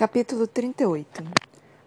Capítulo 0.00 0.46
38 0.46 1.22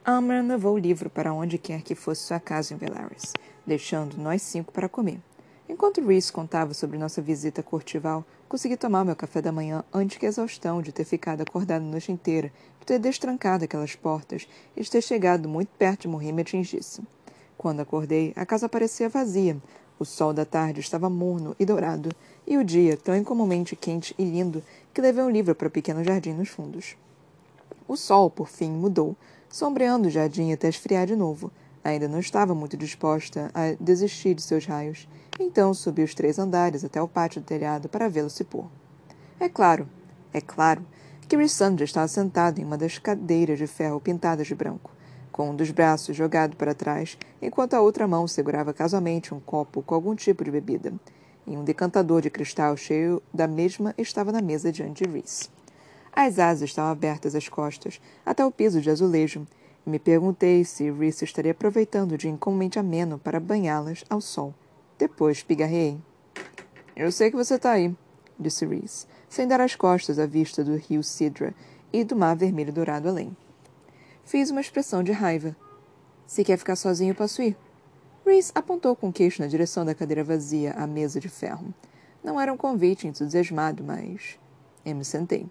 Amran 0.05 0.45
levou 0.45 0.75
o 0.75 0.77
livro 0.77 1.09
para 1.09 1.33
onde 1.33 1.57
quer 1.57 1.81
que 1.81 1.95
fosse 1.95 2.21
sua 2.21 2.39
casa 2.39 2.71
em 2.71 2.77
Velaris, 2.77 3.33
deixando 3.65 4.19
nós 4.19 4.43
cinco 4.43 4.71
para 4.71 4.87
comer. 4.87 5.19
Enquanto 5.67 5.99
Reese 5.99 6.31
contava 6.31 6.75
sobre 6.75 6.99
nossa 6.99 7.23
visita 7.23 7.61
a 7.61 7.63
Cortival, 7.63 8.23
consegui 8.47 8.77
tomar 8.77 9.03
meu 9.03 9.15
café 9.15 9.41
da 9.41 9.51
manhã 9.51 9.83
antes 9.91 10.19
que 10.19 10.27
a 10.27 10.29
exaustão 10.29 10.79
de 10.79 10.91
ter 10.91 11.05
ficado 11.05 11.41
acordado 11.41 11.81
a 11.81 11.85
noite 11.85 12.11
inteira, 12.11 12.53
de 12.79 12.85
ter 12.85 12.99
destrancado 12.99 13.63
aquelas 13.63 13.95
portas 13.95 14.47
e 14.77 14.83
de 14.83 14.91
ter 14.91 15.01
chegado 15.01 15.49
muito 15.49 15.69
perto 15.69 16.01
de 16.01 16.07
morrer 16.07 16.33
me 16.33 16.43
atingisse. 16.43 17.01
Quando 17.57 17.79
acordei, 17.79 18.31
a 18.35 18.45
casa 18.45 18.69
parecia 18.69 19.09
vazia. 19.09 19.57
O 19.97 20.05
sol 20.05 20.33
da 20.33 20.45
tarde 20.45 20.81
estava 20.81 21.09
morno 21.09 21.55
e 21.59 21.65
dourado, 21.65 22.11
e 22.45 22.59
o 22.59 22.63
dia 22.63 22.95
tão 22.95 23.17
incomumente 23.17 23.75
quente 23.75 24.13
e 24.19 24.23
lindo 24.23 24.61
que 24.93 25.01
levei 25.01 25.23
um 25.23 25.31
livro 25.31 25.55
para 25.55 25.67
o 25.67 25.71
pequeno 25.71 26.03
jardim 26.03 26.33
nos 26.33 26.49
fundos. 26.49 26.95
O 27.87 27.95
sol, 27.97 28.29
por 28.29 28.47
fim, 28.47 28.71
mudou, 28.71 29.15
sombreando 29.49 30.07
o 30.07 30.11
jardim 30.11 30.51
até 30.51 30.69
esfriar 30.69 31.05
de 31.05 31.15
novo. 31.15 31.51
Ainda 31.83 32.07
não 32.07 32.19
estava 32.19 32.55
muito 32.55 32.77
disposta 32.77 33.51
a 33.53 33.75
desistir 33.79 34.33
de 34.33 34.41
seus 34.41 34.65
raios, 34.65 35.07
então 35.39 35.73
subi 35.73 36.01
os 36.01 36.15
três 36.15 36.39
andares 36.39 36.85
até 36.85 37.01
o 37.01 37.07
pátio 37.07 37.41
do 37.41 37.45
telhado 37.45 37.89
para 37.89 38.07
vê-lo 38.07 38.29
se 38.29 38.43
pôr. 38.43 38.65
É 39.39 39.49
claro, 39.49 39.87
é 40.33 40.39
claro, 40.39 40.85
que 41.27 41.35
Rissandra 41.35 41.83
estava 41.83 42.07
sentado 42.07 42.59
em 42.59 42.63
uma 42.63 42.77
das 42.77 42.97
cadeiras 42.97 43.57
de 43.57 43.67
ferro 43.67 43.99
pintadas 43.99 44.47
de 44.47 44.55
branco, 44.55 44.91
com 45.31 45.49
um 45.49 45.55
dos 45.55 45.71
braços 45.71 46.15
jogado 46.15 46.55
para 46.55 46.73
trás, 46.73 47.17
enquanto 47.41 47.73
a 47.73 47.81
outra 47.81 48.07
mão 48.07 48.27
segurava 48.27 48.73
casualmente 48.73 49.33
um 49.33 49.39
copo 49.39 49.81
com 49.81 49.95
algum 49.95 50.15
tipo 50.15 50.43
de 50.43 50.51
bebida. 50.51 50.93
E 51.45 51.57
um 51.57 51.63
decantador 51.63 52.21
de 52.21 52.29
cristal 52.29 52.77
cheio 52.77 53.21
da 53.33 53.47
mesma 53.47 53.93
estava 53.97 54.31
na 54.31 54.41
mesa 54.41 54.71
diante 54.71 55.03
de 55.03 55.11
Reese. 55.11 55.49
As 56.15 56.37
asas 56.37 56.69
estavam 56.69 56.91
abertas 56.91 57.33
às 57.33 57.49
costas, 57.49 57.99
até 58.23 58.45
o 58.45 58.51
piso 58.51 58.79
de 58.79 58.89
azulejo, 58.91 59.47
e 59.85 59.89
me 59.89 59.97
perguntei 59.97 60.63
se 60.63 60.91
Reese 60.91 61.25
estaria 61.25 61.51
aproveitando 61.51 62.11
o 62.11 62.17
dia 62.17 62.29
incomumente 62.29 62.77
ameno 62.77 63.17
para 63.17 63.39
banhá-las 63.39 64.05
ao 64.07 64.21
sol. 64.21 64.53
Depois 64.97 65.41
pigarreei. 65.41 65.99
Eu 66.95 67.11
sei 67.11 67.31
que 67.31 67.35
você 67.35 67.55
está 67.55 67.71
aí, 67.71 67.95
disse 68.39 68.63
Reese, 68.63 69.07
sem 69.27 69.47
dar 69.47 69.59
as 69.59 69.75
costas 69.75 70.19
à 70.19 70.27
vista 70.27 70.63
do 70.63 70.75
rio 70.75 71.01
Sidra 71.01 71.53
e 71.91 72.03
do 72.03 72.15
mar 72.15 72.35
vermelho 72.35 72.71
dourado 72.71 73.09
além. 73.09 73.35
Fiz 74.23 74.51
uma 74.51 74.61
expressão 74.61 75.01
de 75.01 75.11
raiva. 75.11 75.55
Se 76.27 76.43
quer 76.43 76.57
ficar 76.57 76.75
sozinho, 76.75 77.15
posso 77.15 77.41
ir. 77.41 77.57
Reese 78.23 78.51
apontou 78.53 78.95
com 78.95 79.09
o 79.09 79.13
queixo 79.13 79.41
na 79.41 79.47
direção 79.47 79.83
da 79.83 79.95
cadeira 79.95 80.23
vazia 80.23 80.73
à 80.73 80.85
mesa 80.85 81.19
de 81.19 81.27
ferro. 81.27 81.73
Não 82.23 82.39
era 82.39 82.53
um 82.53 82.57
convite 82.57 83.07
entusiasmado, 83.07 83.83
mas. 83.83 84.39
Eu 84.85 84.95
me 84.95 85.03
sentei. 85.03 85.49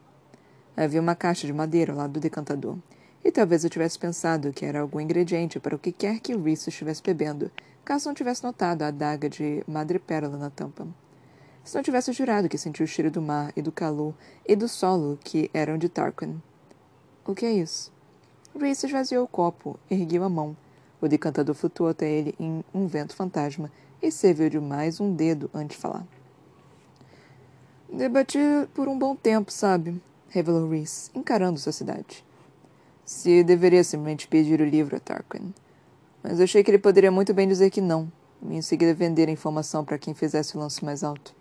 Havia 0.76 1.00
uma 1.00 1.14
caixa 1.14 1.46
de 1.46 1.52
madeira 1.52 1.92
ao 1.92 1.98
lado 1.98 2.12
do 2.12 2.20
decantador, 2.20 2.76
e 3.24 3.30
talvez 3.30 3.62
eu 3.62 3.70
tivesse 3.70 3.98
pensado 3.98 4.52
que 4.52 4.64
era 4.64 4.80
algum 4.80 4.98
ingrediente 4.98 5.60
para 5.60 5.76
o 5.76 5.78
que 5.78 5.92
quer 5.92 6.18
que 6.18 6.34
Reese 6.34 6.70
estivesse 6.70 7.02
bebendo, 7.02 7.50
caso 7.84 8.08
não 8.08 8.14
tivesse 8.14 8.42
notado 8.42 8.82
a 8.82 8.88
adaga 8.88 9.28
de 9.28 9.62
madrepérola 9.66 10.36
na 10.36 10.50
tampa. 10.50 10.86
Se 11.62 11.76
não 11.76 11.82
tivesse 11.82 12.12
jurado 12.12 12.48
que 12.48 12.58
sentiu 12.58 12.84
o 12.84 12.88
cheiro 12.88 13.10
do 13.10 13.22
mar 13.22 13.52
e 13.54 13.62
do 13.62 13.70
calor 13.70 14.14
e 14.46 14.56
do 14.56 14.66
solo 14.66 15.18
que 15.22 15.48
eram 15.54 15.78
de 15.78 15.88
Tarquin. 15.88 16.42
O 17.24 17.34
que 17.34 17.46
é 17.46 17.52
isso? 17.52 17.92
Reese 18.58 18.86
esvaziou 18.86 19.24
o 19.24 19.28
copo, 19.28 19.78
ergueu 19.88 20.24
a 20.24 20.28
mão. 20.28 20.56
O 21.00 21.06
decantador 21.06 21.54
flutuou 21.54 21.90
até 21.90 22.10
ele 22.10 22.34
em 22.38 22.64
um 22.74 22.86
vento 22.86 23.14
fantasma 23.14 23.70
e 24.02 24.10
serviu 24.10 24.50
de 24.50 24.58
mais 24.58 25.00
um 25.00 25.14
dedo 25.14 25.48
antes 25.54 25.76
de 25.76 25.82
falar. 25.82 26.04
Debati 27.92 28.38
por 28.74 28.88
um 28.88 28.98
bom 28.98 29.14
tempo, 29.14 29.52
sabe? 29.52 30.00
Revelou 30.32 30.68
Reese, 30.68 31.10
encarando 31.14 31.60
sua 31.60 31.72
cidade. 31.72 32.24
Se 33.04 33.44
deveria 33.44 33.84
simplesmente 33.84 34.26
pedir 34.26 34.60
o 34.60 34.64
livro 34.64 34.96
a 34.96 35.00
Tarquin. 35.00 35.52
Mas 36.22 36.40
achei 36.40 36.64
que 36.64 36.70
ele 36.70 36.78
poderia 36.78 37.10
muito 37.10 37.34
bem 37.34 37.46
dizer 37.46 37.68
que 37.70 37.80
não, 37.80 38.10
e 38.48 38.56
em 38.56 38.62
seguida 38.62 38.94
vender 38.94 39.28
a 39.28 39.32
informação 39.32 39.84
para 39.84 39.98
quem 39.98 40.14
fizesse 40.14 40.56
o 40.56 40.60
lance 40.60 40.82
mais 40.82 41.04
alto. 41.04 41.34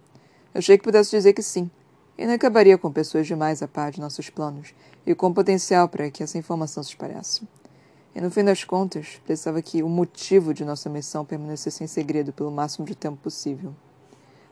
Achei 0.54 0.78
que 0.78 0.84
pudesse 0.84 1.12
dizer 1.12 1.32
que 1.32 1.42
sim, 1.42 1.72
e 2.18 2.26
não 2.26 2.34
acabaria 2.34 2.78
com 2.78 2.92
pessoas 2.92 3.26
demais 3.26 3.64
a 3.64 3.68
par 3.68 3.92
de 3.92 4.02
nossos 4.02 4.30
planos 4.30 4.74
e 5.06 5.16
com 5.16 5.34
potencial 5.34 5.88
para 5.88 6.12
que 6.12 6.22
essa 6.22 6.38
informação 6.38 6.84
se 6.84 6.90
espalhasse. 6.90 7.48
E 8.14 8.20
no 8.20 8.30
fim 8.30 8.44
das 8.44 8.66
contas, 8.66 9.22
pensava 9.26 9.62
que 9.62 9.82
o 9.82 9.88
motivo 9.88 10.54
de 10.54 10.66
nossa 10.66 10.90
missão 10.90 11.24
permanecesse 11.24 11.82
em 11.82 11.88
segredo 11.88 12.34
pelo 12.34 12.52
máximo 12.52 12.86
de 12.86 12.94
tempo 12.94 13.18
possível. 13.18 13.74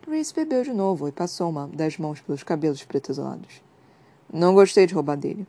Reese 0.07 0.33
bebeu 0.33 0.63
de 0.63 0.71
novo 0.71 1.07
e 1.07 1.11
passou 1.11 1.49
uma 1.49 1.67
das 1.67 1.97
mãos 1.97 2.21
pelos 2.21 2.41
cabelos 2.41 2.83
pretesolados. 2.83 3.61
Não 4.31 4.53
gostei 4.53 4.85
de 4.85 4.93
roubar 4.93 5.15
dele. 5.15 5.47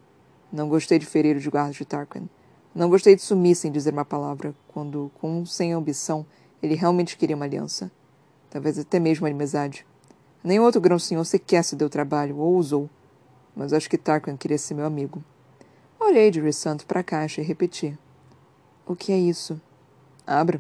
Não 0.51 0.69
gostei 0.69 0.99
de 0.99 1.05
ferir 1.05 1.37
os 1.37 1.47
guardas 1.47 1.77
de 1.77 1.85
Tarquin. 1.85 2.29
Não 2.75 2.89
gostei 2.89 3.15
de 3.15 3.21
sumir 3.21 3.55
sem 3.55 3.71
dizer 3.71 3.93
uma 3.93 4.05
palavra, 4.05 4.55
quando, 4.69 5.11
com 5.21 5.45
sem 5.45 5.73
ambição, 5.73 6.25
ele 6.63 6.75
realmente 6.75 7.17
queria 7.17 7.37
uma 7.37 7.45
aliança. 7.45 7.91
Talvez 8.49 8.79
até 8.79 8.99
mesmo 8.99 9.27
uma 9.27 9.33
amizade. 9.33 9.87
Nenhum 10.43 10.65
outro 10.65 10.81
grão-senhor 10.81 11.25
sequer 11.25 11.63
se 11.63 11.77
deu 11.77 11.91
trabalho 11.91 12.39
ou 12.39 12.57
usou. 12.57 12.89
Mas 13.55 13.73
acho 13.73 13.91
que 13.91 13.99
Tarquin 13.99 14.37
queria 14.37 14.57
ser 14.57 14.75
meu 14.75 14.87
amigo. 14.87 15.23
Olhei 15.99 16.31
de 16.31 16.41
Rissanto 16.41 16.87
para 16.87 17.01
a 17.01 17.05
caixa 17.05 17.43
e 17.43 17.45
repeti. 17.45 17.99
O 18.87 18.97
que 18.97 19.13
é 19.13 19.19
isso? 19.19 19.61
Abra. 20.27 20.59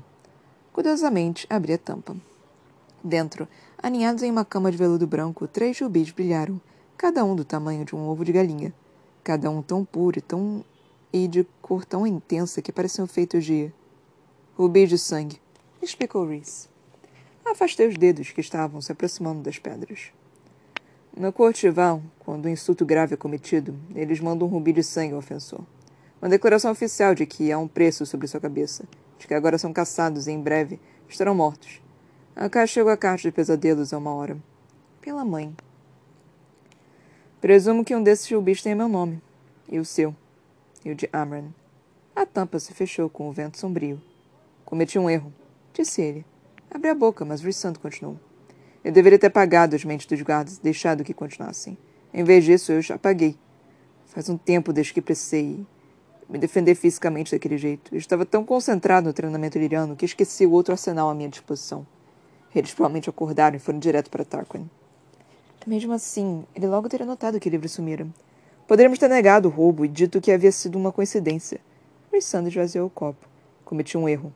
Curiosamente, 0.75 1.47
abri 1.49 1.73
a 1.73 1.79
tampa. 1.79 2.15
Dentro, 3.03 3.49
aninhados 3.83 4.23
em 4.23 4.31
uma 4.31 4.45
cama 4.45 4.71
de 4.71 4.77
veludo 4.77 5.07
branco, 5.07 5.49
três 5.49 5.81
rubis 5.81 6.11
brilharam, 6.11 6.61
cada 7.01 7.25
um 7.25 7.35
do 7.35 7.47
tamanho 7.47 7.83
de 7.83 7.97
um 7.97 8.07
ovo 8.07 8.27
de 8.27 8.31
galinha, 8.31 8.75
cada 9.25 9.51
um 9.51 9.63
tão 9.63 9.87
puro 9.87 10.19
e, 10.19 10.21
tão... 10.21 10.63
e 11.11 11.27
de 11.27 11.47
cor 11.63 11.83
tão 11.83 12.07
intensa 12.07 12.61
que 12.61 12.71
pareciam 12.71 13.07
feitos 13.07 13.43
de 13.43 13.73
rubi 14.55 14.87
de 14.87 14.99
sangue, 14.99 15.41
explicou 15.81 16.29
Reese. 16.29 16.69
Afastei 17.43 17.89
os 17.89 17.97
dedos 17.97 18.33
que 18.33 18.43
estavam 18.43 18.83
se 18.83 18.93
aproximando 18.93 19.41
das 19.41 19.59
pedras. 19.59 20.13
No 21.17 21.33
Cortival, 21.33 22.03
quando 22.19 22.45
um 22.45 22.51
insulto 22.51 22.85
grave 22.85 23.15
é 23.15 23.17
cometido, 23.17 23.75
eles 23.95 24.21
mandam 24.21 24.47
um 24.47 24.51
rubi 24.51 24.75
de 24.75 24.83
sangue 24.83 25.15
ao 25.15 25.21
ofensor. 25.21 25.65
Uma 26.21 26.29
declaração 26.29 26.71
oficial 26.71 27.15
de 27.15 27.25
que 27.25 27.51
há 27.51 27.59
um 27.59 27.67
preço 27.67 28.05
sobre 28.05 28.27
sua 28.27 28.41
cabeça, 28.41 28.85
de 29.19 29.27
que 29.27 29.33
agora 29.33 29.57
são 29.57 29.73
caçados 29.73 30.27
e 30.27 30.33
em 30.33 30.39
breve 30.43 30.79
estarão 31.09 31.35
mortos. 31.35 31.81
A 32.37 32.67
chegou 32.67 32.93
a 32.93 32.97
caixa 32.99 33.31
de 33.31 33.35
pesadelos 33.35 33.95
a 33.95 33.97
uma 33.97 34.13
hora. 34.13 34.37
Pela 35.01 35.25
mãe. 35.25 35.57
Presumo 37.41 37.83
que 37.85 37.97
um 37.97 38.03
desses 38.03 38.31
rubis 38.31 38.63
tenha 38.63 38.77
meu 38.77 38.89
nome. 38.89 39.23
E 39.67 39.79
o 39.79 39.85
seu. 39.85 40.15
E 40.85 40.91
o 40.91 40.95
de 40.95 41.09
Amran. 41.11 41.49
A 42.15 42.27
tampa 42.27 42.59
se 42.59 42.75
fechou 42.75 43.09
com 43.09 43.31
o 43.31 43.33
vento 43.33 43.59
sombrio. 43.59 44.01
Cometi 44.63 44.99
um 44.99 45.09
erro, 45.09 45.33
disse 45.73 46.03
ele. 46.03 46.25
Abri 46.71 46.91
a 46.91 46.95
boca, 46.95 47.25
mas 47.25 47.41
Rissand 47.41 47.75
continuou. 47.81 48.19
Eu 48.85 48.93
deveria 48.93 49.19
ter 49.19 49.29
apagado 49.29 49.75
as 49.75 49.85
mentes 49.85 50.07
dos 50.07 50.21
guardas 50.21 50.59
e 50.59 50.63
deixado 50.63 51.03
que 51.03 51.15
continuassem. 51.15 51.79
Em 52.13 52.23
vez 52.25 52.45
disso, 52.45 52.73
eu 52.73 52.83
já 52.83 52.97
apaguei. 52.97 53.39
Faz 54.07 54.29
um 54.29 54.37
tempo 54.37 54.71
desde 54.71 54.93
que 54.93 55.01
precisei 55.01 55.65
me 56.29 56.39
defender 56.39 56.75
fisicamente 56.75 57.33
daquele 57.33 57.57
jeito. 57.57 57.95
Eu 57.95 57.99
estava 57.99 58.27
tão 58.27 58.45
concentrado 58.45 59.07
no 59.07 59.13
treinamento 59.15 59.59
liriano 59.59 59.97
que 59.97 60.05
esqueci 60.05 60.45
o 60.45 60.53
outro 60.53 60.73
arsenal 60.73 61.09
à 61.09 61.15
minha 61.15 61.29
disposição. 61.29 61.87
Eles 62.55 62.75
provavelmente 62.75 63.09
acordaram 63.09 63.57
e 63.57 63.61
foram 63.61 63.79
direto 63.79 64.11
para 64.11 64.25
Tarquin. 64.25 64.69
Mesmo 65.67 65.93
assim, 65.93 66.45
ele 66.55 66.67
logo 66.67 66.89
teria 66.89 67.05
notado 67.05 67.39
que 67.39 67.49
o 67.49 67.51
livro 67.51 67.69
sumira. 67.69 68.07
Poderíamos 68.67 68.99
ter 68.99 69.09
negado 69.09 69.49
o 69.49 69.51
roubo 69.51 69.85
e 69.85 69.89
dito 69.89 70.21
que 70.21 70.33
havia 70.33 70.51
sido 70.51 70.79
uma 70.79 70.91
coincidência. 70.91 71.61
Rissandra 72.13 72.49
esvaziou 72.49 72.87
o 72.87 72.91
copo. 72.91 73.29
Cometi 73.65 73.99
um 73.99 74.09
erro. 74.09 74.33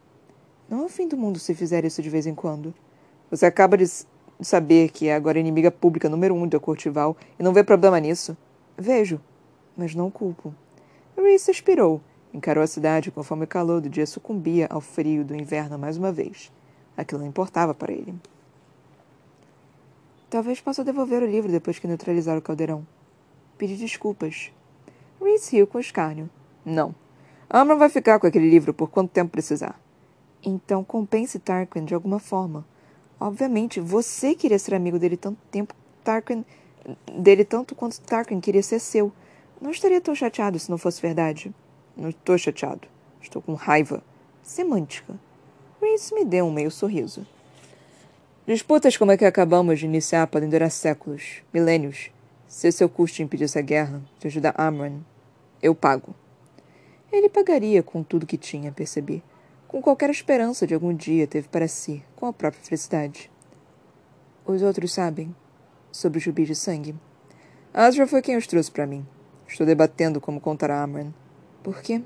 Não 0.69 0.83
é 0.83 0.85
o 0.85 0.89
fim 0.89 1.09
do 1.09 1.17
mundo 1.17 1.39
se 1.39 1.55
fizer 1.55 1.85
isso 1.85 2.03
de 2.03 2.11
vez 2.11 2.27
em 2.27 2.35
quando. 2.35 2.75
Você 3.31 3.47
acaba 3.47 3.77
de 3.77 3.87
saber 4.41 4.91
que 4.91 5.09
é 5.09 5.15
agora 5.15 5.39
inimiga 5.39 5.71
pública 5.71 6.09
número 6.09 6.35
um 6.35 6.47
da 6.47 6.61
Cortival 6.61 7.17
e 7.39 7.43
não 7.43 7.53
vê 7.53 7.65
problema 7.65 7.99
nisso. 7.99 8.37
Vejo, 8.77 9.21
mas 9.77 9.95
não 9.95 10.11
culpo. 10.11 10.55
Reese 11.17 11.51
expirou. 11.51 12.01
Encarou 12.33 12.63
a 12.63 12.67
cidade 12.67 13.11
conforme 13.11 13.45
o 13.45 13.49
calor 13.49 13.81
do 13.81 13.89
dia 13.89 14.07
sucumbia 14.07 14.67
ao 14.69 14.81
frio 14.81 15.25
do 15.25 15.35
inverno 15.35 15.79
mais 15.79 15.97
uma 15.97 16.13
vez. 16.13 16.53
Aquilo 16.97 17.21
não 17.21 17.29
importava 17.29 17.73
para 17.73 17.93
ele. 17.93 18.15
Talvez 20.35 20.61
possa 20.61 20.83
devolver 20.83 21.23
o 21.23 21.27
livro 21.27 21.53
depois 21.53 21.79
que 21.79 21.87
neutralizar 21.87 22.37
o 22.37 22.43
caldeirão. 22.43 22.85
Pedi 23.57 23.77
desculpas. 23.77 24.51
Reese 25.23 25.55
riu 25.55 25.65
com 25.65 25.79
escárnio. 25.79 26.29
Não. 26.65 26.93
Amram 27.49 27.79
vai 27.79 27.89
ficar 27.89 28.19
com 28.19 28.27
aquele 28.27 28.51
livro 28.51 28.75
por 28.75 28.91
quanto 28.91 29.13
tempo 29.13 29.31
precisar. 29.31 29.81
Então 30.45 30.83
compense 30.83 31.39
Tarquin 31.39 31.85
de 31.85 31.95
alguma 31.95 32.19
forma. 32.19 32.67
Obviamente, 33.21 33.79
você 33.79 34.35
queria 34.35 34.59
ser 34.59 34.75
amigo 34.75 34.99
dele 34.99 35.17
tanto 35.17 35.39
tempo, 35.53 35.73
Tarquin, 36.03 36.45
dele 37.17 37.45
tanto 37.45 37.77
quanto 37.77 38.01
Tarquin 38.01 38.41
queria 38.41 38.65
ser 38.65 38.81
seu. 38.81 39.13
Não 39.61 39.71
estaria 39.71 40.01
tão 40.01 40.17
chateado 40.17 40.59
se 40.59 40.69
não 40.69 40.79
fosse 40.79 41.01
verdade. 41.01 41.55
Não 41.97 42.09
estou 42.09 42.37
chateado. 42.37 42.89
Estou 43.23 43.41
com 43.41 43.55
raiva. 43.55 44.03
Semântica. 44.43 45.15
Reese 45.81 46.13
me 46.13 46.25
deu 46.25 46.47
um 46.47 46.53
meio 46.53 46.73
sorriso. 46.73 47.25
Disputas 48.47 48.95
como 48.99 49.11
a 49.11 49.17
que 49.17 49.25
acabamos 49.25 49.79
de 49.79 49.87
iniciar 49.87 50.27
podem 50.27 50.51
durar 50.51 50.71
séculos, 50.71 51.43
milênios. 51.51 52.11
Se 52.47 52.71
seu 52.71 52.91
custo 52.91 53.23
impedisse 53.23 53.59
a 53.59 53.63
guerra, 53.63 54.03
de 54.21 54.27
ajudar 54.27 54.55
Amran, 54.59 55.01
Eu 55.63 55.75
pago. 55.75 56.15
Ele 57.11 57.31
pagaria 57.31 57.83
com 57.83 58.03
tudo 58.03 58.27
que 58.27 58.37
tinha, 58.37 58.71
percebi. 58.71 59.23
Com 59.67 59.81
qualquer 59.81 60.11
esperança 60.11 60.67
de 60.67 60.75
algum 60.75 60.95
dia 60.95 61.27
teve 61.27 61.49
para 61.49 61.67
si, 61.67 62.05
com 62.15 62.27
a 62.27 62.35
própria 62.35 62.63
felicidade. 62.63 63.31
Os 64.45 64.61
outros 64.61 64.93
sabem 64.93 65.35
sobre 65.91 66.19
o 66.19 66.21
jubi 66.21 66.45
de 66.45 66.55
sangue? 66.55 66.95
Asra 67.73 68.07
foi 68.07 68.21
quem 68.21 68.37
os 68.37 68.47
trouxe 68.47 68.71
para 68.71 68.87
mim. 68.87 69.07
Estou 69.49 69.67
debatendo 69.67 70.21
como 70.21 70.39
contar 70.39 70.71
a 70.71 70.83
Amran. 70.83 71.15
Por 71.63 71.81
quê? 71.81 72.03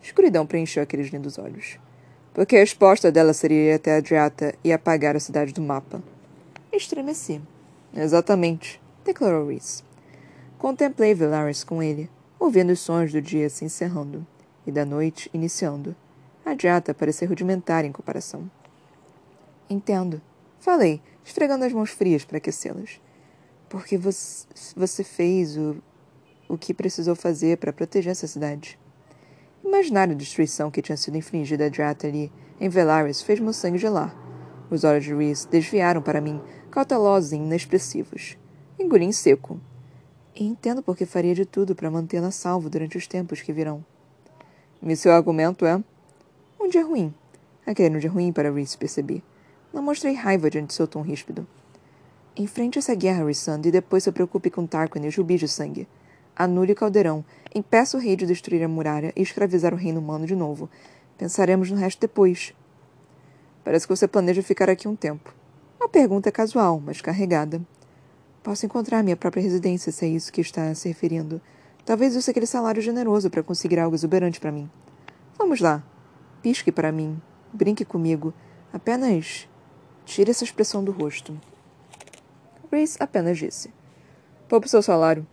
Escuridão 0.00 0.46
preencheu 0.46 0.84
aqueles 0.84 1.08
lindos 1.08 1.36
olhos. 1.36 1.80
Porque 2.34 2.56
a 2.56 2.60
resposta 2.60 3.12
dela 3.12 3.32
seria 3.32 3.70
ir 3.70 3.74
até 3.74 3.94
a 3.94 3.98
Adriata 3.98 4.54
e 4.64 4.72
apagar 4.72 5.14
a 5.14 5.20
cidade 5.20 5.54
do 5.54 5.62
mapa. 5.62 6.02
Estremeci. 6.72 7.40
Exatamente, 7.94 8.82
declarou 9.04 9.46
Reese. 9.46 9.84
Contemplei 10.58 11.14
Velaris 11.14 11.62
com 11.62 11.80
ele, 11.80 12.10
ouvindo 12.38 12.72
os 12.72 12.80
sons 12.80 13.12
do 13.12 13.22
dia 13.22 13.48
se 13.48 13.64
encerrando 13.64 14.26
e 14.66 14.72
da 14.72 14.84
noite 14.84 15.30
iniciando. 15.32 15.94
A 16.44 16.50
Adriata 16.50 16.92
parecia 16.92 17.28
rudimentar 17.28 17.84
em 17.84 17.92
comparação. 17.92 18.50
Entendo. 19.70 20.20
Falei, 20.58 21.00
esfregando 21.24 21.64
as 21.64 21.72
mãos 21.72 21.90
frias 21.90 22.24
para 22.24 22.38
aquecê-las. 22.38 23.00
Porque 23.68 23.96
você, 23.96 24.46
você 24.74 25.04
fez 25.04 25.56
o, 25.56 25.76
o 26.48 26.58
que 26.58 26.74
precisou 26.74 27.14
fazer 27.14 27.58
para 27.58 27.72
proteger 27.72 28.10
essa 28.10 28.26
cidade. 28.26 28.78
Imaginar 29.64 30.10
a 30.10 30.14
destruição 30.14 30.70
que 30.70 30.82
tinha 30.82 30.96
sido 30.96 31.16
infligida 31.16 31.66
a 31.66 31.68
Drat 31.68 32.04
ali, 32.04 32.30
em 32.60 32.68
Velaris, 32.68 33.22
fez 33.22 33.40
meu 33.40 33.52
sangue 33.52 33.78
gelar. 33.78 34.14
Os 34.70 34.84
olhos 34.84 35.04
de 35.04 35.14
Reese 35.14 35.48
desviaram 35.48 36.02
para 36.02 36.20
mim, 36.20 36.40
cautelosos 36.70 37.32
e 37.32 37.36
inexpressivos. 37.36 38.36
Engoli 38.78 39.06
em 39.06 39.12
seco. 39.12 39.58
E 40.34 40.44
entendo 40.44 40.82
porque 40.82 41.06
faria 41.06 41.34
de 41.34 41.46
tudo 41.46 41.74
para 41.74 41.90
mantê-la 41.90 42.30
salvo 42.30 42.68
durante 42.68 42.98
os 42.98 43.06
tempos 43.06 43.40
que 43.40 43.52
virão. 43.52 43.84
E 44.82 44.96
seu 44.96 45.12
argumento 45.12 45.64
é? 45.64 45.82
Um 46.60 46.68
dia 46.68 46.84
ruim. 46.84 47.14
Aquele 47.66 47.96
um 47.96 47.98
dia 47.98 48.10
ruim 48.10 48.32
para 48.32 48.52
Reese, 48.52 48.76
percebi. 48.76 49.24
Não 49.72 49.82
mostrei 49.82 50.12
raiva 50.12 50.50
diante 50.50 50.68
de 50.68 50.74
seu 50.74 50.86
tom 50.86 51.00
ríspido. 51.00 51.46
Enfrente 52.36 52.78
essa 52.78 52.94
guerra, 52.94 53.24
Rissand, 53.24 53.62
e 53.64 53.70
depois 53.70 54.04
se 54.04 54.12
preocupe 54.12 54.50
com 54.50 54.66
Tarquin 54.66 55.04
e 55.04 55.08
os 55.08 55.16
rubis 55.16 55.40
de 55.40 55.48
sangue. 55.48 55.88
Anule 56.36 56.72
o 56.72 56.76
caldeirão, 56.76 57.24
impeça 57.54 57.96
o 57.96 58.00
rei 58.00 58.16
de 58.16 58.26
destruir 58.26 58.62
a 58.64 58.68
muralha 58.68 59.12
e 59.14 59.22
escravizar 59.22 59.72
o 59.72 59.76
reino 59.76 60.00
humano 60.00 60.26
de 60.26 60.34
novo. 60.34 60.68
Pensaremos 61.16 61.70
no 61.70 61.76
resto 61.76 62.00
depois. 62.00 62.52
Parece 63.62 63.86
que 63.86 63.96
você 63.96 64.08
planeja 64.08 64.42
ficar 64.42 64.68
aqui 64.68 64.88
um 64.88 64.96
tempo. 64.96 65.32
Uma 65.78 65.88
pergunta 65.88 66.32
casual, 66.32 66.80
mas 66.84 67.00
carregada. 67.00 67.60
Posso 68.42 68.66
encontrar 68.66 69.02
minha 69.02 69.16
própria 69.16 69.42
residência, 69.42 69.92
se 69.92 70.04
é 70.04 70.08
isso 70.08 70.32
que 70.32 70.40
está 70.40 70.74
se 70.74 70.88
referindo. 70.88 71.40
Talvez 71.84 72.16
use 72.16 72.30
aquele 72.30 72.46
salário 72.46 72.82
generoso 72.82 73.30
para 73.30 73.42
conseguir 73.42 73.78
algo 73.78 73.94
exuberante 73.94 74.40
para 74.40 74.52
mim. 74.52 74.68
Vamos 75.38 75.60
lá. 75.60 75.82
Pisque 76.42 76.72
para 76.72 76.90
mim. 76.90 77.20
Brinque 77.52 77.84
comigo. 77.84 78.34
Apenas 78.72 79.48
tire 80.04 80.30
essa 80.30 80.44
expressão 80.44 80.82
do 80.82 80.92
rosto. 80.92 81.38
Grace 82.70 82.96
apenas 82.98 83.38
disse. 83.38 83.72
Poupe 84.48 84.68
seu 84.68 84.82
salário. 84.82 85.26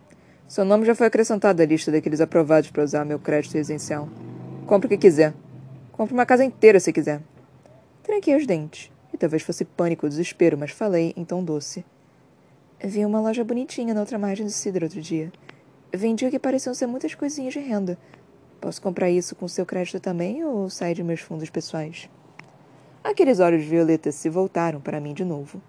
Seu 0.52 0.66
nome 0.66 0.84
já 0.84 0.94
foi 0.94 1.06
acrescentado 1.06 1.62
à 1.62 1.64
lista 1.64 1.90
daqueles 1.90 2.20
aprovados 2.20 2.70
para 2.70 2.84
usar 2.84 3.06
meu 3.06 3.18
crédito 3.18 3.54
residencial. 3.54 4.06
Compre 4.66 4.84
o 4.84 4.90
que 4.90 4.98
quiser. 4.98 5.32
Compre 5.92 6.12
uma 6.12 6.26
casa 6.26 6.44
inteira 6.44 6.78
se 6.78 6.92
quiser. 6.92 7.22
Tranquei 8.02 8.36
os 8.36 8.46
dentes. 8.46 8.92
E 9.14 9.16
talvez 9.16 9.42
fosse 9.42 9.64
pânico 9.64 10.04
ou 10.04 10.10
desespero, 10.10 10.58
mas 10.58 10.70
falei 10.70 11.14
em 11.16 11.24
tom 11.24 11.42
doce. 11.42 11.82
Vi 12.84 13.02
uma 13.02 13.18
loja 13.18 13.42
bonitinha 13.42 13.94
na 13.94 14.00
outra 14.00 14.18
margem 14.18 14.44
do 14.44 14.52
Cidro 14.52 14.84
outro 14.84 15.00
dia. 15.00 15.32
Vendi 15.90 16.26
o 16.26 16.30
que 16.30 16.38
pareciam 16.38 16.74
ser 16.74 16.86
muitas 16.86 17.14
coisinhas 17.14 17.54
de 17.54 17.60
renda. 17.60 17.96
Posso 18.60 18.82
comprar 18.82 19.08
isso 19.08 19.34
com 19.34 19.48
seu 19.48 19.64
crédito 19.64 20.00
também 20.00 20.44
ou 20.44 20.68
sair 20.68 20.94
de 20.94 21.02
meus 21.02 21.20
fundos 21.20 21.48
pessoais? 21.48 22.10
Aqueles 23.02 23.40
olhos 23.40 23.64
violetas 23.64 24.16
se 24.16 24.28
voltaram 24.28 24.82
para 24.82 25.00
mim 25.00 25.14
de 25.14 25.24
novo. 25.24 25.62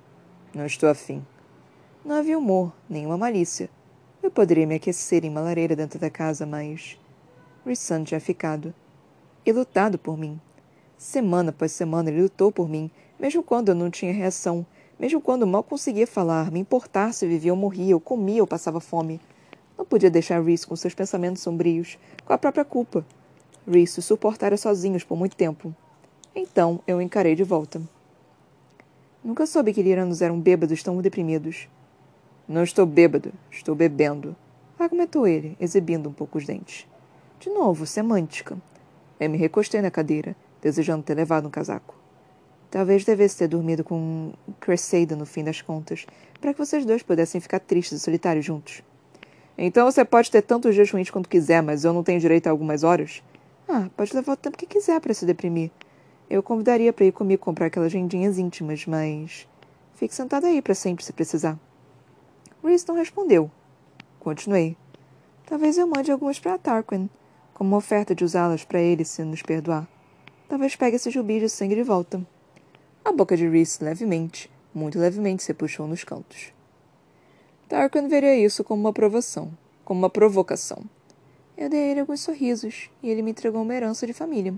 Não 0.54 0.66
estou 0.66 0.90
afim. 0.90 1.26
Não 2.04 2.18
havia 2.18 2.38
humor, 2.38 2.74
nenhuma 2.90 3.18
malícia. 3.18 3.70
Eu 4.24 4.32
poderia 4.32 4.66
me 4.66 4.76
aquecer 4.76 5.26
em 5.26 5.30
uma 5.30 5.42
lareira 5.42 5.76
dentro 5.76 6.00
da 6.00 6.10
casa, 6.10 6.46
mas. 6.46 6.98
Rissan 7.66 8.06
tinha 8.06 8.22
ficado. 8.22 8.74
E 9.46 9.52
lutado 9.52 10.00
por 10.00 10.18
mim. 10.18 10.40
Semana 10.98 11.50
após 11.50 11.74
semana 11.74 12.10
ele 12.10 12.22
lutou 12.22 12.50
por 12.50 12.70
mim, 12.70 12.90
mesmo 13.20 13.44
quando 13.44 13.68
eu 13.68 13.76
não 13.76 13.92
tinha 13.92 14.14
reação, 14.14 14.66
mesmo 14.98 15.20
quando 15.20 15.46
mal 15.46 15.62
conseguia 15.62 16.08
falar, 16.08 16.50
me 16.50 16.62
importar 16.62 17.14
se 17.14 17.28
vivia 17.28 17.52
ou 17.52 17.60
morria, 17.60 17.94
ou 17.94 18.00
comia 18.00 18.42
ou 18.42 18.48
passava 18.48 18.80
fome. 18.80 19.20
Não 19.78 19.86
podia 19.86 20.10
deixar 20.10 20.42
Reese 20.42 20.66
com 20.66 20.76
seus 20.78 20.94
pensamentos 20.94 21.42
sombrios, 21.42 22.00
com 22.24 22.32
a 22.32 22.38
própria 22.38 22.64
culpa. 22.64 23.06
Reese 23.68 24.02
suportara 24.02 24.56
sozinhos 24.56 25.04
por 25.04 25.18
muito 25.18 25.36
tempo. 25.36 25.76
Então 26.34 26.80
eu 26.88 26.96
o 26.96 27.02
encarei 27.02 27.36
de 27.36 27.44
volta. 27.44 27.82
Nunca 29.22 29.46
soube 29.46 29.74
que 29.74 29.84
Liranos 29.84 30.22
eram 30.22 30.40
bêbados 30.40 30.82
tão 30.82 31.02
deprimidos. 31.02 31.68
Não 32.48 32.64
estou 32.64 32.86
bêbado, 32.86 33.32
estou 33.50 33.74
bebendo, 33.74 34.36
argumentou 34.78 35.26
ele, 35.26 35.56
exibindo 35.60 36.10
um 36.10 36.14
pouco 36.14 36.38
os 36.38 36.46
dentes. 36.46 36.86
De 37.40 37.50
novo, 37.50 37.86
semântica. 37.86 38.58
Eu 39.20 39.30
me 39.30 39.38
recostei 39.38 39.82
na 39.82 39.90
cadeira, 39.90 40.36
desejando 40.62 41.04
ter 41.04 41.16
levado 41.16 41.48
um 41.48 41.52
casaco. 41.52 41.96
Talvez 42.70 43.06
devesse 43.06 43.38
ter 43.38 43.48
dormido 43.48 43.84
com 43.84 44.34
Cresseida 44.60 45.16
no 45.16 45.26
fim 45.26 45.44
das 45.44 45.62
contas, 45.62 46.06
para 46.42 46.54
que 46.54 46.60
vocês 46.60 46.86
dois 46.86 47.04
pudessem 47.04 47.40
ficar 47.40 47.60
tristes 47.60 48.02
e 48.02 48.04
solitários 48.04 48.44
juntos. 48.44 48.84
Então 49.58 49.90
você 49.90 50.04
pode 50.04 50.30
ter 50.30 50.42
tantos 50.42 50.76
dias 50.76 50.92
ruins 50.92 51.10
quanto 51.10 51.30
quiser, 51.30 51.62
mas 51.62 51.86
eu 51.86 51.94
não 51.94 52.04
tenho 52.04 52.20
direito 52.20 52.48
a 52.48 52.50
algumas 52.50 52.84
horas? 52.84 53.24
Ah, 53.70 53.88
pode 53.96 54.14
levar 54.14 54.34
o 54.34 54.38
tempo 54.38 54.58
que 54.58 54.66
quiser 54.66 55.00
para 55.00 55.14
se 55.14 55.26
deprimir. 55.26 55.72
Eu 56.30 56.44
convidaria 56.44 56.92
para 56.92 57.06
ir 57.06 57.12
comigo 57.12 57.42
comprar 57.42 57.68
aquelas 57.68 57.88
agendinhas 57.88 58.38
íntimas, 58.38 58.86
mas. 58.86 59.48
Fique 59.94 60.14
sentado 60.14 60.46
aí 60.46 60.62
para 60.62 60.74
sempre 60.74 61.06
se 61.06 61.14
precisar. 61.14 61.58
Reese 62.64 62.88
não 62.88 62.96
respondeu. 62.96 63.52
Continuei. 64.20 64.78
Talvez 65.46 65.78
eu 65.78 65.86
mande 65.86 66.12
algumas 66.12 66.40
para 66.40 66.58
Tarquin, 66.58 67.10
como 67.54 67.72
uma 67.72 67.78
oferta 67.78 68.16
de 68.16 68.24
usá-las 68.24 68.64
para 68.64 68.80
ele 68.80 69.04
se 69.04 69.22
nos 69.24 69.42
perdoar. 69.42 69.86
Talvez 70.48 70.76
pegue 70.76 70.96
esse 70.96 71.12
jubi 71.12 71.42
de 71.42 71.50
sangue 71.50 71.76
de 71.76 71.84
volta. 71.84 72.26
A 73.04 73.12
boca 73.12 73.36
de 73.36 73.48
Reese 73.48 73.84
levemente, 73.84 74.50
muito 74.74 74.98
levemente, 74.98 75.44
se 75.44 75.54
puxou 75.54 75.88
nos 75.88 76.06
cantos. 76.06 76.54
Tarquin 77.68 78.08
veria 78.08 78.36
isso 78.36 78.64
como 78.64 78.82
uma 78.82 78.94
provação, 78.94 79.52
como 79.84 80.00
uma 80.00 80.10
provocação. 80.10 80.84
Eu 81.58 81.70
dei 81.70 81.80
a 81.80 81.92
ele 81.92 82.00
alguns 82.00 82.22
sorrisos, 82.22 82.90
e 83.02 83.10
ele 83.10 83.22
me 83.22 83.32
entregou 83.32 83.62
uma 83.62 83.76
herança 83.76 84.08
de 84.08 84.14
família. 84.14 84.56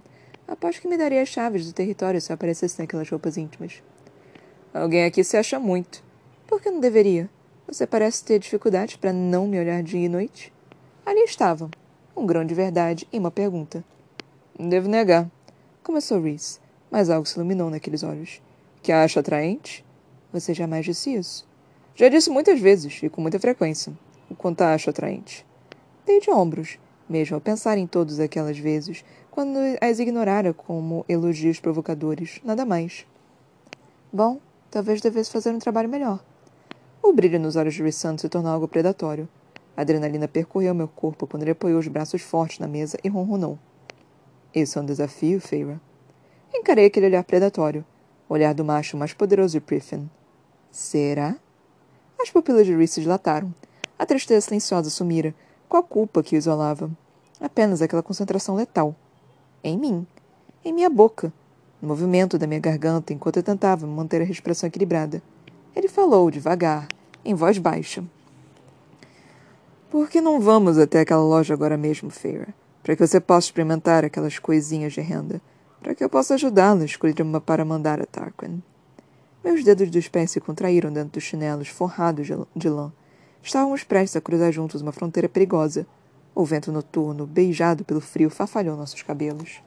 Aposto 0.48 0.82
que 0.82 0.88
me 0.88 0.98
daria 0.98 1.24
as 1.24 1.30
chaves 1.30 1.66
do 1.66 1.74
território 1.74 2.22
se 2.22 2.32
eu 2.32 2.36
aparecesse 2.36 2.80
naquelas 2.80 3.10
roupas 3.10 3.36
íntimas. 3.36 3.82
Alguém 4.72 5.06
aqui 5.06 5.24
se 5.24 5.36
acha 5.36 5.60
muito. 5.60 6.04
Por 6.46 6.62
que 6.62 6.70
não 6.70 6.80
deveria? 6.80 7.30
Você 7.68 7.88
parece 7.88 8.24
ter 8.24 8.38
dificuldade 8.38 8.98
para 8.98 9.12
não 9.12 9.48
me 9.48 9.60
olhar 9.60 9.82
dia 9.82 10.06
e 10.06 10.08
noite. 10.08 10.54
Ali 11.04 11.22
estavam, 11.24 11.72
um 12.16 12.26
grão 12.26 12.46
de 12.46 12.54
verdade 12.54 13.08
e 13.12 13.18
uma 13.18 13.32
pergunta. 13.32 13.84
Devo 14.58 14.88
negar, 14.88 15.30
começou 15.84 16.22
Reese, 16.22 16.60
mas 16.92 17.10
algo 17.10 17.28
se 17.28 17.36
iluminou 17.36 17.70
naqueles 17.72 18.04
olhos. 18.04 18.40
Que 18.84 18.92
a 18.92 19.04
acha 19.04 19.20
atraente? 19.20 19.84
Você 20.32 20.54
jamais 20.54 20.86
disse 20.86 21.14
isso. 21.14 21.48
Já 21.96 22.08
disse 22.08 22.30
muitas 22.30 22.60
vezes, 22.60 23.02
e 23.02 23.10
com 23.10 23.20
muita 23.20 23.40
frequência, 23.40 23.92
o 24.30 24.36
quanto 24.36 24.62
a 24.62 24.74
acho 24.74 24.90
atraente. 24.90 25.46
Dei 26.06 26.20
de 26.20 26.30
ombros, 26.30 26.78
mesmo 27.10 27.36
ao 27.36 27.42
pensar 27.42 27.78
em 27.80 27.88
todas 27.88 28.20
aquelas 28.20 28.60
vezes, 28.60 29.04
quando 29.32 29.58
as 29.82 30.00
ignorara 30.00 30.54
como 30.54 31.04
elogios 31.10 31.60
provocadores, 31.60 32.40
nada 32.44 32.64
mais. 32.64 33.08
Bom, 34.14 34.40
talvez 34.70 35.02
devesse 35.02 35.32
fazer 35.32 35.50
um 35.50 35.60
trabalho 35.60 35.90
melhor. 35.90 36.24
O 37.08 37.14
brilho 37.14 37.40
nos 37.40 37.56
olhos 37.56 37.76
de 37.76 37.84
Rissand 37.84 38.18
se 38.18 38.28
tornou 38.28 38.52
algo 38.52 38.68
predatório. 38.68 39.30
A 39.78 39.82
adrenalina 39.82 40.28
percorreu 40.28 40.74
meu 40.74 40.88
corpo 40.88 41.28
quando 41.28 41.44
ele 41.44 41.52
apoiou 41.52 41.80
os 41.80 41.88
braços 41.88 42.24
fortes 42.24 42.58
na 42.58 42.68
mesa 42.68 42.98
e 43.04 43.08
ronronou. 43.08 43.60
Esse 44.52 44.76
é 44.76 44.82
um 44.82 44.86
desafio, 44.86 45.40
Feira. 45.40 45.80
Encarei 46.52 46.88
aquele 46.88 47.06
olhar 47.06 47.24
predatório, 47.24 47.86
olhar 48.28 48.56
do 48.56 48.66
macho 48.66 48.98
mais 48.98 49.14
poderoso 49.14 49.52
de 49.52 49.62
Priffin. 49.62 50.10
Será? 50.72 51.36
As 52.20 52.32
pupilas 52.32 52.66
de 52.66 52.76
Reese 52.76 53.02
dilataram. 53.02 53.54
A 54.00 54.06
tristeza 54.08 54.48
silenciosa 54.48 54.90
sumira, 54.90 55.32
com 55.70 55.78
a 55.78 55.84
culpa 55.84 56.24
que 56.24 56.36
o 56.36 56.40
isolava. 56.40 56.90
Apenas 57.40 57.84
aquela 57.84 58.02
concentração 58.02 58.56
letal. 58.56 58.96
Em 59.64 59.78
mim. 59.78 60.08
Em 60.66 60.74
minha 60.74 60.90
boca. 60.90 61.32
No 61.80 61.88
movimento 61.88 62.40
da 62.40 62.48
minha 62.48 62.60
garganta 62.60 63.14
enquanto 63.14 63.38
eu 63.38 63.44
tentava 63.44 63.86
manter 63.86 64.24
a 64.24 64.26
respiração 64.26 64.66
equilibrada. 64.68 65.22
Ele 65.76 65.88
falou 65.88 66.32
devagar, 66.32 66.88
em 67.24 67.34
voz 67.34 67.58
baixa. 67.58 68.04
Por 69.92 70.10
que 70.10 70.22
não 70.22 70.40
vamos 70.40 70.78
até 70.78 71.02
aquela 71.02 71.24
loja 71.24 71.54
agora 71.54 71.78
mesmo, 71.78 72.10
Feira? 72.10 72.48
Para 72.82 72.96
que 72.96 73.06
você 73.06 73.20
possa 73.20 73.48
experimentar 73.48 74.06
aquelas 74.06 74.40
coisinhas 74.40 74.94
de 74.94 75.02
renda. 75.02 75.42
Para 75.82 75.94
que 75.94 76.04
eu 76.04 76.10
possa 76.10 76.36
ajudá-la 76.36 76.82
a 76.82 76.86
escolher 76.86 77.22
uma 77.22 77.42
para 77.42 77.66
mandar 77.66 78.02
a 78.02 78.06
Tarquin. 78.06 78.64
Meus 79.44 79.64
dedos 79.64 79.90
dos 79.92 80.08
pés 80.08 80.32
se 80.32 80.42
contraíram 80.42 80.92
dentro 80.92 81.12
dos 81.12 81.24
chinelos 81.24 81.68
forrados 81.68 82.28
de 82.56 82.70
lã. 82.70 82.92
Estávamos 83.44 83.84
prestes 83.84 84.16
a 84.16 84.22
cruzar 84.22 84.52
juntos 84.52 84.82
uma 84.82 84.92
fronteira 84.92 85.30
perigosa. 85.30 85.86
O 86.34 86.44
vento 86.44 86.72
noturno, 86.72 87.28
beijado 87.28 87.86
pelo 87.86 88.02
frio, 88.02 88.30
farfalhou 88.30 88.76
nossos 88.76 89.04
cabelos. 89.04 89.62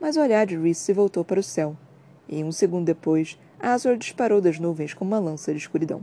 Mas 0.00 0.16
o 0.16 0.20
olhar 0.20 0.46
de 0.46 0.56
Reese 0.56 0.80
se 0.80 0.92
voltou 0.92 1.24
para 1.24 1.40
o 1.40 1.42
céu, 1.42 1.76
e 2.28 2.42
um 2.42 2.50
segundo 2.50 2.86
depois, 2.86 3.38
Azor 3.62 3.98
disparou 3.98 4.40
das 4.40 4.58
nuvens 4.58 4.94
com 4.94 5.04
uma 5.04 5.18
lança 5.18 5.52
de 5.52 5.58
escuridão. 5.58 6.00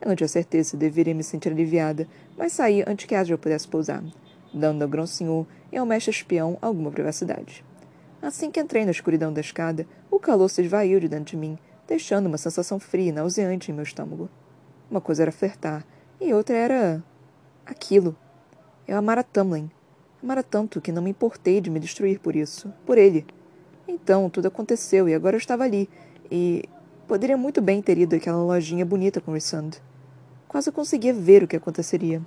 Eu 0.00 0.08
não 0.08 0.16
tinha 0.16 0.28
certeza 0.28 0.70
se 0.70 0.76
deveria 0.76 1.14
me 1.14 1.24
sentir 1.24 1.48
aliviada, 1.48 2.06
mas 2.36 2.52
saí 2.52 2.84
antes 2.86 3.06
que 3.06 3.14
Azor 3.14 3.38
pudesse 3.38 3.66
pousar, 3.66 4.04
dando 4.52 4.82
ao 4.82 4.88
grão-senhor 4.88 5.46
e 5.72 5.78
ao 5.78 5.86
mestre 5.86 6.10
espião 6.10 6.58
alguma 6.60 6.90
privacidade. 6.90 7.64
Assim 8.20 8.50
que 8.50 8.60
entrei 8.60 8.84
na 8.84 8.90
escuridão 8.90 9.32
da 9.32 9.40
escada, 9.40 9.86
o 10.10 10.20
calor 10.20 10.50
se 10.50 10.60
esvaiu 10.60 11.00
de 11.00 11.08
dentro 11.08 11.32
de 11.32 11.36
mim, 11.38 11.58
deixando 11.88 12.26
uma 12.26 12.36
sensação 12.36 12.78
fria 12.78 13.08
e 13.08 13.12
nauseante 13.12 13.70
em 13.70 13.74
meu 13.74 13.84
estômago. 13.84 14.28
Uma 14.90 15.00
coisa 15.00 15.22
era 15.22 15.32
flertar, 15.32 15.86
e 16.20 16.34
outra 16.34 16.56
era. 16.56 17.02
aquilo. 17.64 18.14
Eu 18.86 18.98
amara 18.98 19.22
Tamlin. 19.22 19.70
Amara 20.22 20.42
tanto 20.42 20.80
que 20.82 20.92
não 20.92 21.02
me 21.02 21.10
importei 21.10 21.62
de 21.62 21.70
me 21.70 21.80
destruir 21.80 22.18
por 22.18 22.36
isso, 22.36 22.72
por 22.84 22.98
ele. 22.98 23.26
Então, 23.88 24.28
tudo 24.28 24.48
aconteceu 24.48 25.08
e 25.08 25.14
agora 25.14 25.36
eu 25.36 25.38
estava 25.38 25.64
ali, 25.64 25.88
e 26.30 26.64
poderia 27.06 27.36
muito 27.36 27.60
bem 27.60 27.80
ter 27.82 27.98
ido 27.98 28.16
àquela 28.16 28.42
lojinha 28.42 28.84
bonita 28.84 29.20
com 29.20 29.32
Rissand. 29.32 29.70
Quase 30.48 30.70
conseguia 30.72 31.12
ver 31.12 31.42
o 31.42 31.48
que 31.48 31.56
aconteceria. 31.56 32.22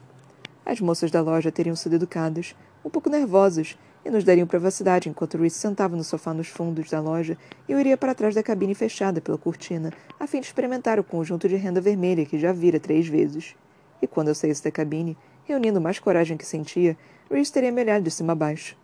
As 0.65 0.81
moças 0.81 1.11
da 1.11 1.21
loja 1.21 1.51
teriam 1.51 1.75
sido 1.75 1.95
educadas, 1.95 2.55
um 2.83 2.89
pouco 2.89 3.09
nervosas, 3.09 3.77
e 4.07 4.09
nos 4.09 4.23
dariam 4.23 4.47
privacidade 4.47 5.09
enquanto 5.09 5.37
Reese 5.37 5.57
sentava 5.57 5.95
no 5.95 6.03
sofá 6.03 6.33
nos 6.33 6.47
fundos 6.47 6.89
da 6.89 7.01
loja 7.01 7.37
e 7.67 7.73
eu 7.73 7.79
iria 7.79 7.97
para 7.97 8.15
trás 8.15 8.33
da 8.33 8.41
cabine 8.41 8.73
fechada 8.73 9.19
pela 9.19 9.37
cortina, 9.37 9.91
a 10.17 10.25
fim 10.25 10.39
de 10.39 10.45
experimentar 10.45 10.97
o 10.97 11.03
conjunto 11.03 11.47
de 11.49 11.57
renda 11.57 11.81
vermelha 11.81 12.25
que 12.25 12.39
já 12.39 12.53
vira 12.53 12.79
três 12.79 13.07
vezes. 13.07 13.53
E 14.01 14.07
quando 14.07 14.29
eu 14.29 14.35
saísse 14.35 14.63
da 14.63 14.71
cabine, 14.71 15.17
reunindo 15.43 15.81
mais 15.81 15.99
coragem 15.99 16.37
que 16.37 16.45
sentia, 16.45 16.97
Reese 17.29 17.51
teria 17.51 17.71
me 17.71 17.81
olhado 17.81 18.03
de 18.03 18.11
cima 18.11 18.31
a 18.31 18.35
baixo. 18.35 18.77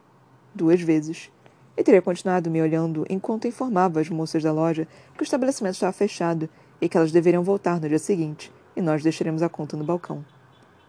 Duas 0.53 0.81
vezes. 0.81 1.31
E 1.75 1.83
teria 1.83 2.01
continuado 2.01 2.51
me 2.51 2.61
olhando 2.61 3.05
enquanto 3.09 3.47
informava 3.47 3.99
as 3.99 4.09
moças 4.09 4.43
da 4.43 4.51
loja 4.51 4.87
que 5.15 5.21
o 5.21 5.23
estabelecimento 5.23 5.73
estava 5.73 5.91
fechado 5.91 6.47
e 6.79 6.87
que 6.87 6.97
elas 6.97 7.11
deveriam 7.11 7.43
voltar 7.43 7.79
no 7.79 7.89
dia 7.89 7.97
seguinte, 7.97 8.53
e 8.75 8.81
nós 8.81 9.01
deixaremos 9.01 9.41
a 9.41 9.49
conta 9.49 9.75
no 9.75 9.83
balcão. 9.83 10.23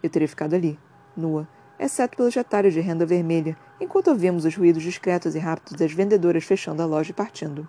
Eu 0.02 0.10
teria 0.10 0.28
ficado 0.28 0.54
ali, 0.54 0.78
nua, 1.16 1.48
exceto 1.78 2.16
pelos 2.16 2.34
retalhos 2.34 2.74
de 2.74 2.80
renda 2.80 3.06
vermelha, 3.06 3.56
enquanto 3.80 4.08
ouvíamos 4.08 4.44
os 4.44 4.54
ruídos 4.54 4.82
discretos 4.82 5.34
e 5.34 5.38
rápidos 5.38 5.72
das 5.72 5.92
vendedoras 5.92 6.44
fechando 6.44 6.82
a 6.82 6.86
loja 6.86 7.10
e 7.10 7.14
partindo. 7.14 7.66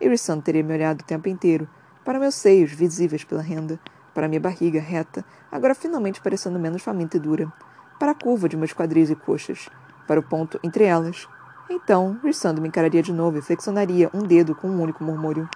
Irissan 0.00 0.40
teria 0.40 0.62
me 0.62 0.74
olhado 0.74 1.02
o 1.02 1.04
tempo 1.04 1.28
inteiro, 1.28 1.68
para 2.04 2.18
meus 2.18 2.34
seios 2.34 2.72
visíveis 2.72 3.22
pela 3.22 3.42
renda, 3.42 3.78
para 4.14 4.26
minha 4.26 4.40
barriga 4.40 4.80
reta, 4.80 5.24
agora 5.52 5.74
finalmente 5.74 6.20
parecendo 6.20 6.58
menos 6.58 6.82
faminta 6.82 7.16
e 7.16 7.20
dura, 7.20 7.52
para 7.98 8.12
a 8.12 8.14
curva 8.14 8.48
de 8.48 8.56
meus 8.56 8.72
quadris 8.72 9.10
e 9.10 9.14
coxas, 9.14 9.68
para 10.06 10.18
o 10.18 10.22
ponto 10.22 10.58
entre 10.64 10.84
elas. 10.84 11.28
Então, 11.70 12.18
Rissando 12.24 12.62
me 12.62 12.68
encararia 12.68 13.02
de 13.02 13.12
novo 13.12 13.38
e 13.38 13.42
flexionaria 13.42 14.10
um 14.14 14.20
dedo 14.20 14.54
com 14.54 14.68
um 14.68 14.80
único 14.80 15.04
murmúrio. 15.04 15.48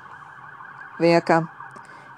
Venha 0.98 1.20
cá. 1.20 1.48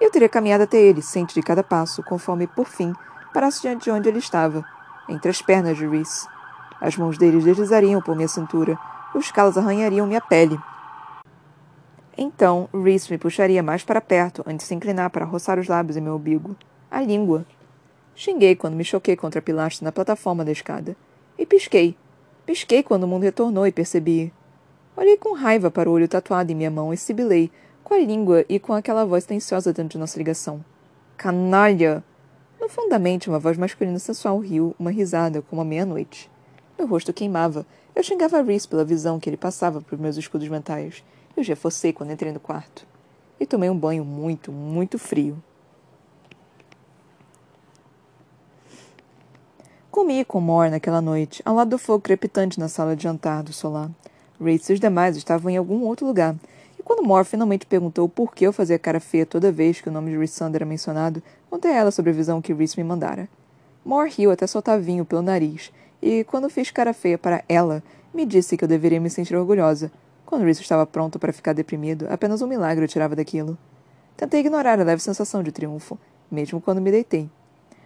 Eu 0.01 0.11
teria 0.11 0.29
caminhado 0.29 0.65
até 0.65 0.79
ele, 0.79 1.01
ciente 1.01 1.35
de 1.35 1.43
cada 1.43 1.63
passo, 1.63 2.03
conforme, 2.03 2.47
por 2.47 2.67
fim, 2.67 2.93
parasse 3.33 3.63
diante 3.63 3.85
de 3.85 3.91
onde 3.91 4.09
ele 4.09 4.19
estava, 4.19 4.65
entre 5.09 5.31
as 5.31 5.41
pernas 5.41 5.77
de 5.77 5.87
Reese. 5.87 6.27
As 6.81 6.97
mãos 6.97 7.17
dele 7.17 7.41
deslizariam 7.41 8.03
por 8.03 8.17
minha 8.17 8.29
cintura, 8.29 8.77
os 9.15 9.31
calos 9.31 9.57
arranhariam 9.57 10.07
minha 10.07 10.21
pele. 10.21 10.59
Então, 12.19 12.69
Reese 12.73 13.11
me 13.11 13.19
puxaria 13.19 13.63
mais 13.63 13.85
para 13.85 14.01
perto 14.01 14.43
antes 14.47 14.65
de 14.65 14.69
se 14.69 14.75
inclinar 14.75 15.11
para 15.11 15.25
roçar 15.25 15.59
os 15.59 15.69
lábios 15.69 15.97
em 15.97 16.01
meu 16.01 16.17
umbigo. 16.17 16.57
A 16.91 17.01
língua. 17.01 17.45
Xinguei 18.15 18.55
quando 18.55 18.75
me 18.75 18.85
choquei 18.85 19.17
contra 19.17 19.39
a 19.39 19.43
pilastra 19.43 19.85
na 19.85 19.93
plataforma 19.93 20.45
da 20.45 20.53
escada. 20.53 20.97
E 21.39 21.47
pisquei. 21.47 21.97
Pisquei 22.47 22.83
quando 22.83 23.05
o 23.05 23.09
mundo 23.09 23.23
retornou 23.23 23.67
e 23.67 23.73
percebi. 23.73 24.33
Olhei 24.95 25.17
com 25.17 25.35
raiva 25.35 25.71
para 25.71 25.89
o 25.89 25.93
olho 25.93 26.07
tatuado 26.07 26.53
em 26.53 26.55
minha 26.55 26.71
mão 26.71 26.93
e 26.93 26.97
sibilei, 26.97 27.51
com 27.83 27.95
a 27.95 27.99
língua 27.99 28.45
e 28.49 28.59
com 28.59 28.73
aquela 28.73 29.05
voz 29.05 29.25
tensiosa 29.25 29.73
dentro 29.73 29.93
de 29.93 29.99
nossa 29.99 30.19
ligação. 30.19 30.65
Canalha! 31.17 32.05
Profundamente, 32.59 33.29
uma 33.29 33.39
voz 33.39 33.57
masculina 33.57 33.99
sensual 33.99 34.39
riu, 34.39 34.75
uma 34.79 34.91
risada, 34.91 35.43
como 35.43 35.63
a 35.63 35.65
meia-noite. 35.65 36.31
Meu 36.79 36.87
rosto 36.87 37.13
queimava. 37.13 37.67
Eu 37.95 38.03
xingava 38.03 38.43
Reese 38.43 38.69
pela 38.69 38.85
visão 38.85 39.19
que 39.19 39.31
ele 39.31 39.37
passava 39.37 39.81
por 39.81 39.99
meus 39.99 40.17
escudos 40.17 40.49
mentais. 40.49 41.03
Eu 41.37 41.43
já 41.43 41.57
forcei 41.57 41.93
quando 41.93 42.13
entrei 42.13 42.33
no 42.33 42.41
quarto. 42.41 42.87
E 43.41 43.47
tomei 43.47 43.71
um 43.71 43.79
banho 43.79 44.05
muito, 44.05 44.53
muito 44.53 44.99
frio. 44.99 45.43
Comi 49.95 50.25
com 50.25 50.41
Mor 50.41 50.69
naquela 50.71 51.01
noite, 51.01 51.41
ao 51.45 51.55
lado 51.55 51.71
do 51.71 51.79
fogo 51.79 52.01
crepitante 52.01 52.59
na 52.59 52.67
sala 52.67 52.97
de 52.97 53.05
jantar 53.05 53.45
do 53.45 53.53
solar. 53.53 53.89
Reese 54.43 54.73
e 54.73 54.75
os 54.75 54.81
demais 54.81 55.17
estavam 55.17 55.49
em 55.53 55.57
algum 55.57 55.85
outro 55.85 56.05
lugar, 56.05 56.35
quando 56.85 57.07
Moore 57.07 57.25
finalmente 57.25 57.65
perguntou 57.65 58.09
por 58.09 58.35
que 58.35 58.45
eu 58.45 58.53
fazia 58.53 58.77
cara 58.77 58.99
feia 58.99 59.25
toda 59.25 59.53
vez 59.53 59.81
que 59.81 59.89
o 59.89 59.93
nome 59.93 60.11
de 60.11 60.19
Rissand 60.19 60.51
era 60.53 60.67
mencionado, 60.67 61.23
contei 61.49 61.71
a 61.71 61.77
ela 61.77 61.91
sobre 61.93 62.11
a 62.11 62.13
visão 62.13 62.43
que 62.43 62.53
Reese 62.53 62.77
me 62.77 62.83
mandara. 62.83 63.29
Moore 63.85 64.11
riu 64.11 64.33
até 64.33 64.49
soltar 64.49 64.81
vinho 64.81 65.05
pelo 65.05 65.23
nariz, 65.23 65.71
e, 66.03 66.25
quando 66.25 66.51
fiz 66.51 66.73
cara 66.73 66.93
feia 66.93 67.17
para 67.17 67.45
ela, 67.49 67.81
me 68.13 68.27
disse 68.27 68.57
que 68.57 68.65
eu 68.65 68.69
deveria 68.69 68.99
me 68.99 69.09
sentir 69.09 69.37
orgulhosa. 69.37 69.93
Quando 70.27 70.43
Reese 70.43 70.61
estava 70.61 70.85
pronto 70.85 71.21
para 71.21 71.33
ficar 71.33 71.53
deprimido, 71.53 72.09
apenas 72.11 72.43
um 72.43 72.49
milagre 72.49 72.85
o 72.85 72.89
tirava 72.89 73.15
daquilo. 73.15 73.57
Tentei 74.17 74.41
ignorar 74.41 74.81
a 74.81 74.83
leve 74.83 75.01
sensação 75.01 75.41
de 75.41 75.53
triunfo, 75.53 75.97
mesmo 76.33 76.61
quando 76.61 76.81
me 76.81 76.91
deitei. 76.91 77.31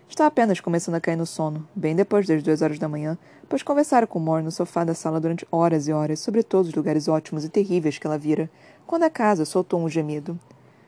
Estava 0.09 0.29
apenas 0.29 0.59
começando 0.59 0.95
a 0.95 1.01
cair 1.01 1.17
no 1.17 1.27
sono, 1.27 1.69
bem 1.77 1.95
depois 1.95 2.27
das 2.27 2.43
duas 2.43 2.63
horas 2.63 2.79
da 2.79 2.89
manhã, 2.89 3.17
pois 3.47 3.63
conversara 3.63 4.07
com 4.07 4.19
Moore 4.19 4.43
no 4.43 4.51
sofá 4.51 4.83
da 4.83 4.95
sala 4.95 5.21
durante 5.21 5.47
horas 5.53 5.87
e 5.87 5.93
horas 5.93 6.19
sobre 6.19 6.43
todos 6.43 6.69
os 6.69 6.75
lugares 6.75 7.09
ótimos 7.09 7.45
e 7.45 7.49
terríveis 7.49 7.99
que 7.99 8.07
ela 8.07 8.17
vira, 8.17 8.51
quando 8.87 9.03
a 9.03 9.11
casa 9.11 9.45
soltou 9.45 9.79
um 9.79 9.89
gemido. 9.89 10.39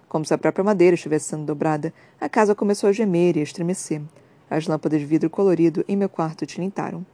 Como 0.09 0.25
se 0.25 0.33
a 0.33 0.39
própria 0.39 0.65
madeira 0.65 0.95
estivesse 0.95 1.29
sendo 1.29 1.45
dobrada, 1.45 1.93
a 2.19 2.31
casa 2.31 2.55
começou 2.55 2.89
a 2.89 2.93
gemer 2.93 3.37
e 3.37 3.41
a 3.41 3.43
estremecer. 3.43 4.01
As 4.49 4.67
lâmpadas 4.67 4.99
de 4.99 5.07
vidro 5.07 5.29
colorido 5.29 5.85
em 5.87 5.97
meu 5.97 6.09
quarto 6.09 6.47
tilintaram. 6.47 7.05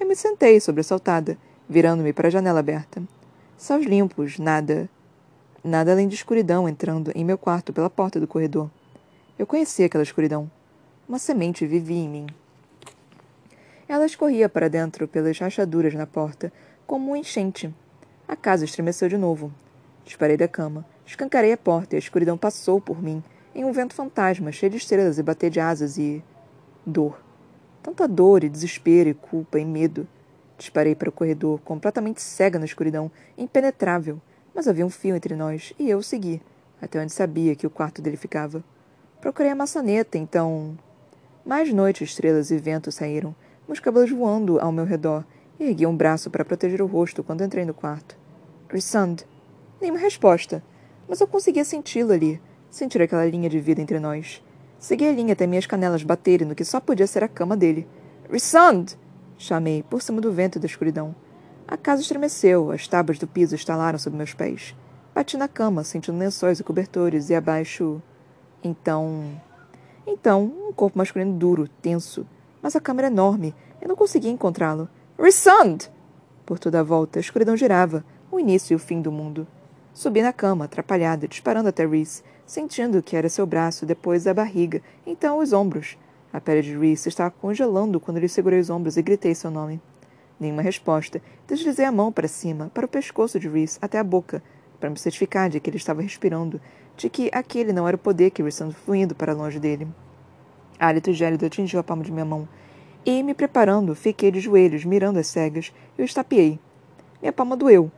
Eu 0.00 0.06
me 0.06 0.16
sentei, 0.16 0.58
sobressaltada, 0.60 1.38
virando-me 1.68 2.12
para 2.12 2.26
a 2.26 2.30
janela 2.30 2.58
aberta. 2.58 3.00
Céus 3.56 3.86
limpos, 3.86 4.38
nada. 4.38 4.90
Nada 5.64 5.92
além 5.92 6.08
de 6.08 6.16
escuridão 6.16 6.68
entrando 6.68 7.12
em 7.14 7.24
meu 7.24 7.38
quarto 7.38 7.72
pela 7.72 7.88
porta 7.88 8.18
do 8.18 8.26
corredor. 8.26 8.68
Eu 9.38 9.46
conhecia 9.46 9.86
aquela 9.86 10.02
escuridão. 10.02 10.50
Uma 11.12 11.18
semente 11.18 11.66
vivia 11.66 12.04
em 12.04 12.08
mim. 12.08 12.26
Ela 13.86 14.06
escorria 14.06 14.48
para 14.48 14.70
dentro 14.70 15.06
pelas 15.06 15.38
rachaduras 15.38 15.92
na 15.92 16.06
porta, 16.06 16.50
como 16.86 17.10
um 17.10 17.16
enchente. 17.16 17.70
A 18.26 18.34
casa 18.34 18.64
estremeceu 18.64 19.10
de 19.10 19.18
novo. 19.18 19.52
Disparei 20.06 20.38
da 20.38 20.48
cama, 20.48 20.86
escancarei 21.04 21.52
a 21.52 21.58
porta 21.58 21.94
e 21.94 21.96
a 21.96 21.98
escuridão 21.98 22.38
passou 22.38 22.80
por 22.80 23.02
mim, 23.02 23.22
em 23.54 23.62
um 23.62 23.72
vento 23.72 23.94
fantasma, 23.94 24.50
cheio 24.52 24.70
de 24.70 24.78
estrelas 24.78 25.18
e 25.18 25.22
bater 25.22 25.50
de 25.50 25.60
asas 25.60 25.98
e. 25.98 26.24
dor. 26.86 27.22
Tanta 27.82 28.08
dor 28.08 28.42
e 28.42 28.48
desespero 28.48 29.10
e 29.10 29.14
culpa 29.14 29.60
e 29.60 29.66
medo. 29.66 30.08
Disparei 30.56 30.94
para 30.94 31.10
o 31.10 31.12
corredor, 31.12 31.60
completamente 31.60 32.22
cega 32.22 32.58
na 32.58 32.64
escuridão, 32.64 33.10
impenetrável, 33.36 34.18
mas 34.54 34.66
havia 34.66 34.86
um 34.86 34.88
fio 34.88 35.14
entre 35.14 35.36
nós 35.36 35.74
e 35.78 35.90
eu 35.90 35.98
o 35.98 36.02
segui, 36.02 36.40
até 36.80 36.98
onde 36.98 37.12
sabia 37.12 37.54
que 37.54 37.66
o 37.66 37.70
quarto 37.70 38.00
dele 38.00 38.16
ficava. 38.16 38.64
Procurei 39.20 39.52
a 39.52 39.54
maçaneta, 39.54 40.16
então. 40.16 40.74
Mais 41.44 41.72
noite, 41.72 42.04
estrelas 42.04 42.50
e 42.50 42.58
vento 42.58 42.92
saíram, 42.92 43.34
meus 43.66 43.80
cabelos 43.80 44.10
voando 44.10 44.60
ao 44.60 44.72
meu 44.72 44.84
redor, 44.84 45.24
e 45.58 45.64
ergui 45.64 45.86
um 45.86 45.96
braço 45.96 46.30
para 46.30 46.44
proteger 46.44 46.80
o 46.80 46.86
rosto 46.86 47.22
quando 47.22 47.44
entrei 47.44 47.64
no 47.64 47.74
quarto. 47.74 48.16
Rissand, 48.70 49.24
Nenhuma 49.82 49.98
resposta, 49.98 50.62
mas 51.08 51.20
eu 51.20 51.26
conseguia 51.26 51.64
senti-lo 51.64 52.12
ali, 52.12 52.40
sentir 52.70 53.02
aquela 53.02 53.26
linha 53.26 53.50
de 53.50 53.58
vida 53.58 53.82
entre 53.82 53.98
nós. 53.98 54.40
Segui 54.78 55.08
a 55.08 55.12
linha 55.12 55.32
até 55.32 55.44
minhas 55.44 55.66
canelas 55.66 56.04
baterem 56.04 56.46
no 56.46 56.54
que 56.54 56.64
só 56.64 56.78
podia 56.78 57.04
ser 57.04 57.24
a 57.24 57.28
cama 57.28 57.56
dele. 57.56 57.88
Rissand! 58.30 58.96
Chamei, 59.36 59.82
por 59.82 60.00
cima 60.00 60.20
do 60.20 60.30
vento 60.30 60.56
e 60.56 60.60
da 60.60 60.66
escuridão. 60.66 61.12
A 61.66 61.76
casa 61.76 62.00
estremeceu, 62.00 62.70
as 62.70 62.86
tábuas 62.86 63.18
do 63.18 63.26
piso 63.26 63.56
estalaram 63.56 63.98
sob 63.98 64.16
meus 64.16 64.32
pés. 64.32 64.72
Bati 65.12 65.36
na 65.36 65.48
cama, 65.48 65.82
sentindo 65.82 66.16
lençóis 66.16 66.60
e 66.60 66.62
cobertores, 66.64 67.28
e 67.28 67.34
abaixo. 67.34 68.00
Então. 68.62 69.32
Então, 70.06 70.44
um 70.44 70.72
corpo 70.72 70.98
masculino 70.98 71.32
duro, 71.38 71.68
tenso. 71.80 72.26
Mas 72.60 72.74
a 72.74 72.80
cama 72.80 73.00
era 73.00 73.08
enorme. 73.08 73.54
Eu 73.80 73.88
não 73.88 73.96
conseguia 73.96 74.30
encontrá-lo. 74.30 74.88
Rissand! 75.18 75.90
Por 76.44 76.58
toda 76.58 76.80
a 76.80 76.82
volta, 76.82 77.18
a 77.18 77.20
escuridão 77.20 77.56
girava, 77.56 78.04
o 78.30 78.40
início 78.40 78.74
e 78.74 78.76
o 78.76 78.78
fim 78.78 79.00
do 79.00 79.12
mundo. 79.12 79.46
Subi 79.94 80.22
na 80.22 80.32
cama, 80.32 80.64
atrapalhada, 80.64 81.28
disparando 81.28 81.68
até 81.68 81.86
Reese, 81.86 82.22
sentindo 82.46 83.02
que 83.02 83.16
era 83.16 83.28
seu 83.28 83.46
braço, 83.46 83.86
depois 83.86 84.26
a 84.26 84.34
barriga, 84.34 84.82
então 85.06 85.38
os 85.38 85.52
ombros. 85.52 85.96
A 86.32 86.40
pele 86.40 86.62
de 86.62 86.76
Reese 86.76 87.08
estava 87.08 87.30
congelando 87.30 88.00
quando 88.00 88.18
lhe 88.18 88.28
segurei 88.28 88.58
os 88.58 88.70
ombros 88.70 88.96
e 88.96 89.02
gritei 89.02 89.34
seu 89.34 89.50
nome. 89.50 89.80
Nenhuma 90.40 90.62
resposta. 90.62 91.20
Deslizei 91.46 91.84
a 91.84 91.92
mão 91.92 92.10
para 92.10 92.26
cima, 92.26 92.70
para 92.72 92.86
o 92.86 92.88
pescoço 92.88 93.38
de 93.38 93.48
Reese, 93.48 93.78
até 93.82 93.98
a 93.98 94.04
boca, 94.04 94.42
para 94.80 94.90
me 94.90 94.98
certificar 94.98 95.48
de 95.48 95.60
que 95.60 95.70
ele 95.70 95.76
estava 95.76 96.02
respirando, 96.02 96.60
de 97.02 97.10
que 97.10 97.28
aquele 97.32 97.72
não 97.72 97.88
era 97.88 97.96
o 97.96 97.98
poder 97.98 98.30
que 98.30 98.42
estava 98.42 98.70
fluindo 98.70 99.12
para 99.12 99.32
longe 99.32 99.58
dele. 99.58 99.88
Hálito 100.78 101.12
gélido 101.12 101.44
atingiu 101.44 101.80
a 101.80 101.82
palma 101.82 102.04
de 102.04 102.12
minha 102.12 102.24
mão. 102.24 102.48
E, 103.04 103.24
me 103.24 103.34
preparando, 103.34 103.92
fiquei 103.96 104.30
de 104.30 104.38
joelhos, 104.38 104.84
mirando 104.84 105.18
as 105.18 105.26
cegas, 105.26 105.72
e 105.98 106.02
o 106.02 106.04
estapeei. 106.04 106.60
Minha 107.20 107.32
palma 107.32 107.56
doeu. 107.56 107.90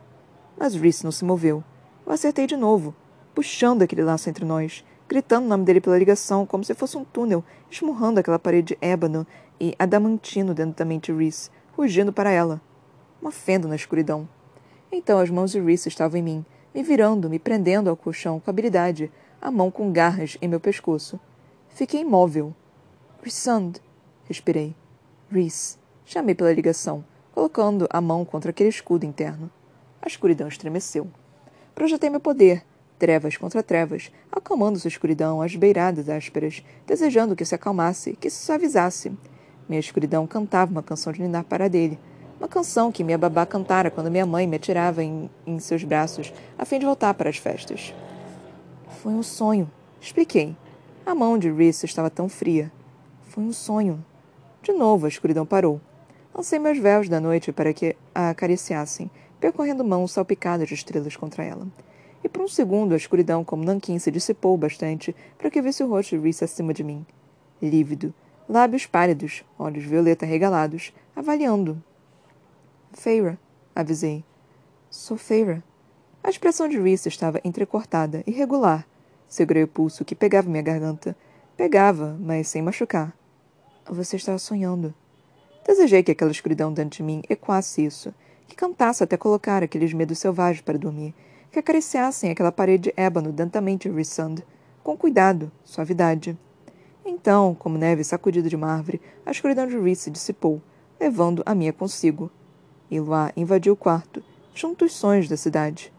Mas 0.56 0.74
Reese 0.74 1.04
não 1.04 1.12
se 1.12 1.22
moveu. 1.22 1.62
Eu 2.06 2.12
acertei 2.14 2.46
de 2.46 2.56
novo, 2.56 2.94
puxando 3.34 3.82
aquele 3.82 4.02
laço 4.02 4.30
entre 4.30 4.42
nós, 4.42 4.82
gritando 5.06 5.44
o 5.44 5.48
nome 5.50 5.66
dele 5.66 5.82
pela 5.82 5.98
ligação, 5.98 6.46
como 6.46 6.64
se 6.64 6.72
fosse 6.72 6.96
um 6.96 7.04
túnel, 7.04 7.44
esmurrando 7.70 8.20
aquela 8.20 8.38
parede 8.38 8.78
ébano 8.80 9.26
e 9.60 9.74
adamantino 9.78 10.54
dentro 10.54 10.76
da 10.76 10.84
mente 10.86 11.12
de 11.12 11.18
Reese, 11.18 11.50
rugindo 11.76 12.10
para 12.10 12.30
ela. 12.30 12.58
Uma 13.20 13.30
fenda 13.30 13.68
na 13.68 13.76
escuridão. 13.76 14.26
Então 14.90 15.18
as 15.18 15.28
mãos 15.28 15.50
de 15.50 15.60
Reese 15.60 15.90
estavam 15.90 16.18
em 16.18 16.22
mim, 16.22 16.46
me 16.74 16.82
virando, 16.82 17.30
me 17.30 17.38
prendendo 17.38 17.88
ao 17.88 17.96
colchão 17.96 18.40
com 18.40 18.50
habilidade, 18.50 19.10
a 19.40 19.50
mão 19.50 19.70
com 19.70 19.92
garras 19.92 20.36
em 20.42 20.48
meu 20.48 20.58
pescoço. 20.58 21.20
Fiquei 21.68 22.00
imóvel. 22.00 22.54
Rissand, 23.22 23.74
respirei. 24.24 24.74
Reese. 25.30 25.78
Chamei 26.04 26.34
pela 26.34 26.52
ligação, 26.52 27.04
colocando 27.32 27.86
a 27.88 28.00
mão 28.00 28.24
contra 28.24 28.50
aquele 28.50 28.68
escudo 28.68 29.06
interno. 29.06 29.50
A 30.02 30.08
escuridão 30.08 30.48
estremeceu. 30.48 31.06
Projetei 31.74 32.10
meu 32.10 32.20
poder, 32.20 32.64
trevas 32.98 33.36
contra 33.36 33.62
trevas, 33.62 34.10
acalmando 34.30 34.78
sua 34.78 34.88
escuridão 34.88 35.40
às 35.40 35.56
beiradas 35.56 36.08
ásperas, 36.08 36.64
desejando 36.86 37.36
que 37.36 37.44
se 37.44 37.54
acalmasse, 37.54 38.16
que 38.16 38.28
se 38.28 38.44
suavizasse. 38.44 39.16
Minha 39.68 39.80
escuridão 39.80 40.26
cantava 40.26 40.70
uma 40.70 40.82
canção 40.82 41.12
de 41.12 41.22
ninar 41.22 41.44
para 41.44 41.68
dele, 41.68 41.98
uma 42.44 42.48
canção 42.48 42.92
que 42.92 43.02
minha 43.02 43.16
babá 43.16 43.46
cantara 43.46 43.90
quando 43.90 44.10
minha 44.10 44.26
mãe 44.26 44.46
me 44.46 44.56
atirava 44.56 45.02
em, 45.02 45.30
em 45.46 45.58
seus 45.58 45.82
braços, 45.82 46.30
a 46.58 46.66
fim 46.66 46.78
de 46.78 46.84
voltar 46.84 47.14
para 47.14 47.30
as 47.30 47.38
festas. 47.38 47.94
Foi 49.00 49.12
um 49.12 49.22
sonho, 49.22 49.70
expliquei. 49.98 50.54
A 51.06 51.14
mão 51.14 51.38
de 51.38 51.50
Reese 51.50 51.86
estava 51.86 52.10
tão 52.10 52.28
fria. 52.28 52.70
Foi 53.30 53.42
um 53.42 53.50
sonho. 53.50 54.04
De 54.62 54.72
novo 54.74 55.06
a 55.06 55.08
escuridão 55.08 55.46
parou. 55.46 55.80
Lancei 56.34 56.58
meus 56.58 56.76
véus 56.76 57.08
da 57.08 57.18
noite 57.18 57.50
para 57.50 57.72
que 57.72 57.96
a 58.14 58.28
acariciassem, 58.28 59.10
percorrendo 59.40 59.82
mãos 59.82 60.12
salpicadas 60.12 60.68
de 60.68 60.74
estrelas 60.74 61.16
contra 61.16 61.42
ela. 61.42 61.66
E 62.22 62.28
por 62.28 62.42
um 62.42 62.48
segundo 62.48 62.92
a 62.92 62.96
escuridão 62.98 63.42
como 63.42 63.64
nanquim 63.64 63.98
se 63.98 64.10
dissipou 64.10 64.54
bastante 64.58 65.16
para 65.38 65.48
que 65.48 65.62
visse 65.62 65.82
o 65.82 65.88
rosto 65.88 66.14
de 66.14 66.22
Reese 66.22 66.44
acima 66.44 66.74
de 66.74 66.84
mim. 66.84 67.06
Lívido, 67.62 68.12
lábios 68.46 68.84
pálidos, 68.84 69.42
olhos 69.58 69.84
violeta 69.84 70.26
regalados, 70.26 70.92
avaliando. 71.16 71.82
Feira, 72.96 73.36
avisei. 73.74 74.24
Sou 74.88 75.16
Feira. 75.16 75.62
A 76.22 76.30
expressão 76.30 76.68
de 76.68 76.78
Reese 76.78 77.08
estava 77.08 77.40
entrecortada, 77.44 78.22
irregular. 78.24 78.86
Segurei 79.28 79.64
o 79.64 79.68
pulso 79.68 80.04
que 80.04 80.14
pegava 80.14 80.48
minha 80.48 80.62
garganta. 80.62 81.16
Pegava, 81.56 82.16
mas 82.20 82.46
sem 82.48 82.62
machucar. 82.62 83.12
Você 83.90 84.14
estava 84.16 84.38
sonhando. 84.38 84.94
Desejei 85.66 86.04
que 86.04 86.12
aquela 86.12 86.30
escuridão 86.30 86.72
dentro 86.72 86.98
de 86.98 87.02
mim 87.02 87.22
ecoasse 87.28 87.84
isso, 87.84 88.14
que 88.46 88.54
cantasse 88.54 89.02
até 89.02 89.16
colocar 89.16 89.62
aqueles 89.62 89.92
medos 89.92 90.20
selvagens 90.20 90.62
para 90.62 90.78
dormir, 90.78 91.12
que 91.50 91.58
acariciassem 91.58 92.30
aquela 92.30 92.52
parede 92.52 92.94
ébano 92.96 93.32
dentamente 93.32 93.90
Rissand, 93.90 94.36
com 94.84 94.96
cuidado, 94.96 95.50
suavidade. 95.64 96.38
Então, 97.04 97.56
como 97.56 97.76
neve 97.76 98.04
sacudida 98.04 98.48
de 98.48 98.56
uma 98.56 98.72
árvore, 98.72 99.00
a 99.26 99.32
escuridão 99.32 99.66
de 99.66 99.76
Reese 99.76 100.02
se 100.02 100.10
dissipou, 100.10 100.62
levando 101.00 101.42
a 101.44 101.56
minha 101.56 101.72
consigo. 101.72 102.30
E 102.90 103.00
Loa 103.00 103.32
invadiu 103.36 103.72
o 103.72 103.76
quarto, 103.76 104.22
junto 104.54 104.84
aos 104.84 104.92
sonhos 104.92 105.28
da 105.28 105.36
cidade. 105.36 105.92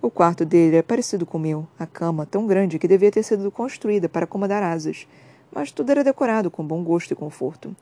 O 0.00 0.10
quarto 0.10 0.44
dele 0.44 0.76
era 0.76 0.82
parecido 0.82 1.24
com 1.24 1.38
o 1.38 1.40
meu, 1.40 1.66
a 1.78 1.86
cama 1.86 2.26
tão 2.26 2.46
grande 2.46 2.78
que 2.78 2.88
devia 2.88 3.10
ter 3.10 3.22
sido 3.22 3.50
construída 3.50 4.08
para 4.08 4.24
acomodar 4.24 4.62
asas, 4.62 5.06
mas 5.54 5.70
tudo 5.70 5.90
era 5.90 6.02
decorado 6.02 6.50
com 6.50 6.66
bom 6.66 6.82
gosto 6.82 7.12
e 7.12 7.16
conforto. 7.16 7.76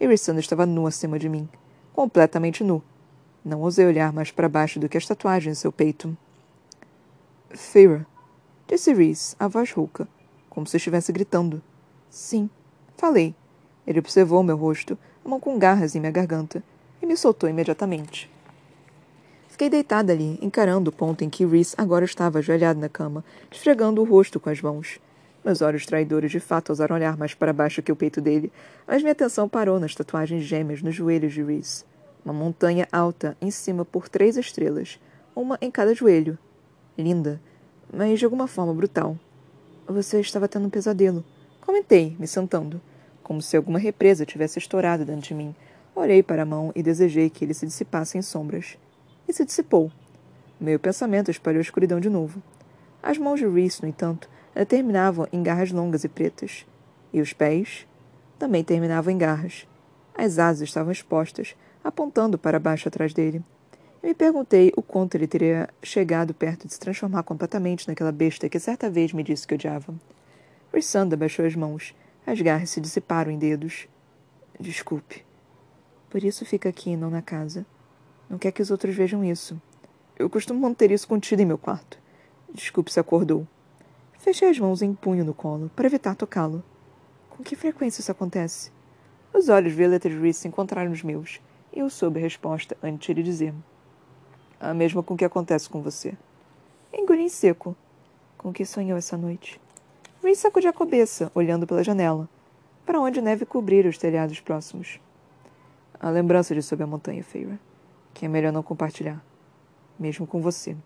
Rissand 0.00 0.38
estava 0.38 0.64
nu 0.64 0.86
acima 0.86 1.18
de 1.18 1.28
mim, 1.28 1.48
completamente 1.92 2.64
nu. 2.64 2.82
Não 3.44 3.60
ousei 3.60 3.86
olhar 3.86 4.12
mais 4.12 4.30
para 4.30 4.48
baixo 4.48 4.80
do 4.80 4.88
que 4.88 4.96
as 4.96 5.06
tatuagens 5.06 5.58
em 5.58 5.60
seu 5.60 5.70
peito. 5.70 6.16
Feira, 7.50 8.06
disse 8.66 8.92
Reese, 8.92 9.36
a 9.38 9.46
voz 9.46 9.70
rouca, 9.72 10.08
como 10.48 10.66
se 10.66 10.76
estivesse 10.76 11.12
gritando. 11.12 11.62
Sim, 12.08 12.48
falei. 12.96 13.34
Ele 13.86 13.98
observou 13.98 14.42
meu 14.42 14.56
rosto, 14.56 14.98
a 15.24 15.28
mão 15.28 15.38
com 15.38 15.58
garras 15.58 15.94
em 15.94 16.00
minha 16.00 16.10
garganta, 16.10 16.62
e 17.00 17.06
me 17.06 17.16
soltou 17.16 17.48
imediatamente. 17.48 18.30
Fiquei 19.48 19.70
deitada 19.70 20.12
ali, 20.12 20.38
encarando 20.42 20.90
o 20.90 20.92
ponto 20.92 21.24
em 21.24 21.30
que 21.30 21.46
Reese 21.46 21.74
agora 21.78 22.04
estava 22.04 22.40
ajoelhado 22.40 22.78
na 22.78 22.88
cama, 22.88 23.24
esfregando 23.50 24.02
o 24.02 24.04
rosto 24.04 24.38
com 24.38 24.50
as 24.50 24.60
mãos. 24.60 25.00
Meus 25.42 25.62
olhos 25.62 25.86
traidores 25.86 26.30
de 26.30 26.40
fato 26.40 26.70
ousaram 26.70 26.94
olhar 26.94 27.16
mais 27.16 27.32
para 27.32 27.52
baixo 27.52 27.82
que 27.82 27.92
o 27.92 27.96
peito 27.96 28.20
dele, 28.20 28.52
mas 28.86 29.00
minha 29.00 29.12
atenção 29.12 29.48
parou 29.48 29.80
nas 29.80 29.94
tatuagens 29.94 30.44
gêmeas 30.44 30.82
nos 30.82 30.94
joelhos 30.94 31.32
de 31.32 31.42
Reese. 31.42 31.84
Uma 32.24 32.34
montanha 32.34 32.86
alta 32.92 33.36
em 33.40 33.50
cima 33.50 33.84
por 33.84 34.08
três 34.08 34.36
estrelas, 34.36 34.98
uma 35.34 35.56
em 35.62 35.70
cada 35.70 35.94
joelho. 35.94 36.36
Linda, 36.98 37.40
mas 37.90 38.18
de 38.18 38.24
alguma 38.24 38.46
forma 38.46 38.74
brutal. 38.74 39.16
Você 39.86 40.20
estava 40.20 40.48
tendo 40.48 40.66
um 40.66 40.70
pesadelo. 40.70 41.24
Comentei, 41.60 42.16
me 42.18 42.26
sentando, 42.26 42.80
como 43.22 43.40
se 43.40 43.56
alguma 43.56 43.78
represa 43.78 44.26
tivesse 44.26 44.58
estourado 44.58 45.04
dentro 45.04 45.28
de 45.28 45.34
mim. 45.34 45.54
Olhei 45.96 46.22
para 46.22 46.42
a 46.42 46.46
mão 46.46 46.70
e 46.76 46.82
desejei 46.82 47.30
que 47.30 47.42
ele 47.42 47.54
se 47.54 47.64
dissipasse 47.64 48.18
em 48.18 48.22
sombras. 48.22 48.76
E 49.26 49.32
se 49.32 49.46
dissipou. 49.46 49.90
Meu 50.60 50.78
pensamento 50.78 51.30
espalhou 51.30 51.58
a 51.58 51.62
escuridão 51.62 51.98
de 51.98 52.10
novo. 52.10 52.42
As 53.02 53.16
mãos 53.16 53.40
de 53.40 53.48
Reese, 53.48 53.80
no 53.80 53.88
entanto, 53.88 54.28
terminavam 54.68 55.26
em 55.32 55.42
garras 55.42 55.72
longas 55.72 56.04
e 56.04 56.08
pretas. 56.08 56.66
E 57.14 57.20
os 57.22 57.32
pés 57.32 57.86
também 58.38 58.62
terminavam 58.62 59.10
em 59.10 59.16
garras. 59.16 59.66
As 60.14 60.38
asas 60.38 60.68
estavam 60.68 60.92
expostas, 60.92 61.56
apontando 61.82 62.36
para 62.36 62.60
baixo 62.60 62.88
atrás 62.88 63.14
dele. 63.14 63.42
Eu 64.02 64.10
me 64.10 64.14
perguntei 64.14 64.70
o 64.76 64.82
quanto 64.82 65.14
ele 65.14 65.26
teria 65.26 65.66
chegado 65.82 66.34
perto 66.34 66.66
de 66.66 66.74
se 66.74 66.78
transformar 66.78 67.22
completamente 67.22 67.88
naquela 67.88 68.12
besta 68.12 68.50
que 68.50 68.60
certa 68.60 68.90
vez 68.90 69.14
me 69.14 69.22
disse 69.22 69.46
que 69.46 69.54
odiava. 69.54 69.94
Rissanda 70.74 71.16
baixou 71.16 71.46
as 71.46 71.56
mãos. 71.56 71.94
As 72.26 72.38
garras 72.38 72.68
se 72.68 72.82
dissiparam 72.82 73.32
em 73.32 73.38
dedos. 73.38 73.88
Desculpe. 74.60 75.25
Por 76.10 76.22
isso 76.22 76.44
fica 76.44 76.68
aqui 76.68 76.90
e 76.90 76.96
não 76.96 77.10
na 77.10 77.22
casa. 77.22 77.66
Não 78.28 78.38
quer 78.38 78.52
que 78.52 78.62
os 78.62 78.70
outros 78.70 78.94
vejam 78.94 79.24
isso. 79.24 79.60
Eu 80.18 80.30
costumo 80.30 80.60
manter 80.60 80.90
isso 80.90 81.06
contido 81.06 81.40
em 81.40 81.46
meu 81.46 81.58
quarto. 81.58 81.98
Desculpe 82.52 82.92
se 82.92 82.98
acordou. 82.98 83.46
Fechei 84.18 84.48
as 84.48 84.58
mãos 84.58 84.82
em 84.82 84.94
punho 84.94 85.24
no 85.24 85.34
colo, 85.34 85.70
para 85.76 85.86
evitar 85.86 86.14
tocá-lo. 86.14 86.62
Com 87.30 87.44
que 87.44 87.54
frequência 87.54 88.00
isso 88.00 88.10
acontece? 88.10 88.72
Os 89.32 89.48
olhos 89.48 89.74
de 89.74 90.08
Reese 90.08 90.40
se 90.40 90.48
encontraram 90.48 90.90
nos 90.90 91.02
meus, 91.02 91.40
e 91.72 91.80
eu 91.80 91.90
soube 91.90 92.18
a 92.18 92.22
resposta 92.22 92.76
antes 92.82 93.06
de 93.06 93.12
ele 93.12 93.22
dizer. 93.22 93.52
A 94.58 94.72
mesma 94.72 95.02
com 95.02 95.16
que 95.16 95.24
acontece 95.24 95.68
com 95.68 95.82
você. 95.82 96.16
Engoli 96.92 97.22
em 97.22 97.28
seco. 97.28 97.76
Com 98.38 98.52
que 98.52 98.64
sonhou 98.64 98.96
essa 98.96 99.16
noite? 99.16 99.60
Reese 100.22 100.40
sacudiu 100.40 100.70
a 100.70 100.72
cabeça, 100.72 101.30
olhando 101.34 101.66
pela 101.66 101.84
janela, 101.84 102.28
para 102.86 102.98
onde 102.98 103.20
neve 103.20 103.44
cobrir 103.44 103.86
os 103.86 103.98
telhados 103.98 104.40
próximos. 104.40 104.98
A 105.98 106.10
lembrança 106.10 106.54
de 106.54 106.62
sob 106.62 106.82
a 106.82 106.86
montanha, 106.86 107.24
Feira, 107.24 107.58
que 108.12 108.26
é 108.26 108.28
melhor 108.28 108.52
não 108.52 108.62
compartilhar, 108.62 109.24
mesmo 109.98 110.26
com 110.26 110.42
você. 110.42 110.76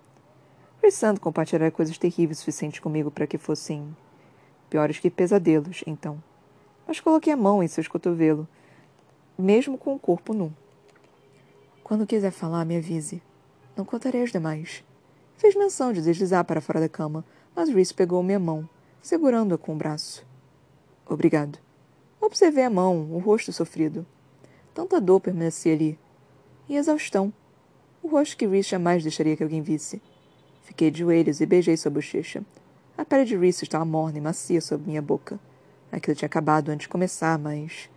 Pensando 0.80 1.20
compartilhar 1.20 1.70
coisas 1.72 1.98
terríveis 1.98 2.38
o 2.38 2.40
suficiente 2.40 2.80
comigo 2.80 3.10
para 3.10 3.26
que 3.26 3.36
fossem 3.36 3.94
piores 4.68 5.00
que 5.00 5.10
pesadelos, 5.10 5.82
então. 5.84 6.22
Mas 6.86 7.00
coloquei 7.00 7.32
a 7.32 7.36
mão 7.36 7.60
em 7.60 7.66
seus 7.66 7.88
cotovelos, 7.88 8.46
mesmo 9.36 9.76
com 9.76 9.94
o 9.94 9.98
corpo 9.98 10.32
nu. 10.32 10.52
Quando 11.82 12.06
quiser 12.06 12.30
falar, 12.30 12.64
me 12.64 12.76
avise. 12.76 13.20
Não 13.76 13.84
contarei 13.84 14.22
os 14.22 14.30
demais. 14.30 14.84
Fez 15.36 15.56
menção 15.56 15.92
de 15.92 16.02
deslizar 16.02 16.44
para 16.44 16.60
fora 16.60 16.78
da 16.78 16.88
cama, 16.88 17.24
mas 17.54 17.68
Reese 17.68 17.92
pegou 17.92 18.22
minha 18.22 18.38
mão, 18.38 18.68
segurando-a 19.02 19.58
com 19.58 19.72
o 19.72 19.76
braço. 19.76 20.24
Obrigado. 21.04 21.58
Observei 22.20 22.62
a 22.62 22.70
mão, 22.70 23.12
o 23.12 23.18
rosto 23.18 23.52
sofrido. 23.52 24.06
Tanta 24.74 25.00
dor 25.00 25.20
permanecia 25.20 25.72
ali. 25.72 25.98
E 26.68 26.76
exaustão. 26.76 27.32
O 28.02 28.08
rosto 28.08 28.36
que 28.36 28.46
Reese 28.46 28.68
jamais 28.68 29.02
deixaria 29.02 29.36
que 29.36 29.42
alguém 29.42 29.62
visse. 29.62 30.00
Fiquei 30.62 30.90
de 30.90 31.00
joelhos 31.00 31.40
e 31.40 31.46
beijei 31.46 31.76
sua 31.76 31.90
bochecha. 31.90 32.42
A 32.96 33.04
pele 33.04 33.24
de 33.24 33.36
Reese 33.36 33.64
estava 33.64 33.84
morna 33.84 34.18
e 34.18 34.20
macia 34.20 34.60
sob 34.60 34.86
minha 34.86 35.02
boca. 35.02 35.38
Aquilo 35.90 36.14
tinha 36.14 36.26
acabado 36.26 36.68
antes 36.68 36.84
de 36.84 36.88
começar, 36.88 37.38
mas. 37.38 37.90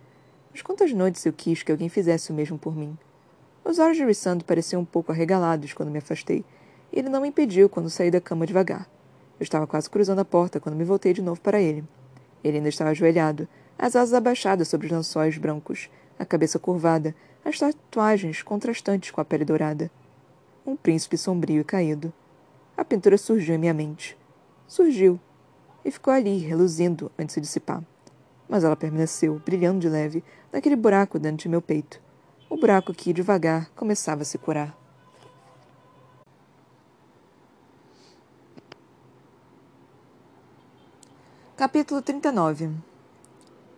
Mas 0.50 0.62
quantas 0.62 0.92
noites 0.92 1.24
eu 1.24 1.32
quis 1.32 1.62
que 1.62 1.70
alguém 1.70 1.88
fizesse 1.88 2.32
o 2.32 2.34
mesmo 2.34 2.58
por 2.58 2.74
mim? 2.74 2.98
Os 3.64 3.78
olhos 3.78 3.96
de 3.96 4.04
Rissando 4.04 4.44
pareciam 4.44 4.82
um 4.82 4.84
pouco 4.84 5.10
arregalados 5.10 5.72
quando 5.72 5.90
me 5.90 5.98
afastei, 5.98 6.44
e 6.92 6.98
ele 6.98 7.08
não 7.08 7.20
me 7.20 7.28
impediu 7.28 7.68
quando 7.68 7.88
saí 7.88 8.10
da 8.10 8.20
cama 8.20 8.46
devagar. 8.46 8.88
Eu 9.38 9.44
estava 9.44 9.66
quase 9.66 9.88
cruzando 9.88 10.18
a 10.18 10.24
porta 10.24 10.60
quando 10.60 10.76
me 10.76 10.84
voltei 10.84 11.12
de 11.12 11.22
novo 11.22 11.40
para 11.40 11.60
ele. 11.60 11.84
Ele 12.42 12.58
ainda 12.58 12.68
estava 12.68 12.90
ajoelhado, 12.90 13.48
as 13.78 13.96
asas 13.96 14.14
abaixadas 14.14 14.68
sobre 14.68 14.86
os 14.86 14.92
lençóis 14.92 15.38
brancos, 15.38 15.88
a 16.18 16.24
cabeça 16.24 16.58
curvada, 16.58 17.14
as 17.44 17.58
tatuagens 17.58 18.42
contrastantes 18.42 19.10
com 19.10 19.20
a 19.20 19.24
pele 19.24 19.44
dourada. 19.44 19.90
Um 20.66 20.76
príncipe 20.76 21.18
sombrio 21.18 21.60
e 21.60 21.64
caído. 21.64 22.12
A 22.76 22.84
pintura 22.84 23.18
surgiu 23.18 23.54
em 23.54 23.58
minha 23.58 23.74
mente. 23.74 24.16
Surgiu. 24.66 25.20
E 25.84 25.90
ficou 25.90 26.12
ali, 26.12 26.38
reluzindo, 26.38 27.12
antes 27.18 27.34
de 27.34 27.42
dissipar. 27.42 27.82
mas 28.48 28.62
ela 28.62 28.76
permaneceu, 28.76 29.40
brilhando 29.44 29.80
de 29.80 29.88
leve, 29.88 30.22
naquele 30.52 30.76
buraco 30.76 31.18
dentro 31.18 31.44
de 31.44 31.48
meu 31.48 31.62
peito. 31.62 32.00
O 32.48 32.56
buraco 32.56 32.92
que, 32.92 33.12
devagar, 33.12 33.70
começava 33.74 34.22
a 34.22 34.24
se 34.24 34.38
curar. 34.38 34.76
Capítulo 41.56 42.02
39 42.02 42.93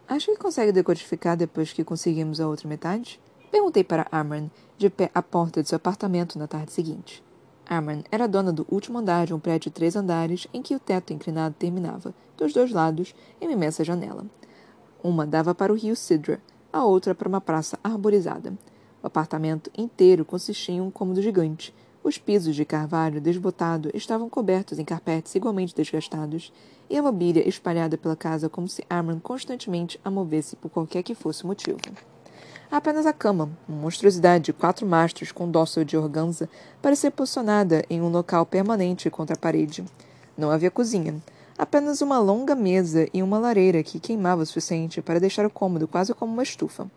Acho 0.09 0.31
que 0.31 0.39
consegue 0.39 0.71
decodificar 0.71 1.37
depois 1.37 1.73
que 1.73 1.83
conseguimos 1.83 2.41
a 2.41 2.47
outra 2.47 2.69
metade? 2.69 3.21
Perguntei 3.51 3.83
para 3.83 4.07
Amran, 4.13 4.49
de 4.79 4.89
pé 4.89 5.11
à 5.13 5.21
porta 5.21 5.61
de 5.61 5.69
seu 5.69 5.77
apartamento 5.77 6.39
na 6.39 6.47
tarde 6.47 6.71
seguinte. 6.73 7.25
Amran 7.69 8.05
era 8.09 8.29
dona 8.29 8.53
do 8.53 8.65
último 8.71 8.99
andar 8.99 9.27
de 9.27 9.35
um 9.35 9.41
prédio 9.41 9.69
de 9.69 9.75
três 9.75 9.97
andares 9.97 10.47
em 10.55 10.63
que 10.63 10.77
o 10.77 10.79
teto 10.79 11.13
inclinado 11.13 11.57
terminava, 11.59 12.15
dos 12.37 12.53
dois 12.53 12.71
lados, 12.71 13.17
em 13.41 13.47
uma 13.47 13.55
imensa 13.55 13.83
janela. 13.83 14.25
Uma 15.03 15.27
dava 15.27 15.53
para 15.53 15.73
o 15.73 15.77
rio 15.77 15.97
Sidra, 15.97 16.41
a 16.73 16.85
outra 16.85 17.13
para 17.13 17.29
uma 17.29 17.41
praça 17.41 17.77
arborizada. 17.83 18.57
O 19.03 19.09
apartamento 19.09 19.73
inteiro 19.77 20.25
consistia 20.25 20.77
em 20.77 20.81
um 20.81 20.91
cômodo 20.91 21.21
gigante, 21.21 21.75
os 22.07 22.19
pisos 22.19 22.55
de 22.55 22.65
carvalho 22.65 23.21
desbotado 23.21 23.91
estavam 23.93 24.31
cobertos 24.31 24.79
em 24.79 24.85
carpetes 24.85 25.35
igualmente 25.35 25.75
desgastados, 25.75 26.53
e 26.89 26.97
a 26.97 27.03
mobília 27.03 27.49
espalhada 27.49 27.99
pela 27.99 28.15
casa 28.15 28.49
como 28.49 28.69
se 28.69 28.85
Armand 28.89 29.19
constantemente 29.19 29.99
a 30.05 30.11
movesse 30.11 30.55
por 30.55 30.71
qualquer 30.71 31.03
que 31.03 31.17
fosse 31.17 31.43
o 31.43 31.49
motivo. 31.49 31.81
Apenas 32.71 33.07
a 33.07 33.13
cama, 33.13 33.51
uma 33.69 33.79
monstruosidade 33.79 34.45
de 34.45 34.53
quatro 34.53 34.87
mastros 34.87 35.33
com 35.33 35.51
dócil 35.51 35.85
de 35.85 35.97
organza, 35.97 36.49
parecia 36.81 37.11
posicionada 37.11 37.85
em 37.91 38.01
um 38.01 38.09
local 38.09 38.47
permanente 38.47 39.11
contra 39.11 39.35
a 39.35 39.39
parede. 39.39 39.85
Não 40.39 40.53
havia 40.53 40.71
cozinha, 40.71 41.21
apenas 41.59 42.03
uma 42.03 42.21
longa 42.21 42.55
mesa 42.55 43.09
e 43.13 43.21
uma 43.21 43.41
lareira 43.41 43.83
que 43.83 43.99
queimava 43.99 44.43
o 44.43 44.47
suficiente 44.47 45.03
para 45.03 45.19
deixar 45.19 45.45
o 45.45 45.51
cômodo 45.51 45.89
quase 45.89 46.15
como 46.15 46.33
uma 46.33 46.45
estufa. 46.45 46.89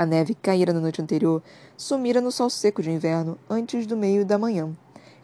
A 0.00 0.06
neve 0.06 0.34
caíra 0.34 0.72
na 0.72 0.80
noite 0.80 1.02
anterior 1.02 1.42
sumira 1.76 2.22
no 2.22 2.32
sol 2.32 2.48
seco 2.48 2.82
de 2.82 2.90
inverno 2.90 3.36
antes 3.50 3.86
do 3.86 3.98
meio 3.98 4.24
da 4.24 4.38
manhã. 4.38 4.74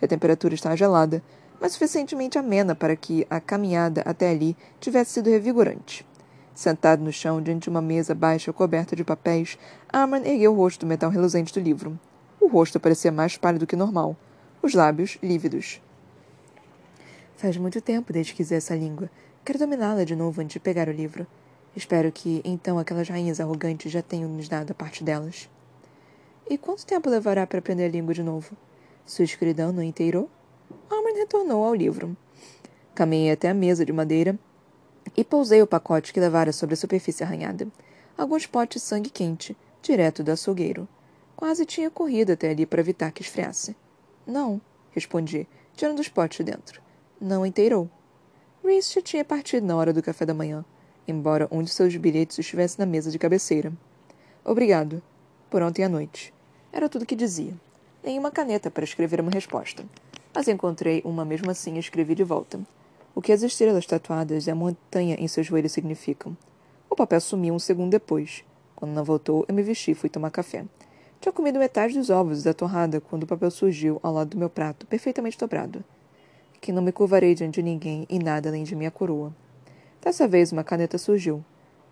A 0.02 0.06
temperatura 0.06 0.54
estava 0.54 0.76
gelada, 0.76 1.22
mas 1.58 1.72
suficientemente 1.72 2.36
amena 2.36 2.74
para 2.74 2.94
que 2.94 3.26
a 3.30 3.40
caminhada 3.40 4.02
até 4.02 4.28
ali 4.28 4.54
tivesse 4.78 5.12
sido 5.12 5.30
revigorante. 5.30 6.06
Sentado 6.54 7.02
no 7.02 7.10
chão, 7.10 7.40
diante 7.40 7.62
de 7.62 7.70
uma 7.70 7.80
mesa 7.80 8.14
baixa 8.14 8.52
coberta 8.52 8.94
de 8.94 9.02
papéis, 9.02 9.58
Arman 9.90 10.26
ergueu 10.26 10.52
o 10.52 10.56
rosto 10.56 10.80
do 10.80 10.86
metal 10.86 11.08
reluzente 11.08 11.54
do 11.54 11.64
livro. 11.64 11.98
O 12.38 12.46
rosto 12.46 12.78
parecia 12.78 13.10
mais 13.10 13.38
pálido 13.38 13.66
que 13.66 13.76
normal, 13.76 14.14
os 14.60 14.74
lábios 14.74 15.16
lívidos. 15.22 15.80
Faz 17.34 17.56
muito 17.56 17.80
tempo 17.80 18.12
desde 18.12 18.34
que 18.34 18.42
usei 18.42 18.58
essa 18.58 18.76
língua. 18.76 19.08
Quero 19.42 19.58
dominá-la 19.58 20.04
de 20.04 20.14
novo 20.14 20.42
antes 20.42 20.52
de 20.52 20.60
pegar 20.60 20.86
o 20.86 20.92
livro. 20.92 21.26
Espero 21.76 22.10
que, 22.10 22.40
então, 22.42 22.78
aquelas 22.78 23.06
rainhas 23.06 23.38
arrogantes 23.38 23.92
já 23.92 24.00
tenham 24.00 24.30
nos 24.30 24.48
dado 24.48 24.70
a 24.70 24.74
parte 24.74 25.04
delas. 25.04 25.46
E 26.48 26.56
quanto 26.56 26.86
tempo 26.86 27.10
levará 27.10 27.46
para 27.46 27.58
aprender 27.58 27.84
a 27.84 27.88
língua 27.88 28.14
de 28.14 28.22
novo? 28.22 28.56
Sua 29.04 29.26
escuridão 29.26 29.72
não 29.72 29.82
inteirou? 29.82 30.30
Armin 30.90 31.18
retornou 31.18 31.62
ao 31.62 31.74
livro. 31.74 32.16
Caminhei 32.94 33.30
até 33.30 33.50
a 33.50 33.54
mesa 33.54 33.84
de 33.84 33.92
madeira 33.92 34.38
e 35.14 35.22
pousei 35.22 35.60
o 35.60 35.66
pacote 35.66 36.14
que 36.14 36.20
levara 36.20 36.50
sobre 36.50 36.72
a 36.72 36.78
superfície 36.78 37.22
arranhada. 37.22 37.68
Alguns 38.16 38.46
potes 38.46 38.80
de 38.80 38.88
sangue 38.88 39.10
quente, 39.10 39.54
direto 39.82 40.24
do 40.24 40.32
açougueiro. 40.32 40.88
Quase 41.36 41.66
tinha 41.66 41.90
corrido 41.90 42.32
até 42.32 42.48
ali 42.48 42.64
para 42.64 42.80
evitar 42.80 43.12
que 43.12 43.20
esfriasse. 43.20 43.76
Não, 44.26 44.62
respondi, 44.92 45.46
tirando 45.76 45.98
os 45.98 46.08
potes 46.08 46.38
de 46.38 46.44
dentro. 46.44 46.80
Não 47.20 47.44
inteirou. 47.44 47.90
Reese 48.64 49.02
tinha 49.02 49.22
partido 49.22 49.66
na 49.66 49.76
hora 49.76 49.92
do 49.92 50.02
café 50.02 50.24
da 50.24 50.32
manhã 50.32 50.64
embora 51.07 51.49
um 51.51 51.62
de 51.62 51.71
seus 51.71 51.95
bilhetes 51.97 52.38
estivesse 52.38 52.79
na 52.79 52.87
mesa 52.87 53.11
de 53.11 53.19
cabeceira. 53.19 53.73
Obrigado. 54.45 55.03
Por 55.51 55.62
ontem 55.62 55.85
à 55.85 55.88
noite. 55.88 56.33
Era 56.73 56.88
tudo 56.88 57.07
que 57.07 57.16
dizia. 57.16 57.55
Nenhuma 58.05 58.31
caneta 58.31 58.71
para 58.71 58.85
escrever 58.85 59.21
uma 59.21 59.31
resposta. 59.31 59.85
Mas 60.35 60.49
encontrei 60.49 61.03
uma 61.05 61.25
mesmo 61.25 61.51
assim 61.51 61.77
e 61.77 61.79
escrevi 61.79 62.14
de 62.14 62.23
volta. 62.23 62.61
O 63.14 63.23
que 63.23 63.33
as 63.33 63.42
estrelas 63.42 63.87
tatuadas 63.87 64.47
e 64.47 64.51
a 64.51 64.55
montanha 64.55 65.16
em 65.19 65.27
seus 65.27 65.47
joelhos 65.47 65.73
significam. 65.73 66.37
O 66.88 66.95
papel 66.95 67.21
sumiu 67.21 67.55
um 67.55 67.59
segundo 67.59 67.90
depois. 67.90 68.45
Quando 68.75 68.92
não 68.92 69.03
voltou, 69.03 69.45
eu 69.49 69.55
me 69.55 69.62
vesti 69.62 69.92
e 69.92 69.95
fui 69.95 70.11
tomar 70.11 70.31
café. 70.31 70.64
Tinha 71.21 71.33
comido 71.33 71.59
metade 71.59 71.95
dos 71.95 72.11
ovos 72.11 72.42
da 72.42 72.53
torrada 72.53 73.01
quando 73.01 73.23
o 73.23 73.27
papel 73.27 73.51
surgiu 73.51 73.99
ao 74.03 74.12
lado 74.12 74.31
do 74.31 74.38
meu 74.38 74.51
prato, 74.51 74.87
perfeitamente 74.87 75.38
dobrado. 75.38 75.83
Que 76.61 76.73
não 76.73 76.83
me 76.83 76.92
curvarei 76.92 77.35
diante 77.35 77.55
de 77.55 77.62
ninguém 77.62 78.07
e 78.09 78.19
nada 78.19 78.49
além 78.49 78.64
de 78.64 78.77
minha 78.77 78.90
coroa. 78.90 79.33
Dessa 80.07 80.29
vez 80.29 80.53
uma 80.53 80.62
caneta 80.62 80.99
surgiu. 80.99 81.45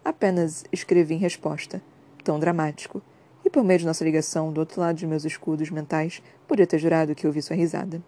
Apenas 0.05 0.65
escrevi 0.71 1.15
em 1.15 1.19
resposta. 1.19 1.83
Tão 2.23 2.39
dramático. 2.39 3.03
E 3.45 3.51
por 3.51 3.65
meio 3.65 3.81
de 3.81 3.87
nossa 3.87 4.05
ligação, 4.05 4.53
do 4.53 4.61
outro 4.61 4.81
lado 4.81 4.95
de 4.95 5.05
meus 5.05 5.25
escudos 5.25 5.69
mentais, 5.69 6.23
podia 6.47 6.65
ter 6.65 6.79
jurado 6.79 7.13
que 7.13 7.27
ouvi 7.27 7.43
sua 7.43 7.57
risada. 7.57 8.01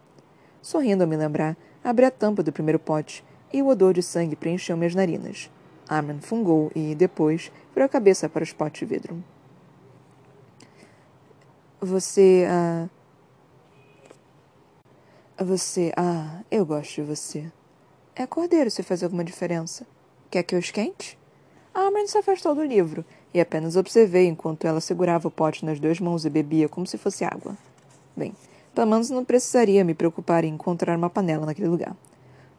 Sorrindo 0.62 1.02
ao 1.02 1.08
me 1.08 1.16
lembrar, 1.16 1.56
abri 1.82 2.04
a 2.04 2.10
tampa 2.12 2.40
do 2.40 2.52
primeiro 2.52 2.78
pote 2.78 3.24
e 3.52 3.60
o 3.60 3.66
odor 3.66 3.92
de 3.92 4.00
sangue 4.00 4.36
preencheu 4.36 4.76
minhas 4.76 4.94
narinas. 4.94 5.50
Armin 5.88 6.20
fungou 6.20 6.70
e, 6.72 6.94
depois, 6.94 7.50
virou 7.74 7.86
a 7.86 7.88
cabeça 7.88 8.28
para 8.28 8.44
os 8.44 8.52
potes 8.52 8.78
de 8.78 8.86
vidro. 8.86 9.24
Você. 11.80 12.46
Ah. 12.48 12.88
Você. 15.44 15.92
Ah, 15.96 16.44
eu 16.48 16.64
gosto 16.64 16.94
de 16.94 17.02
você. 17.02 17.50
É 18.14 18.24
cordeiro 18.24 18.70
se 18.70 18.84
faz 18.84 19.02
alguma 19.02 19.24
diferença. 19.24 19.84
Quer 20.30 20.42
que 20.42 20.54
eu 20.54 20.58
esquente? 20.58 21.16
A 21.72 21.82
Amran 21.82 22.06
se 22.06 22.18
afastou 22.18 22.54
do 22.54 22.64
livro 22.64 23.04
e 23.32 23.40
apenas 23.40 23.76
observei 23.76 24.26
enquanto 24.26 24.66
ela 24.66 24.80
segurava 24.80 25.28
o 25.28 25.30
pote 25.30 25.64
nas 25.64 25.78
duas 25.78 26.00
mãos 26.00 26.24
e 26.24 26.30
bebia 26.30 26.68
como 26.68 26.86
se 26.86 26.98
fosse 26.98 27.24
água. 27.24 27.56
Bem, 28.16 28.32
pelo 28.74 28.90
menos 28.90 29.08
não 29.08 29.24
precisaria 29.24 29.84
me 29.84 29.94
preocupar 29.94 30.42
em 30.42 30.54
encontrar 30.54 30.96
uma 30.96 31.08
panela 31.08 31.46
naquele 31.46 31.68
lugar. 31.68 31.96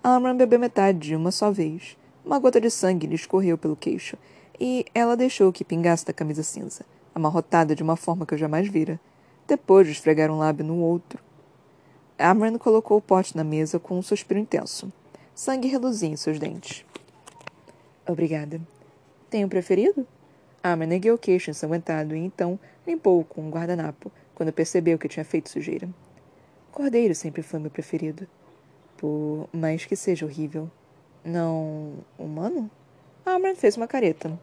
A 0.02 0.16
Amran 0.16 0.38
bebeu 0.38 0.60
metade 0.60 1.00
de 1.00 1.16
uma 1.16 1.32
só 1.32 1.52
vez. 1.52 1.98
Uma 2.24 2.40
gota 2.40 2.62
de 2.62 2.70
sangue 2.70 3.08
lhe 3.08 3.16
escorreu 3.16 3.58
pelo 3.58 3.76
queixo 3.76 4.18
e 4.60 4.86
ela 4.96 5.18
deixou 5.18 5.52
que 5.52 5.66
pingasse 5.66 6.06
da 6.06 6.14
camisa 6.14 6.44
cinza, 6.44 6.86
amarrotada 7.14 7.76
de 7.76 7.84
uma 7.84 7.98
forma 7.98 8.26
que 8.26 8.34
eu 8.34 8.38
jamais 8.38 8.68
vira. 8.70 9.00
Depois 9.46 9.86
de 9.86 9.94
esfregar 9.94 10.32
um 10.32 10.38
lábio 10.38 10.66
no 10.66 10.78
outro, 10.78 11.20
Amran 12.18 12.58
colocou 12.58 12.98
o 12.98 13.02
pote 13.02 13.36
na 13.36 13.44
mesa 13.44 13.78
com 13.78 13.98
um 13.98 14.02
suspiro 14.02 14.40
intenso. 14.40 14.92
Sangue 15.36 15.68
reluzia 15.68 16.10
em 16.10 16.16
seus 16.16 16.40
dentes. 16.40 16.86
Obrigada. 18.08 18.62
Tem 19.30 19.44
um 19.44 19.50
preferido? 19.50 20.08
Ah, 20.64 20.76
mas 20.76 20.88
neguei 20.88 21.12
o 21.12 21.18
queixo 21.18 21.50
ensanguentado 21.50 22.16
e 22.16 22.20
então 22.20 22.60
limpou-o 22.86 23.26
com 23.26 23.42
um 23.42 23.50
guardanapo 23.50 24.12
quando 24.34 24.54
percebeu 24.54 24.98
que 24.98 25.10
tinha 25.10 25.26
feito 25.26 25.50
sujeira. 25.50 25.90
Cordeiro 26.72 27.14
sempre 27.14 27.42
foi 27.42 27.60
meu 27.60 27.70
preferido. 27.70 28.28
Por 28.98 29.50
mais 29.52 29.86
que 29.86 29.96
seja 29.96 30.26
horrível. 30.26 30.72
Não. 31.24 31.96
humano? 32.18 32.72
Amran 33.26 33.56
fez 33.56 33.76
uma 33.76 33.88
careta. 33.88 34.40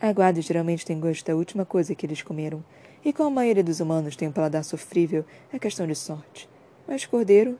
Aguados 0.00 0.44
geralmente 0.44 0.86
têm 0.86 1.00
gosto 1.00 1.26
da 1.26 1.34
última 1.34 1.64
coisa 1.64 1.94
que 1.94 2.06
eles 2.06 2.22
comeram, 2.22 2.64
e 3.04 3.12
como 3.12 3.28
a 3.28 3.32
maioria 3.32 3.64
dos 3.64 3.80
humanos 3.80 4.16
tem 4.16 4.28
um 4.28 4.32
paladar 4.32 4.64
sofrível, 4.64 5.24
é 5.52 5.58
questão 5.58 5.86
de 5.86 5.94
sorte. 5.94 6.48
Mas 6.86 7.04
cordeiro 7.04 7.58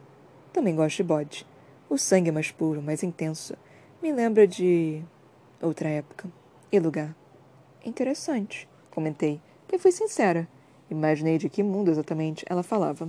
também 0.53 0.75
gosta 0.75 0.97
de 0.97 1.03
bode. 1.03 1.47
O 1.89 1.99
sangue 1.99 2.29
é 2.29 2.33
mais 2.33 2.51
puro, 2.51 2.83
mais 2.83 3.03
intenso, 3.03 3.57
me 4.03 4.11
lembra 4.11 4.49
de 4.49 5.01
outra 5.61 5.89
época 5.89 6.29
e 6.73 6.81
lugar. 6.81 7.15
Interessante, 7.85 8.69
comentei, 8.91 9.41
e 9.73 9.79
fui 9.79 9.93
sincera. 9.93 10.49
Imaginei 10.91 11.39
de 11.39 11.49
que 11.49 11.63
mundo 11.63 11.89
exatamente 11.89 12.45
ela 12.51 12.65
falava. 12.65 13.09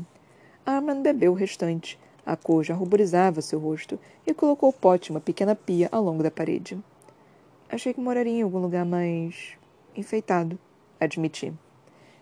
Arman 0.64 1.02
bebeu 1.02 1.32
o 1.32 1.36
restante. 1.36 2.00
A 2.24 2.38
cor 2.38 2.64
já 2.64 2.76
ruborizava 2.76 3.42
seu 3.42 3.60
rosto 3.60 4.00
e 4.26 4.36
colocou 4.36 4.70
o 4.70 4.74
pote 4.74 5.12
em 5.12 5.16
uma 5.16 5.20
pequena 5.20 5.56
pia 5.56 5.90
ao 5.92 6.04
longo 6.04 6.22
da 6.22 6.30
parede. 6.30 6.78
Achei 7.68 7.92
que 7.92 8.00
moraria 8.00 8.32
em 8.32 8.44
algum 8.44 8.60
lugar 8.60 8.86
mais 8.86 9.58
enfeitado, 9.96 10.60
admiti. 11.00 11.52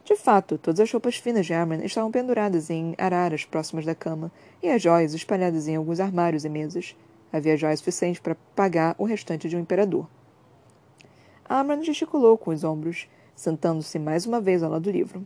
De 0.06 0.16
fato, 0.16 0.58
todas 0.58 0.80
as 0.80 0.92
roupas 0.92 1.18
finas 1.18 1.46
de 1.46 1.54
Arman 1.54 1.84
estavam 1.84 2.10
penduradas 2.10 2.70
em 2.70 2.96
araras 2.98 3.44
próximas 3.44 3.86
da 3.86 3.94
cama 3.94 4.32
e 4.64 4.70
as 4.70 4.82
joias 4.82 5.14
espalhadas 5.14 5.68
em 5.68 5.76
alguns 5.76 6.00
armários 6.00 6.46
e 6.46 6.50
mesas. 6.50 6.96
Havia 7.32 7.58
joias 7.58 7.80
suficientes 7.80 8.20
para 8.20 8.36
pagar 8.56 8.96
o 8.98 9.06
restante 9.06 9.48
de 9.48 9.56
um 9.56 9.60
imperador. 9.60 10.08
Amran 11.48 11.84
gesticulou 11.84 12.38
com 12.38 12.52
os 12.52 12.64
ombros, 12.64 13.08
sentando-se 13.36 13.98
mais 14.00 14.26
uma 14.26 14.40
vez 14.40 14.64
ao 14.64 14.72
lado 14.72 14.84
do 14.84 14.92
livro. 14.92 15.26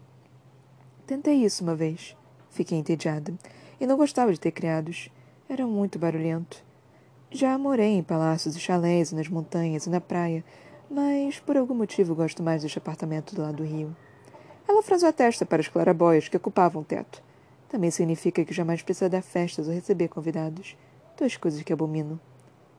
Tentei 1.05 1.43
isso 1.43 1.63
uma 1.63 1.75
vez. 1.75 2.15
Fiquei 2.49 2.77
entediada. 2.77 3.33
E 3.79 3.85
não 3.85 3.97
gostava 3.97 4.33
de 4.33 4.39
ter 4.39 4.51
criados. 4.51 5.09
Era 5.47 5.67
muito 5.67 5.99
barulhento. 5.99 6.63
Já 7.29 7.57
morei 7.57 7.97
em 7.97 8.03
palácios 8.03 8.55
e 8.55 8.59
chalés, 8.59 9.11
nas 9.11 9.27
montanhas 9.27 9.85
e 9.85 9.89
na 9.89 9.99
praia, 9.99 10.43
mas 10.89 11.39
por 11.39 11.57
algum 11.57 11.75
motivo 11.75 12.15
gosto 12.15 12.41
mais 12.41 12.61
deste 12.61 12.77
apartamento 12.77 13.35
do 13.35 13.41
lado 13.41 13.57
do 13.57 13.63
rio. 13.63 13.95
Ela 14.67 14.81
franziu 14.81 15.09
a 15.09 15.13
testa 15.13 15.45
para 15.45 15.61
as 15.61 15.67
clarabóias 15.67 16.27
que 16.27 16.37
ocupavam 16.37 16.81
o 16.81 16.85
teto. 16.85 17.21
Também 17.69 17.91
significa 17.91 18.45
que 18.45 18.53
jamais 18.53 18.81
precisa 18.81 19.09
dar 19.09 19.21
festas 19.21 19.67
ou 19.67 19.73
receber 19.73 20.07
convidados. 20.07 20.77
Duas 21.17 21.37
coisas 21.37 21.63
que 21.63 21.71
abomino. 21.71 22.19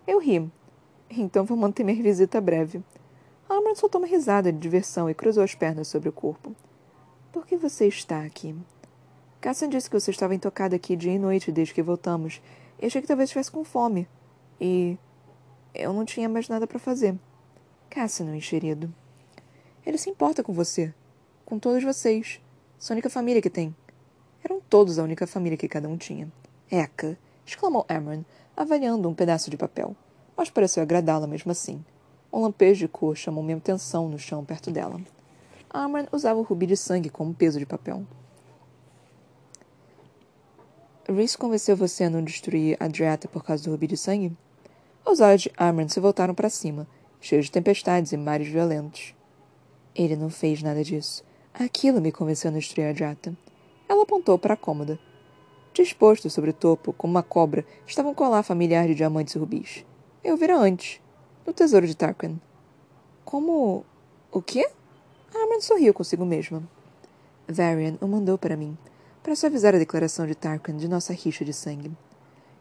Eu 0.06 0.18
ri. 0.20 0.50
Então 1.10 1.44
vou 1.44 1.56
manter 1.56 1.84
minha 1.84 2.02
visita 2.02 2.40
breve. 2.40 2.82
Amran 3.48 3.74
soltou 3.74 4.00
uma 4.00 4.08
risada 4.08 4.52
de 4.52 4.58
diversão 4.58 5.08
e 5.08 5.14
cruzou 5.14 5.42
as 5.42 5.54
pernas 5.54 5.88
sobre 5.88 6.08
o 6.08 6.12
corpo. 6.12 6.54
Por 7.32 7.46
que 7.46 7.56
você 7.56 7.86
está 7.86 8.22
aqui? 8.22 8.54
Cassian 9.40 9.68
disse 9.68 9.88
que 9.88 9.98
você 9.98 10.10
estava 10.10 10.34
intocada 10.34 10.76
aqui 10.76 10.96
dia 10.96 11.12
e 11.12 11.18
noite 11.18 11.52
desde 11.52 11.72
que 11.72 11.82
voltamos. 11.82 12.42
E 12.80 12.86
achei 12.86 13.00
que 13.00 13.06
talvez 13.06 13.28
estivesse 13.28 13.50
com 13.50 13.64
fome. 13.64 14.08
E 14.60 14.98
eu 15.74 15.92
não 15.92 16.04
tinha 16.04 16.28
mais 16.28 16.48
nada 16.48 16.66
para 16.66 16.78
fazer. 16.78 17.16
Cassian, 17.88 18.36
enxerido. 18.36 18.92
Ele 19.84 19.96
se 19.96 20.10
importa 20.10 20.42
com 20.42 20.52
você. 20.52 20.92
Com 21.44 21.58
todos 21.58 21.82
vocês. 21.82 22.40
Sua 22.78 22.94
única 22.94 23.08
família 23.08 23.40
que 23.40 23.48
tem. 23.48 23.74
Eram 24.44 24.60
todos 24.60 24.98
a 24.98 25.02
única 25.02 25.26
família 25.26 25.56
que 25.56 25.68
cada 25.68 25.88
um 25.88 25.96
tinha. 25.96 26.30
Eca! 26.70 27.16
Exclamou 27.46 27.86
Amron, 27.88 28.24
avaliando 28.56 29.08
um 29.08 29.14
pedaço 29.14 29.48
de 29.50 29.56
papel. 29.56 29.94
Mas 30.36 30.50
pareceu 30.50 30.82
agradá-la 30.82 31.26
mesmo 31.26 31.52
assim. 31.52 31.82
Um 32.32 32.40
lampejo 32.40 32.80
de 32.80 32.88
cor 32.88 33.16
chamou 33.16 33.42
minha 33.42 33.56
atenção 33.56 34.08
no 34.08 34.18
chão 34.18 34.44
perto 34.44 34.70
dela. 34.70 35.00
Amron 35.70 36.06
usava 36.12 36.38
o 36.38 36.42
rubi 36.42 36.66
de 36.66 36.76
sangue 36.76 37.08
como 37.08 37.32
peso 37.32 37.58
de 37.58 37.66
papel. 37.66 38.04
Reese 41.08 41.38
convenceu 41.38 41.76
você 41.76 42.04
a 42.04 42.10
não 42.10 42.22
destruir 42.22 42.76
Adriata 42.80 43.28
por 43.28 43.44
causa 43.44 43.62
do 43.62 43.70
rubi 43.70 43.86
de 43.86 43.96
sangue? 43.96 44.36
Os 45.04 45.20
olhos 45.20 45.42
de 45.42 45.52
Amron 45.56 45.88
se 45.88 46.00
voltaram 46.00 46.34
para 46.34 46.50
cima, 46.50 46.84
cheios 47.20 47.44
de 47.44 47.52
tempestades 47.52 48.10
e 48.10 48.16
mares 48.16 48.48
violentos. 48.48 49.14
Ele 49.94 50.16
não 50.16 50.28
fez 50.28 50.62
nada 50.62 50.82
disso. 50.82 51.22
Aquilo 51.54 52.00
me 52.00 52.10
convenceu 52.10 52.48
a 52.48 52.52
não 52.52 52.58
destruir 52.58 52.88
Adriata. 52.88 53.32
Ela 53.88 54.02
apontou 54.02 54.36
para 54.36 54.54
a 54.54 54.56
cômoda. 54.56 54.98
Disposto 55.76 56.30
sobre 56.30 56.48
o 56.48 56.54
topo, 56.54 56.94
como 56.94 57.10
uma 57.10 57.22
cobra, 57.22 57.62
estava 57.86 58.08
um 58.08 58.14
colar 58.14 58.42
familiar 58.42 58.86
de 58.86 58.94
diamantes 58.94 59.34
e 59.34 59.38
rubis. 59.38 59.84
Eu 60.24 60.34
vira 60.34 60.56
antes, 60.56 61.02
no 61.46 61.52
tesouro 61.52 61.86
de 61.86 61.94
Tarquin. 61.94 62.40
Como. 63.26 63.84
o 64.32 64.40
quê? 64.40 64.66
Armand 65.34 65.60
sorriu 65.60 65.92
consigo 65.92 66.24
mesma. 66.24 66.62
Varian 67.46 67.98
o 68.00 68.08
mandou 68.08 68.38
para 68.38 68.56
mim, 68.56 68.74
para 69.22 69.36
suavizar 69.36 69.74
a 69.74 69.78
declaração 69.78 70.26
de 70.26 70.34
Tarquin 70.34 70.78
de 70.78 70.88
nossa 70.88 71.12
rixa 71.12 71.44
de 71.44 71.52
sangue. 71.52 71.92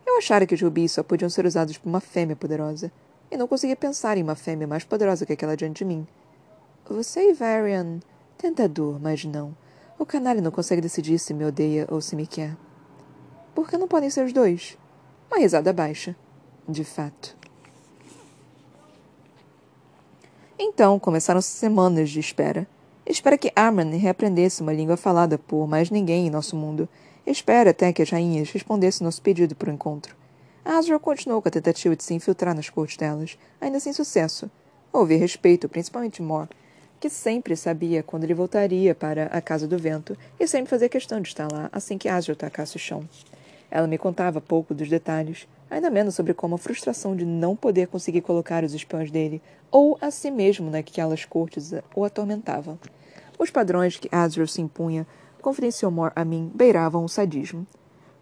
Eu 0.05 0.17
achara 0.17 0.45
que 0.45 0.53
os 0.53 0.61
rubis 0.61 0.91
só 0.91 1.01
podiam 1.01 1.29
ser 1.29 1.45
usados 1.45 1.77
por 1.77 1.87
uma 1.87 2.01
fêmea 2.01 2.35
poderosa, 2.35 2.91
e 3.31 3.37
não 3.37 3.47
conseguia 3.47 3.77
pensar 3.77 4.17
em 4.17 4.23
uma 4.23 4.35
fêmea 4.35 4.67
mais 4.67 4.83
poderosa 4.83 5.25
que 5.25 5.31
aquela 5.31 5.55
diante 5.55 5.77
de 5.77 5.85
mim. 5.85 6.05
Você 6.89 7.29
e 7.29 7.33
Varian. 7.33 8.01
Tentador, 8.37 8.99
mas 8.99 9.23
não. 9.23 9.55
O 9.97 10.05
canalha 10.05 10.41
não 10.41 10.51
consegue 10.51 10.81
decidir 10.81 11.17
se 11.17 11.33
me 11.33 11.45
odeia 11.45 11.87
ou 11.89 12.01
se 12.01 12.13
me 12.13 12.27
quer. 12.27 12.57
Por 13.55 13.69
que 13.69 13.77
não 13.77 13.87
podem 13.87 14.09
ser 14.09 14.25
os 14.25 14.33
dois? 14.33 14.77
Uma 15.31 15.39
risada 15.39 15.71
baixa. 15.71 16.13
De 16.67 16.83
fato. 16.83 17.37
Então 20.59 20.99
começaram 20.99 21.41
semanas 21.41 22.09
de 22.09 22.19
espera. 22.19 22.67
Espera 23.05 23.37
que 23.37 23.53
Arman 23.55 23.95
reaprendesse 23.97 24.61
uma 24.61 24.73
língua 24.73 24.97
falada 24.97 25.37
por 25.37 25.67
mais 25.67 25.89
ninguém 25.89 26.27
em 26.27 26.29
nosso 26.29 26.55
mundo. 26.55 26.89
Espera 27.25 27.69
até 27.69 27.93
que 27.93 28.01
as 28.01 28.09
rainhas 28.09 28.51
respondessem 28.51 29.05
nosso 29.05 29.21
pedido 29.21 29.55
para 29.55 29.69
o 29.69 29.73
encontro. 29.73 30.15
Azrael 30.65 30.99
continuou 30.99 31.41
com 31.41 31.47
a 31.47 31.51
tentativa 31.51 31.95
de 31.95 32.03
se 32.03 32.13
infiltrar 32.13 32.55
nas 32.55 32.69
cortes 32.69 32.97
delas, 32.97 33.37
ainda 33.61 33.79
sem 33.79 33.93
sucesso. 33.93 34.49
Houve 34.91 35.15
respeito, 35.15 35.69
principalmente 35.69 36.21
Mor, 36.21 36.49
que 36.99 37.09
sempre 37.09 37.55
sabia 37.55 38.01
quando 38.01 38.23
ele 38.23 38.33
voltaria 38.33 38.95
para 38.95 39.27
a 39.27 39.39
Casa 39.39 39.67
do 39.67 39.77
Vento 39.77 40.17
e 40.39 40.47
sempre 40.47 40.69
fazia 40.69 40.89
questão 40.89 41.21
de 41.21 41.27
estar 41.27 41.51
lá 41.51 41.69
assim 41.71 41.97
que 41.97 42.09
Azrael 42.09 42.35
tacasse 42.35 42.75
o 42.75 42.79
chão. 42.79 43.07
Ela 43.69 43.87
me 43.87 43.97
contava 43.97 44.39
pouco 44.39 44.73
dos 44.73 44.89
detalhes, 44.89 45.47
ainda 45.69 45.89
menos 45.89 46.15
sobre 46.15 46.33
como 46.33 46.55
a 46.55 46.57
frustração 46.57 47.15
de 47.15 47.25
não 47.25 47.55
poder 47.55 47.87
conseguir 47.87 48.21
colocar 48.21 48.63
os 48.63 48.73
espiões 48.73 49.11
dele 49.11 49.41
ou 49.71 49.97
a 49.99 50.11
si 50.11 50.31
mesmo 50.31 50.69
naquelas 50.69 51.25
cortes 51.25 51.73
o 51.95 52.03
atormentava. 52.03 52.79
Os 53.37 53.49
padrões 53.49 53.97
que 53.97 54.09
Azrael 54.11 54.47
se 54.47 54.61
impunha, 54.61 55.05
confidenciou 55.41 55.91
Moore 55.91 56.13
a 56.15 56.23
mim, 56.23 56.51
beiravam 56.55 57.03
o 57.03 57.09
sadismo. 57.09 57.67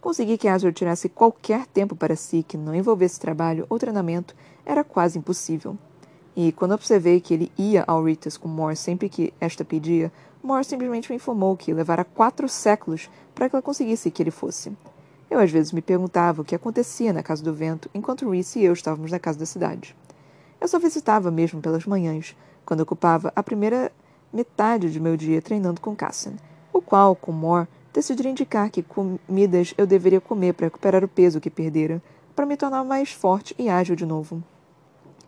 Conseguir 0.01 0.38
que 0.38 0.47
Azrael 0.47 0.73
tirasse 0.73 1.08
qualquer 1.08 1.67
tempo 1.67 1.95
para 1.95 2.15
si 2.15 2.43
que 2.43 2.58
não 2.58 2.73
envolvesse 2.73 3.19
trabalho 3.19 3.65
ou 3.69 3.77
treinamento 3.77 4.36
era 4.65 4.84
quase 4.84 5.19
impossível. 5.19 5.77
E 6.36 6.51
quando 6.51 6.73
observei 6.73 7.21
que 7.21 7.34
ele 7.34 7.51
ia 7.58 7.84
ao 7.86 8.03
Ritas 8.03 8.38
com 8.38 8.47
Moore 8.47 8.75
sempre 8.75 9.08
que 9.08 9.32
esta 9.39 9.63
pedia, 9.63 10.12
Moore 10.41 10.65
simplesmente 10.65 11.10
me 11.10 11.15
informou 11.17 11.56
que 11.56 11.73
levara 11.73 12.03
quatro 12.03 12.49
séculos 12.49 13.10
para 13.36 13.47
que 13.47 13.56
ela 13.56 13.62
conseguisse 13.62 14.10
que 14.10 14.23
ele 14.23 14.32
fosse. 14.32 14.75
Eu 15.34 15.39
às 15.39 15.50
vezes 15.50 15.72
me 15.72 15.82
perguntava 15.82 16.43
o 16.43 16.46
que 16.46 16.54
acontecia 16.54 17.12
na 17.12 17.24
Casa 17.24 17.43
do 17.43 17.52
Vento 17.52 17.89
enquanto 17.91 18.30
Reese 18.30 18.60
e 18.60 18.65
eu 18.65 18.74
estávamos 18.74 19.10
na 19.10 19.17
casa 19.17 19.39
da 19.39 19.48
cidade. 19.48 19.96
Eu 20.62 20.67
só 20.67 20.78
visitava 20.78 21.32
mesmo 21.32 21.60
pelas 21.60 21.88
manhãs, 21.88 22.36
quando 22.63 22.82
ocupava 22.82 23.34
a 23.36 23.41
primeira 23.41 23.91
metade 24.32 24.91
de 24.91 25.00
meu 25.00 25.17
dia 25.17 25.41
treinando 25.41 25.82
com 25.82 25.96
Cassian, 25.96 26.34
o 26.72 26.80
qual, 26.80 27.15
com 27.15 27.32
Moore, 27.32 27.67
decidiram 27.91 28.30
indicar 28.30 28.69
que 28.69 28.84
comidas 28.84 29.74
eu 29.76 29.88
deveria 29.88 30.22
comer 30.22 30.54
para 30.54 30.67
recuperar 30.67 31.04
o 31.04 31.08
peso 31.08 31.41
que 31.41 31.50
perdera, 31.50 32.00
para 32.36 32.46
me 32.46 32.56
tornar 32.56 32.84
mais 32.84 33.12
forte 33.12 33.56
e 33.58 33.69
ágil 33.69 33.96
de 33.96 34.06
novo. 34.06 34.39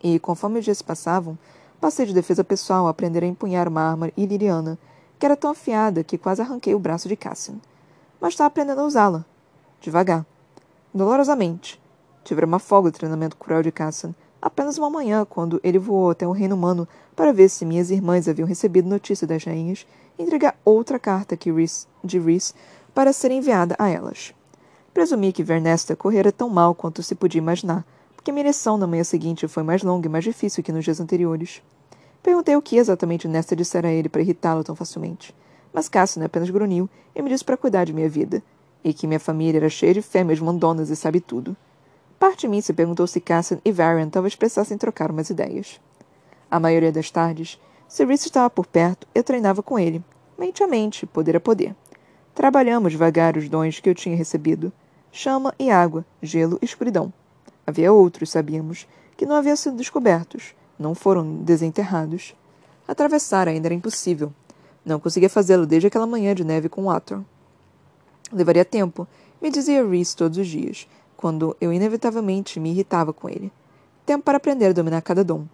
E, 0.00 0.20
conforme 0.20 0.60
os 0.60 0.64
dias 0.64 0.78
se 0.78 0.84
passavam, 0.84 1.36
passei 1.80 2.06
de 2.06 2.14
defesa 2.14 2.44
pessoal 2.44 2.86
a 2.86 2.90
aprender 2.90 3.24
a 3.24 3.26
empunhar 3.26 3.66
uma 3.66 3.82
arma 3.82 4.12
iliriana, 4.16 4.78
que 5.18 5.26
era 5.26 5.36
tão 5.36 5.50
afiada 5.50 6.04
que 6.04 6.16
quase 6.16 6.42
arranquei 6.42 6.76
o 6.76 6.78
braço 6.78 7.08
de 7.08 7.16
Cassian. 7.16 7.56
Mas 8.20 8.34
estava 8.34 8.46
aprendendo 8.46 8.82
a 8.82 8.86
usá-la. 8.86 9.26
Devagar. 9.86 10.26
Dolorosamente. 10.92 11.80
Tivera 12.24 12.44
uma 12.44 12.58
folga 12.58 12.90
do 12.90 12.98
treinamento 12.98 13.36
cruel 13.36 13.62
de 13.62 13.70
Cassian, 13.70 14.12
apenas 14.42 14.76
uma 14.76 14.90
manhã, 14.90 15.24
quando 15.24 15.60
ele 15.62 15.78
voou 15.78 16.10
até 16.10 16.26
o 16.26 16.32
reino 16.32 16.56
humano 16.56 16.88
para 17.14 17.32
ver 17.32 17.48
se 17.48 17.64
minhas 17.64 17.88
irmãs 17.88 18.26
haviam 18.26 18.48
recebido 18.48 18.88
notícia 18.88 19.28
das 19.28 19.44
rainhas 19.44 19.86
e 20.18 20.24
entregar 20.24 20.58
outra 20.64 20.98
carta 20.98 21.36
que 21.36 21.52
Rhys, 21.52 21.86
de 22.02 22.18
Rhys 22.18 22.52
para 22.92 23.12
ser 23.12 23.30
enviada 23.30 23.76
a 23.78 23.88
elas. 23.88 24.34
Presumi 24.92 25.32
que 25.32 25.44
Vernesta 25.44 25.94
correra 25.94 26.32
tão 26.32 26.48
mal 26.48 26.74
quanto 26.74 27.00
se 27.00 27.14
podia 27.14 27.38
imaginar, 27.38 27.86
porque 28.16 28.32
minha 28.32 28.42
ereção 28.42 28.76
na 28.76 28.88
manhã 28.88 29.04
seguinte 29.04 29.46
foi 29.46 29.62
mais 29.62 29.84
longa 29.84 30.08
e 30.08 30.10
mais 30.10 30.24
difícil 30.24 30.64
que 30.64 30.72
nos 30.72 30.84
dias 30.84 30.98
anteriores. 30.98 31.62
Perguntei 32.24 32.56
o 32.56 32.62
que 32.62 32.76
exatamente 32.76 33.28
Nesta 33.28 33.54
dissera 33.54 33.86
a 33.86 33.92
ele 33.92 34.08
para 34.08 34.20
irritá-lo 34.20 34.64
tão 34.64 34.74
facilmente. 34.74 35.32
Mas 35.72 35.88
Cassian 35.88 36.24
apenas 36.24 36.50
grunhiu 36.50 36.90
e 37.14 37.22
me 37.22 37.30
disse 37.30 37.44
para 37.44 37.56
cuidar 37.56 37.84
de 37.84 37.92
minha 37.92 38.08
vida, 38.08 38.42
e 38.84 38.92
que 38.92 39.06
minha 39.06 39.20
família 39.20 39.58
era 39.58 39.68
cheia 39.68 39.94
de 39.94 40.02
fêmeas 40.02 40.40
mandonas 40.40 40.90
e 40.90 40.96
sabe 40.96 41.20
tudo. 41.20 41.56
Parte 42.18 42.40
de 42.40 42.48
mim 42.48 42.60
se 42.60 42.72
perguntou 42.72 43.06
se 43.06 43.20
Cassian 43.20 43.58
e 43.64 43.70
Varian 43.70 44.08
talvez 44.08 44.34
precisassem 44.34 44.78
trocar 44.78 45.10
umas 45.10 45.28
ideias. 45.30 45.80
A 46.50 46.58
maioria 46.58 46.92
das 46.92 47.10
tardes, 47.10 47.60
se 47.88 48.02
estava 48.04 48.48
por 48.48 48.66
perto, 48.66 49.06
eu 49.14 49.22
treinava 49.22 49.62
com 49.62 49.78
ele, 49.78 50.02
mente 50.38 50.62
a 50.62 50.66
mente, 50.66 51.06
poder 51.06 51.36
a 51.36 51.40
poder. 51.40 51.74
Trabalhamos 52.34 52.92
devagar 52.92 53.36
os 53.36 53.48
dons 53.48 53.80
que 53.80 53.88
eu 53.88 53.94
tinha 53.94 54.16
recebido: 54.16 54.72
chama 55.10 55.54
e 55.58 55.70
água, 55.70 56.04
gelo 56.22 56.58
e 56.60 56.64
escuridão. 56.64 57.12
Havia 57.66 57.92
outros, 57.92 58.30
sabíamos, 58.30 58.86
que 59.16 59.26
não 59.26 59.34
haviam 59.34 59.56
sido 59.56 59.76
descobertos, 59.76 60.54
não 60.78 60.94
foram 60.94 61.36
desenterrados. 61.36 62.36
Atravessar 62.86 63.48
ainda 63.48 63.68
era 63.68 63.74
impossível. 63.74 64.32
Não 64.84 65.00
conseguia 65.00 65.28
fazê-lo 65.28 65.66
desde 65.66 65.88
aquela 65.88 66.06
manhã 66.06 66.34
de 66.34 66.44
neve 66.44 66.68
com 66.68 66.90
Ator. 66.90 67.22
Levaria 68.32 68.64
tempo, 68.64 69.06
me 69.40 69.50
dizia 69.50 69.86
Reese 69.86 70.16
todos 70.16 70.38
os 70.38 70.46
dias, 70.46 70.88
quando 71.16 71.56
eu 71.60 71.72
inevitavelmente 71.72 72.58
me 72.58 72.70
irritava 72.70 73.12
com 73.12 73.28
ele. 73.28 73.52
Tempo 74.04 74.24
para 74.24 74.36
aprender 74.36 74.66
a 74.66 74.72
dominar 74.72 75.02
cada 75.02 75.24
dom. 75.24 75.46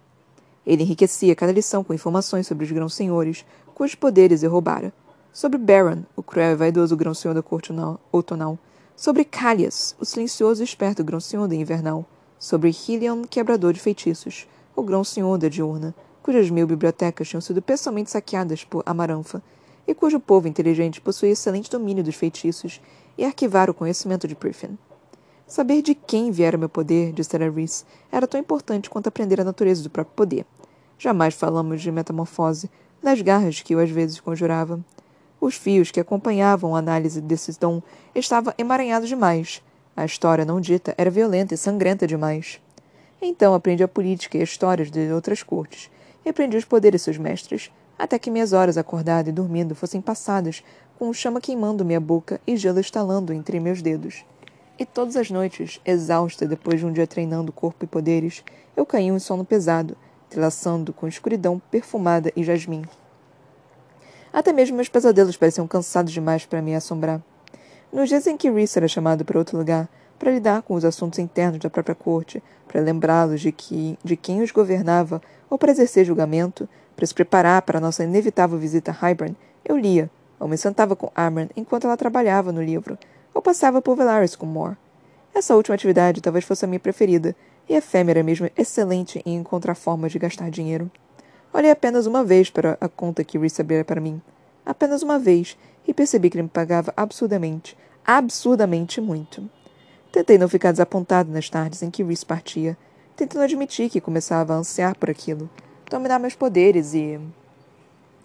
Ele 0.65 0.83
enriquecia 0.83 1.35
cada 1.35 1.51
lição 1.51 1.83
com 1.83 1.93
informações 1.93 2.47
sobre 2.47 2.65
os 2.65 2.71
grãos-senhores, 2.71 3.45
cujos 3.75 3.95
poderes 3.95 4.43
eu 4.43 4.51
roubara. 4.51 4.93
Sobre 5.31 5.57
Baron, 5.57 6.03
o 6.15 6.23
cruel 6.23 6.51
e 6.51 6.55
vaidoso 6.55 6.95
grão-senhor 6.95 7.33
da 7.33 7.41
corte 7.41 7.73
outonal, 8.11 8.57
sobre 8.95 9.25
Callias, 9.25 9.95
o 9.99 10.05
silencioso 10.05 10.61
e 10.61 10.65
esperto 10.65 11.03
grão-senhor 11.03 11.47
da 11.47 11.55
Invernal, 11.55 12.05
sobre 12.37 12.69
Helion, 12.69 13.23
quebrador 13.23 13.73
de 13.73 13.79
feitiços, 13.79 14.47
o 14.75 14.83
grão-senhor 14.83 15.37
da 15.37 15.47
Diurna, 15.47 15.95
cujas 16.21 16.49
mil 16.49 16.67
bibliotecas 16.67 17.27
tinham 17.27 17.41
sido 17.41 17.61
pessoalmente 17.61 18.11
saqueadas 18.11 18.63
por 18.63 18.83
Amaranfa, 18.85 19.41
e 19.87 19.93
cujo 19.93 20.19
povo 20.19 20.47
inteligente 20.47 21.01
possuía 21.01 21.31
excelente 21.31 21.69
domínio 21.69 22.03
dos 22.03 22.15
feitiços 22.15 22.81
e 23.17 23.25
arquivar 23.25 23.69
o 23.69 23.73
conhecimento 23.73 24.27
de 24.27 24.35
Griffin. 24.35 24.77
Saber 25.45 25.81
de 25.81 25.93
quem 25.93 26.31
viera 26.31 26.57
meu 26.57 26.69
poder, 26.69 27.11
dissera 27.11 27.49
Reese, 27.49 27.83
era 28.11 28.27
tão 28.27 28.39
importante 28.39 28.89
quanto 28.89 29.07
aprender 29.07 29.39
a 29.39 29.43
natureza 29.43 29.83
do 29.83 29.89
próprio 29.89 30.15
poder. 30.15 30.45
Jamais 30.97 31.33
falamos 31.33 31.81
de 31.81 31.91
metamorfose, 31.91 32.69
das 33.01 33.21
garras 33.21 33.61
que 33.61 33.75
eu 33.75 33.79
às 33.79 33.89
vezes 33.89 34.19
conjurava. 34.19 34.79
Os 35.39 35.55
fios 35.55 35.91
que 35.91 35.99
acompanhavam 35.99 36.75
a 36.75 36.79
análise 36.79 37.19
desses 37.19 37.57
dom 37.57 37.81
estavam 38.15 38.53
emaranhados 38.57 39.09
demais. 39.09 39.61
A 39.95 40.05
história 40.05 40.45
não 40.45 40.61
dita 40.61 40.95
era 40.97 41.11
violenta 41.11 41.53
e 41.53 41.57
sangrenta 41.57 42.07
demais. 42.07 42.61
Então 43.21 43.53
aprendi 43.53 43.83
a 43.83 43.87
política 43.87 44.37
e 44.37 44.41
as 44.41 44.49
histórias 44.49 44.89
de 44.89 45.11
outras 45.11 45.43
cortes, 45.43 45.91
e 46.25 46.29
aprendi 46.29 46.57
os 46.57 46.65
poderes 46.65 47.01
de 47.01 47.05
seus 47.05 47.17
mestres, 47.17 47.71
até 47.97 48.17
que 48.19 48.31
minhas 48.31 48.53
horas 48.53 48.77
acordada 48.77 49.29
e 49.29 49.33
dormindo 49.33 49.75
fossem 49.75 50.01
passadas 50.01 50.63
com 50.97 51.13
chama 51.13 51.41
queimando 51.41 51.85
minha 51.85 51.99
boca 51.99 52.39
e 52.45 52.55
gelo 52.55 52.79
estalando 52.79 53.33
entre 53.33 53.59
meus 53.59 53.81
dedos. 53.81 54.25
E 54.77 54.85
todas 54.85 55.15
as 55.15 55.29
noites, 55.29 55.79
exausta 55.85 56.47
depois 56.47 56.79
de 56.79 56.85
um 56.85 56.91
dia 56.91 57.05
treinando 57.05 57.51
corpo 57.51 57.83
e 57.83 57.87
poderes, 57.87 58.43
eu 58.75 58.85
caí 58.85 59.05
em 59.05 59.19
sono 59.19 59.45
pesado, 59.45 59.95
entrelaçando 60.27 60.91
com 60.91 61.07
escuridão 61.07 61.61
perfumada 61.69 62.31
e 62.35 62.43
jasmim. 62.43 62.83
Até 64.31 64.51
mesmo 64.51 64.75
meus 64.75 64.89
pesadelos 64.89 65.37
pareciam 65.37 65.67
cansados 65.67 66.11
demais 66.11 66.45
para 66.45 66.61
me 66.61 66.73
assombrar. 66.73 67.21
Nos 67.91 68.09
dias 68.09 68.25
em 68.25 68.35
que 68.35 68.49
Reese 68.49 68.79
era 68.79 68.87
chamado 68.87 69.23
para 69.23 69.37
outro 69.37 69.55
lugar, 69.55 69.87
para 70.23 70.31
lidar 70.31 70.61
com 70.61 70.73
os 70.73 70.85
assuntos 70.85 71.19
internos 71.19 71.59
da 71.59 71.69
própria 71.69 71.93
corte, 71.93 72.41
para 72.65 72.79
lembrá-los 72.79 73.41
de, 73.41 73.51
que, 73.51 73.99
de 74.01 74.15
quem 74.15 74.41
os 74.41 74.51
governava 74.51 75.21
ou 75.49 75.57
para 75.57 75.71
exercer 75.71 76.05
julgamento, 76.05 76.67
para 76.95 77.05
se 77.05 77.13
preparar 77.13 77.61
para 77.63 77.81
nossa 77.81 78.05
inevitável 78.05 78.57
visita 78.57 78.91
a 78.91 78.93
Hybern, 78.93 79.35
eu 79.65 79.75
lia, 79.75 80.09
ou 80.39 80.47
me 80.47 80.57
sentava 80.57 80.95
com 80.95 81.11
Amran 81.13 81.49
enquanto 81.57 81.87
ela 81.87 81.97
trabalhava 81.97 82.53
no 82.53 82.63
livro, 82.63 82.97
ou 83.33 83.41
passava 83.41 83.81
por 83.81 83.97
Velaris 83.97 84.33
com 84.33 84.45
Moore. 84.45 84.77
Essa 85.35 85.57
última 85.57 85.75
atividade 85.75 86.21
talvez 86.21 86.45
fosse 86.45 86.63
a 86.63 86.69
minha 86.69 86.79
preferida, 86.79 87.35
e 87.67 87.73
efêmera 87.73 88.23
mesmo 88.23 88.49
excelente 88.55 89.21
em 89.25 89.35
encontrar 89.35 89.75
formas 89.75 90.13
de 90.13 90.19
gastar 90.19 90.49
dinheiro. 90.49 90.89
Olhei 91.51 91.71
apenas 91.71 92.05
uma 92.05 92.23
vez 92.23 92.49
para 92.49 92.77
a 92.79 92.87
conta 92.87 93.25
que 93.25 93.37
Reese 93.37 93.61
abrira 93.61 93.83
para 93.83 93.99
mim. 93.99 94.21
Apenas 94.65 95.01
uma 95.01 95.19
vez, 95.19 95.57
e 95.85 95.93
percebi 95.93 96.29
que 96.29 96.37
ele 96.37 96.43
me 96.43 96.49
pagava 96.49 96.93
absurdamente, 96.95 97.77
absurdamente 98.05 99.01
muito. 99.01 99.49
Tentei 100.13 100.37
não 100.37 100.47
ficar 100.47 100.71
desapontado 100.71 101.31
nas 101.31 101.49
tardes 101.49 101.81
em 101.81 101.89
que 101.89 102.03
Reese 102.03 102.23
partia, 102.23 102.77
tentando 103.15 103.41
admitir 103.41 103.89
que 103.89 103.99
começava 103.99 104.53
a 104.53 104.57
ansiar 104.57 104.95
por 104.95 105.09
aquilo, 105.09 105.49
dominar 105.89 106.19
meus 106.19 106.35
poderes 106.35 106.93
e. 106.93 107.19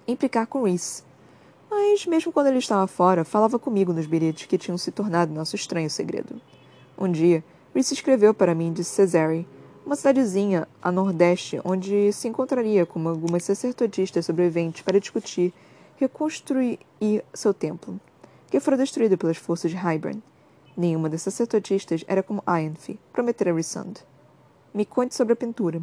implicar 0.06 0.46
com 0.46 0.64
Reese. 0.64 1.02
Mas, 1.70 2.04
mesmo 2.04 2.30
quando 2.30 2.48
ele 2.48 2.58
estava 2.58 2.86
fora, 2.86 3.24
falava 3.24 3.58
comigo 3.58 3.90
nos 3.94 4.04
bilhetes 4.04 4.44
que 4.44 4.58
tinham 4.58 4.76
se 4.76 4.90
tornado 4.90 5.32
nosso 5.32 5.56
estranho 5.56 5.88
segredo. 5.88 6.38
Um 6.98 7.10
dia, 7.10 7.42
Reese 7.74 7.94
escreveu 7.94 8.34
para 8.34 8.54
mim 8.54 8.70
de 8.70 8.84
Cesare, 8.84 9.48
uma 9.86 9.96
cidadezinha 9.96 10.68
a 10.82 10.92
nordeste 10.92 11.58
onde 11.64 12.12
se 12.12 12.28
encontraria 12.28 12.84
com 12.84 13.08
algumas 13.08 13.44
sacerdotistas 13.44 14.26
sobreviventes 14.26 14.82
para 14.82 15.00
discutir 15.00 15.54
reconstruir 15.96 16.80
seu 17.32 17.54
templo, 17.54 17.98
que 18.50 18.60
fora 18.60 18.76
destruído 18.76 19.16
pelas 19.16 19.38
forças 19.38 19.70
de 19.70 19.76
Hybern. 19.78 20.22
Nenhuma 20.78 21.08
das 21.08 21.22
sacerdotistas 21.22 22.04
era 22.06 22.22
como 22.22 22.40
Ianfi, 22.46 23.00
prometera 23.12 23.52
Rissand. 23.52 23.94
Me 24.72 24.86
conte 24.86 25.12
sobre 25.12 25.32
a 25.32 25.36
pintura. 25.36 25.82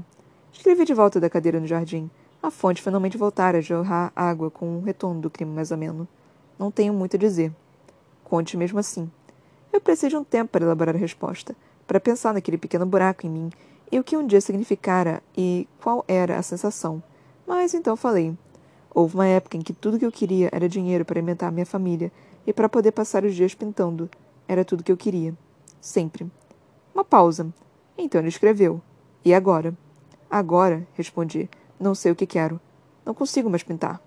Escrevi 0.54 0.86
de 0.86 0.94
volta 0.94 1.20
da 1.20 1.30
cadeira 1.30 1.60
no 1.60 1.68
jardim. 1.68 2.10
A 2.42 2.50
fonte 2.50 2.82
finalmente 2.82 3.18
voltara 3.18 3.58
a 3.58 3.62
jorrar 3.62 4.14
água 4.16 4.50
com 4.50 4.78
um 4.78 4.82
retorno 4.82 5.20
do 5.20 5.30
crime 5.30 5.52
mais 5.52 5.70
ameno. 5.70 6.08
Não 6.58 6.72
tenho 6.72 6.94
muito 6.94 7.18
a 7.18 7.20
dizer. 7.20 7.52
Conte 8.24 8.56
mesmo 8.56 8.80
assim. 8.80 9.12
Eu 9.74 9.82
preciso 9.82 10.12
de 10.12 10.16
um 10.16 10.24
tempo 10.24 10.54
para 10.54 10.64
elaborar 10.64 10.96
a 10.96 10.98
resposta, 10.98 11.54
para 11.86 12.00
pensar 12.00 12.34
naquele 12.34 12.58
pequeno 12.58 12.86
buraco 12.86 13.28
em 13.28 13.30
mim 13.30 13.50
e 13.92 14.00
o 14.00 14.04
que 14.04 14.16
um 14.16 14.26
dia 14.26 14.40
significara 14.40 15.22
e 15.36 15.68
qual 15.84 16.06
era 16.08 16.38
a 16.38 16.42
sensação. 16.42 17.04
Mas 17.46 17.74
então 17.74 17.98
falei. 17.98 18.34
Houve 18.94 19.16
uma 19.16 19.28
época 19.28 19.58
em 19.58 19.62
que 19.62 19.74
tudo 19.74 20.00
que 20.00 20.06
eu 20.06 20.12
queria 20.12 20.48
era 20.54 20.70
dinheiro 20.70 21.04
para 21.04 21.20
alimentar 21.20 21.52
minha 21.52 21.66
família 21.66 22.10
e 22.48 22.54
para 22.54 22.70
poder 22.70 22.94
passar 22.94 23.26
os 23.26 23.36
dias 23.36 23.54
pintando. 23.54 24.10
Era 24.48 24.66
tudo 24.66 24.84
que 24.84 24.92
eu 24.92 24.98
queria. 24.98 25.34
Sempre. 25.82 26.30
Uma 26.94 27.04
pausa. 27.04 27.54
Então 27.98 28.22
ele 28.22 28.30
escreveu. 28.30 28.82
E 29.24 29.34
agora? 29.34 29.76
Agora, 30.30 30.88
respondi. 30.94 31.50
Não 31.80 31.96
sei 31.96 32.12
o 32.12 32.16
que 32.16 32.26
quero. 32.26 32.60
Não 33.06 33.14
consigo 33.14 33.50
mais 33.50 33.64
pintar. 33.64 34.02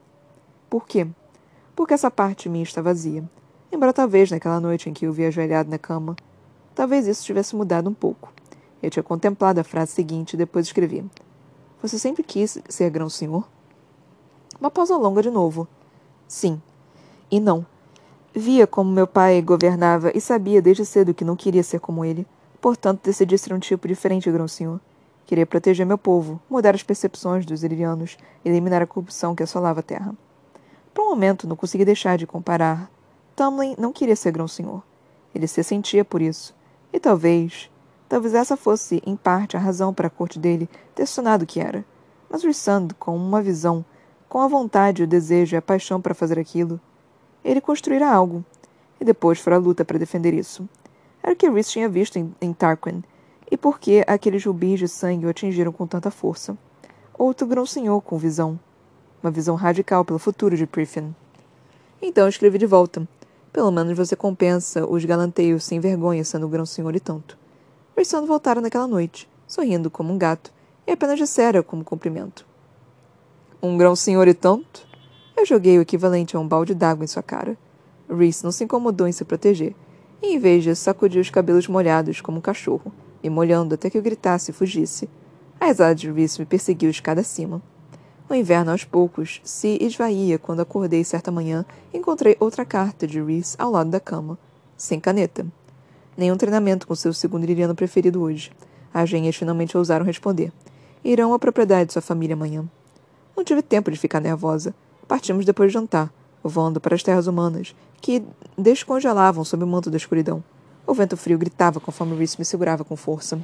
Por 0.68 0.87
quê? 0.87 1.07
Porque 1.74 1.94
essa 1.94 2.11
parte 2.11 2.48
mim 2.48 2.62
está 2.62 2.83
vazia. 2.83 3.29
Embora 3.70 3.92
talvez 3.92 4.31
naquela 4.31 4.61
noite 4.61 4.88
em 4.88 4.92
que 4.92 5.07
eu 5.07 5.12
vi 5.12 5.27
ajoelhado 5.27 5.70
na 5.70 5.79
cama, 5.79 6.16
talvez 6.74 7.07
isso 7.07 7.24
tivesse 7.24 7.55
mudado 7.55 7.88
um 7.88 7.94
pouco. 7.94 8.33
Eu 8.83 8.90
tinha 8.90 9.03
contemplado 9.03 9.61
a 9.61 9.64
frase 9.64 9.92
seguinte 9.92 10.35
e 10.35 10.37
depois 10.37 10.66
escrevi: 10.66 11.05
Você 11.83 11.98
sempre 11.98 12.22
quis 12.22 12.59
ser 12.68 12.90
grão-senhor? 12.90 13.46
Uma 14.61 14.70
pausa 14.70 14.96
longa 14.96 15.22
de 15.22 15.31
novo. 15.31 15.68
Sim. 16.27 16.61
E 17.31 17.38
não. 17.38 17.66
Via 18.34 18.66
como 18.66 18.90
meu 18.90 19.06
pai 19.06 19.40
governava 19.42 20.12
e 20.14 20.20
sabia 20.20 20.62
desde 20.62 20.84
cedo 20.84 21.14
que 21.14 21.24
não 21.24 21.36
queria 21.36 21.62
ser 21.62 21.80
como 21.80 22.04
ele. 22.04 22.26
Portanto, 22.60 23.00
decidi 23.04 23.36
ser 23.38 23.52
um 23.52 23.58
tipo 23.58 23.88
diferente 23.88 24.24
de 24.24 24.32
grão-senhor. 24.32 24.80
Queria 25.26 25.46
proteger 25.46 25.84
meu 25.84 25.98
povo, 25.98 26.40
mudar 26.48 26.74
as 26.74 26.82
percepções 26.82 27.44
dos 27.44 27.62
irianos, 27.62 28.16
eliminar 28.44 28.82
a 28.82 28.86
corrupção 28.86 29.34
que 29.34 29.42
assolava 29.42 29.80
a 29.80 29.82
terra. 29.82 30.14
Por 30.94 31.04
um 31.04 31.10
momento, 31.10 31.46
não 31.46 31.56
consegui 31.56 31.84
deixar 31.84 32.16
de 32.16 32.26
comparar. 32.26 32.90
Tamlin 33.36 33.74
não 33.78 33.92
queria 33.92 34.16
ser 34.16 34.32
grão-senhor. 34.32 34.82
Ele 35.34 35.46
se 35.46 35.62
sentia 35.62 36.04
por 36.04 36.22
isso. 36.22 36.54
E 36.92 36.98
talvez, 36.98 37.70
Talvez 38.08 38.32
essa 38.32 38.56
fosse, 38.56 39.02
em 39.04 39.14
parte, 39.14 39.56
a 39.56 39.60
razão 39.60 39.92
para 39.92 40.06
a 40.06 40.10
corte 40.10 40.38
dele 40.38 40.68
ter 40.94 41.04
sonado 41.04 41.44
que 41.44 41.60
era. 41.60 41.84
Mas 42.30 42.42
Rissand, 42.42 42.88
com 42.98 43.14
uma 43.14 43.42
visão, 43.42 43.84
com 44.28 44.40
a 44.40 44.48
vontade, 44.48 45.02
o 45.02 45.06
desejo 45.06 45.54
e 45.54 45.58
a 45.58 45.62
paixão 45.62 46.00
para 46.00 46.14
fazer 46.14 46.38
aquilo, 46.38 46.80
ele 47.44 47.61
construíra 47.61 48.11
algo. 48.11 48.44
E 49.01 49.05
depois 49.05 49.38
fora 49.38 49.57
a 49.57 49.59
luta 49.59 49.85
para 49.85 49.98
defender 49.98 50.35
isso. 50.35 50.68
Era 51.22 51.33
o 51.33 51.37
que 51.37 51.48
Rhys 51.48 51.70
tinha 51.70 51.88
visto 51.88 52.16
em, 52.16 52.35
em 52.40 52.53
Tarquin, 52.53 53.03
e 53.51 53.57
por 53.57 53.79
que 53.79 54.05
aqueles 54.07 54.44
rubis 54.44 54.79
de 54.79 54.88
sangue 54.88 55.27
o 55.27 55.29
atingiram 55.29 55.72
com 55.72 55.87
tanta 55.87 56.11
força. 56.11 56.57
Outro 57.18 57.46
grão-senhor 57.46 58.01
com 58.03 58.18
visão. 58.18 58.59
Uma 59.22 59.31
visão 59.31 59.57
radical 59.57 60.05
pelo 60.05 60.18
futuro 60.18 60.57
de 60.57 60.66
Priffin. 60.66 61.14
Então 62.01 62.29
escrevi 62.29 62.59
de 62.59 62.66
volta. 62.66 63.07
Pelo 63.53 63.70
menos 63.70 63.96
você 63.96 64.14
compensa 64.14 64.87
os 64.87 65.05
galanteios 65.05 65.64
sem 65.64 65.81
vergonha 65.81 66.24
sendo 66.24 66.48
grão-senhor 66.48 66.94
e 66.94 67.01
tanto. 67.01 67.37
Pensando 67.94 68.27
voltara 68.27 68.61
naquela 68.61 68.87
noite, 68.87 69.29
sorrindo 69.46 69.90
como 69.90 70.12
um 70.12 70.18
gato, 70.18 70.53
e 70.87 70.92
apenas 70.92 71.18
dissera 71.18 71.62
como 71.62 71.85
cumprimento. 71.85 72.46
Um 73.61 73.77
grão 73.77 73.96
senhor 73.96 74.29
e 74.29 74.35
tanto? 74.35 74.88
Eu 75.38 75.46
joguei 75.46 75.79
o 75.79 75.83
equivalente 75.83 76.37
a 76.37 76.40
um 76.40 76.48
balde 76.48 76.74
d'água 76.74 77.05
em 77.05 77.07
sua 77.07 77.22
cara. 77.22 77.57
Reese 78.11 78.42
não 78.42 78.51
se 78.51 78.64
incomodou 78.64 79.07
em 79.07 79.12
se 79.12 79.24
proteger, 79.24 79.72
e 80.20 80.35
em 80.35 80.38
vez 80.40 80.64
disso 80.64 80.83
sacudiu 80.83 81.20
os 81.20 81.31
cabelos 81.31 81.68
molhados 81.68 82.20
como 82.20 82.38
um 82.38 82.40
cachorro, 82.40 82.92
me 83.22 83.31
molhando 83.31 83.77
até 83.77 83.88
que 83.88 83.96
eu 83.96 84.03
gritasse 84.03 84.51
e 84.51 84.55
fugisse. 84.55 85.09
A 85.61 85.66
risada 85.66 85.94
de 85.94 86.11
Reese 86.11 86.40
me 86.40 86.44
perseguiu 86.44 86.90
escada 86.90 87.20
acima. 87.20 87.62
O 88.29 88.35
inverno, 88.35 88.72
aos 88.72 88.83
poucos, 88.83 89.40
se 89.44 89.79
esvaía 89.81 90.40
quando 90.40 90.59
acordei 90.59 91.05
certa 91.05 91.31
manhã 91.31 91.64
e 91.94 91.98
encontrei 91.98 92.37
outra 92.40 92.64
carta 92.64 93.07
de 93.07 93.22
Reese 93.22 93.55
ao 93.61 93.70
lado 93.70 93.90
da 93.90 94.01
cama, 94.01 94.37
sem 94.77 94.98
caneta. 94.98 95.46
Nenhum 96.16 96.37
treinamento 96.37 96.85
com 96.85 96.96
seu 96.96 97.12
segundo 97.12 97.46
liriano 97.46 97.77
preferido 97.77 98.20
hoje. 98.22 98.51
As 98.92 99.09
gêmeas 99.09 99.37
finalmente 99.37 99.79
ousaram 99.79 100.05
responder. 100.05 100.53
Irão 101.05 101.33
à 101.33 101.38
propriedade 101.38 101.87
de 101.87 101.92
sua 101.92 102.03
família 102.03 102.35
amanhã. 102.35 102.68
Não 103.37 103.44
tive 103.44 103.62
tempo 103.62 103.88
de 103.88 103.96
ficar 103.96 104.18
nervosa. 104.18 104.74
Partimos 105.08 105.46
depois 105.46 105.72
de 105.72 105.74
jantar, 105.78 106.12
voando 106.44 106.78
para 106.78 106.94
as 106.94 107.02
terras 107.02 107.26
humanas, 107.26 107.74
que 107.98 108.22
descongelavam 108.56 109.42
sob 109.42 109.64
o 109.64 109.66
manto 109.66 109.90
da 109.90 109.96
escuridão. 109.96 110.44
O 110.86 110.92
vento 110.92 111.16
frio 111.16 111.38
gritava 111.38 111.80
conforme 111.80 112.14
Reese 112.14 112.36
me 112.38 112.44
segurava 112.44 112.84
com 112.84 112.94
força. 112.94 113.40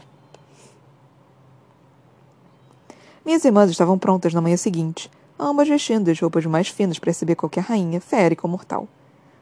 Minhas 3.25 3.43
irmãs 3.47 3.71
estavam 3.71 3.99
prontas 3.99 4.35
na 4.35 4.43
manhã 4.43 4.59
seguinte, 4.59 5.11
ambas 5.41 5.67
vestindo 5.67 6.11
as 6.11 6.21
roupas 6.21 6.45
mais 6.45 6.69
finas 6.69 6.99
para 6.99 7.09
receber 7.09 7.35
qualquer 7.35 7.63
rainha, 7.63 7.99
férica 7.99 8.47
ou 8.47 8.51
mortal. 8.51 8.87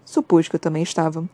Supus 0.05 0.47
que 0.47 0.55
eu 0.55 0.61
também 0.61 0.85
estava. 0.85 1.25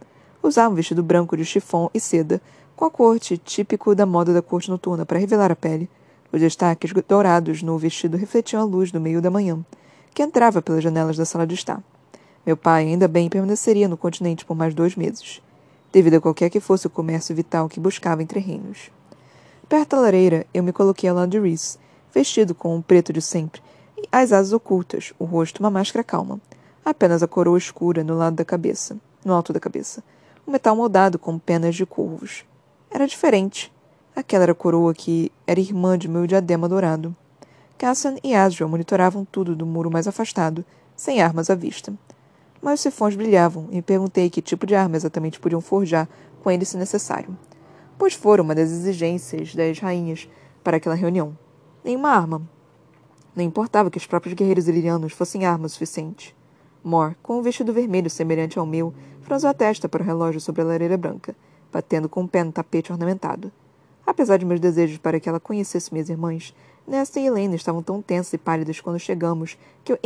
Usava 0.42 0.72
um 0.72 0.74
vestido 0.74 1.02
branco 1.02 1.36
de 1.36 1.44
chifão 1.44 1.90
e 1.92 2.00
seda, 2.00 2.40
com 2.74 2.86
a 2.86 2.90
corte 2.90 3.36
típico 3.36 3.94
da 3.94 4.06
moda 4.06 4.32
da 4.32 4.40
corte 4.40 4.70
noturna 4.70 5.04
para 5.04 5.18
revelar 5.18 5.52
a 5.52 5.56
pele. 5.56 5.90
Os 6.32 6.40
destaques 6.40 6.90
dourados 7.06 7.62
no 7.62 7.76
vestido 7.76 8.16
refletiam 8.16 8.62
a 8.62 8.64
luz 8.64 8.90
do 8.90 9.00
meio 9.00 9.20
da 9.20 9.30
manhã, 9.30 9.62
que 10.14 10.22
entrava 10.22 10.62
pelas 10.62 10.82
janelas 10.82 11.16
da 11.16 11.24
sala 11.24 11.46
de 11.46 11.54
estar. 11.54 11.82
Meu 12.44 12.56
pai, 12.56 12.84
ainda 12.84 13.06
bem, 13.06 13.28
permaneceria 13.28 13.88
no 13.88 13.96
continente 13.96 14.44
por 14.44 14.56
mais 14.56 14.74
dois 14.74 14.96
meses, 14.96 15.42
devido 15.92 16.14
a 16.14 16.20
qualquer 16.20 16.50
que 16.50 16.60
fosse 16.60 16.86
o 16.86 16.90
comércio 16.90 17.34
vital 17.34 17.68
que 17.68 17.80
buscava 17.80 18.22
entre 18.22 18.40
reinos. 18.40 18.90
Perto 19.68 19.96
da 19.96 20.02
lareira, 20.02 20.46
eu 20.54 20.62
me 20.62 20.72
coloquei 20.72 21.10
ao 21.10 21.16
lado 21.16 21.30
de 21.30 21.38
Reese, 21.38 21.78
vestido 22.12 22.54
com 22.54 22.76
o 22.76 22.82
preto 22.82 23.12
de 23.12 23.20
sempre, 23.20 23.60
as 24.10 24.32
asas 24.32 24.52
ocultas, 24.52 25.12
o 25.18 25.24
rosto 25.24 25.60
uma 25.60 25.70
máscara 25.70 26.02
calma, 26.02 26.40
apenas 26.84 27.22
a 27.22 27.28
coroa 27.28 27.58
escura 27.58 28.02
no 28.02 28.16
lado 28.16 28.36
da 28.36 28.44
cabeça, 28.44 28.96
no 29.24 29.34
alto 29.34 29.52
da 29.52 29.60
cabeça, 29.60 30.02
um 30.46 30.52
metal 30.52 30.74
moldado 30.74 31.18
com 31.18 31.38
penas 31.38 31.74
de 31.74 31.84
corvos. 31.84 32.44
Era 32.90 33.06
diferente. 33.06 33.70
Aquela 34.16 34.44
era 34.44 34.52
a 34.52 34.54
coroa 34.54 34.94
que 34.94 35.30
era 35.46 35.60
irmã 35.60 35.98
de 35.98 36.08
meu 36.08 36.26
diadema 36.26 36.68
dourado. 36.68 37.14
Cassian 37.78 38.16
e 38.24 38.34
Asriel 38.34 38.68
monitoravam 38.68 39.24
tudo 39.24 39.54
do 39.54 39.64
muro 39.64 39.88
mais 39.88 40.08
afastado, 40.08 40.64
sem 40.96 41.22
armas 41.22 41.48
à 41.48 41.54
vista. 41.54 41.94
Mas 42.60 42.74
os 42.74 42.80
sifões 42.80 43.14
brilhavam 43.14 43.68
e 43.70 43.80
perguntei 43.80 44.28
que 44.28 44.42
tipo 44.42 44.66
de 44.66 44.74
arma 44.74 44.96
exatamente 44.96 45.38
podiam 45.38 45.60
forjar 45.60 46.08
com 46.42 46.50
ele 46.50 46.64
se 46.64 46.76
necessário. 46.76 47.38
Pois 47.96 48.14
fora 48.14 48.42
uma 48.42 48.52
das 48.52 48.70
exigências 48.70 49.54
das 49.54 49.78
rainhas 49.78 50.28
para 50.64 50.78
aquela 50.78 50.96
reunião. 50.96 51.38
Nenhuma 51.84 52.10
arma. 52.10 52.42
Não 53.34 53.44
importava 53.44 53.90
que 53.92 53.98
os 53.98 54.06
próprios 54.06 54.34
guerreiros 54.34 54.66
ilirianos 54.66 55.12
fossem 55.12 55.46
armas 55.46 55.72
suficientes. 55.72 56.34
Mor, 56.82 57.14
com 57.22 57.38
um 57.38 57.42
vestido 57.42 57.72
vermelho 57.72 58.10
semelhante 58.10 58.58
ao 58.58 58.66
meu, 58.66 58.92
franziu 59.20 59.48
a 59.48 59.54
testa 59.54 59.88
para 59.88 60.02
o 60.02 60.06
relógio 60.06 60.40
sobre 60.40 60.62
a 60.62 60.64
lareira 60.64 60.96
branca, 60.96 61.36
batendo 61.72 62.08
com 62.08 62.24
o 62.24 62.28
pé 62.28 62.42
no 62.42 62.50
tapete 62.50 62.92
ornamentado. 62.92 63.52
Apesar 64.04 64.36
de 64.36 64.44
meus 64.44 64.58
desejos 64.58 64.98
para 64.98 65.20
que 65.20 65.28
ela 65.28 65.38
conhecesse 65.38 65.92
minhas 65.92 66.08
irmãs, 66.08 66.52
Nesta 66.88 67.20
e 67.20 67.26
Helena 67.26 67.54
estavam 67.54 67.82
tão 67.82 68.00
tensas 68.00 68.32
e 68.32 68.38
pálidas 68.38 68.80
quando 68.80 68.98
chegamos 68.98 69.58
que 69.84 69.92
eu 69.92 69.98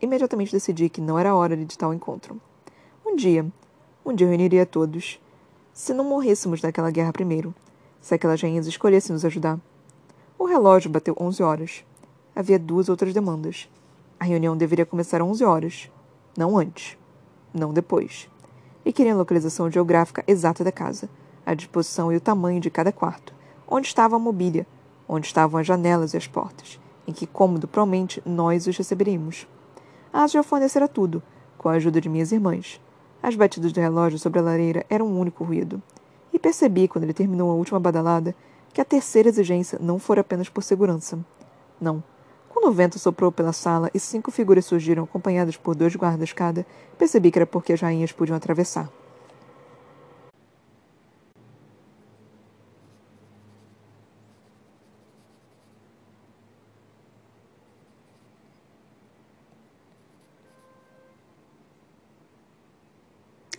imediatamente 0.00 0.50
decidi 0.50 0.88
que 0.88 0.98
não 0.98 1.18
era 1.18 1.34
hora 1.34 1.54
de 1.54 1.76
tal 1.76 1.92
encontro. 1.92 2.40
Um 3.04 3.14
dia, 3.14 3.44
um 4.02 4.14
dia 4.14 4.26
eu 4.26 4.30
reuniria 4.30 4.64
todos. 4.64 5.20
Se 5.74 5.92
não 5.92 6.06
morrêssemos 6.06 6.62
naquela 6.62 6.90
guerra 6.90 7.12
primeiro, 7.12 7.54
se 8.00 8.14
aquelas 8.14 8.40
rainhas 8.40 8.66
escolhessem 8.66 9.12
nos 9.12 9.26
ajudar. 9.26 9.60
O 10.38 10.46
relógio 10.46 10.90
bateu 10.90 11.14
onze 11.20 11.42
horas. 11.42 11.84
Havia 12.34 12.58
duas 12.58 12.88
outras 12.88 13.12
demandas. 13.12 13.68
A 14.18 14.24
reunião 14.24 14.56
deveria 14.56 14.86
começar 14.86 15.20
às 15.20 15.28
onze 15.28 15.44
horas. 15.44 15.90
Não 16.34 16.56
antes. 16.56 16.96
Não 17.52 17.74
depois. 17.74 18.26
E 18.86 18.90
queria 18.90 19.12
a 19.12 19.18
localização 19.18 19.70
geográfica 19.70 20.24
exata 20.26 20.64
da 20.64 20.72
casa, 20.72 21.10
a 21.44 21.52
disposição 21.52 22.10
e 22.10 22.16
o 22.16 22.20
tamanho 22.22 22.58
de 22.58 22.70
cada 22.70 22.90
quarto, 22.90 23.34
onde 23.68 23.86
estava 23.86 24.16
a 24.16 24.18
mobília, 24.18 24.66
onde 25.08 25.26
estavam 25.26 25.60
as 25.60 25.66
janelas 25.66 26.14
e 26.14 26.16
as 26.16 26.26
portas, 26.26 26.78
em 27.06 27.12
que 27.12 27.26
cômodo 27.26 27.68
provavelmente 27.68 28.22
nós 28.24 28.66
os 28.66 28.76
receberíamos. 28.76 29.46
A 30.12 30.22
Ásia 30.22 30.42
fornecera 30.42 30.86
tudo, 30.86 31.22
com 31.58 31.68
a 31.68 31.72
ajuda 31.72 32.00
de 32.00 32.08
minhas 32.08 32.32
irmãs. 32.32 32.80
As 33.22 33.36
batidas 33.36 33.72
do 33.72 33.80
relógio 33.80 34.18
sobre 34.18 34.40
a 34.40 34.42
lareira 34.42 34.84
eram 34.90 35.06
um 35.06 35.18
único 35.18 35.44
ruído. 35.44 35.80
E 36.32 36.38
percebi, 36.38 36.88
quando 36.88 37.04
ele 37.04 37.12
terminou 37.12 37.50
a 37.50 37.54
última 37.54 37.78
badalada, 37.78 38.34
que 38.72 38.80
a 38.80 38.84
terceira 38.84 39.28
exigência 39.28 39.78
não 39.80 39.98
fora 39.98 40.22
apenas 40.22 40.48
por 40.48 40.62
segurança. 40.62 41.18
Não. 41.80 42.02
Quando 42.48 42.68
o 42.68 42.72
vento 42.72 42.98
soprou 42.98 43.30
pela 43.30 43.52
sala 43.52 43.90
e 43.94 44.00
cinco 44.00 44.30
figuras 44.30 44.64
surgiram 44.64 45.04
acompanhadas 45.04 45.56
por 45.56 45.74
dois 45.74 45.94
guardas 45.94 46.32
cada, 46.32 46.66
percebi 46.98 47.30
que 47.30 47.38
era 47.38 47.46
porque 47.46 47.72
as 47.72 47.80
rainhas 47.80 48.12
podiam 48.12 48.36
atravessar. 48.36 48.90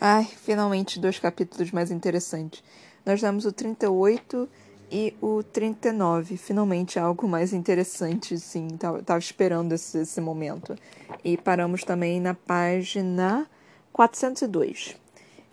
Ai, 0.06 0.26
finalmente 0.26 0.99
dois 0.99 1.18
capítulos 1.18 1.72
mais 1.72 1.89
interessantes. 1.89 2.62
Nós 3.06 3.22
temos 3.22 3.45
o 3.45 3.54
38 3.54 4.49
e 4.91 5.16
o 5.22 5.41
39. 5.41 6.36
Finalmente 6.36 6.99
algo 6.99 7.26
mais 7.26 7.54
interessante, 7.54 8.38
sim. 8.38 8.68
Tava, 8.78 9.01
tava 9.01 9.20
esperando 9.20 9.72
esse, 9.72 9.99
esse 9.99 10.20
momento. 10.20 10.76
E 11.24 11.38
paramos 11.38 11.86
também 11.86 12.20
na 12.20 12.34
página 12.34 13.49
402. 13.93 14.97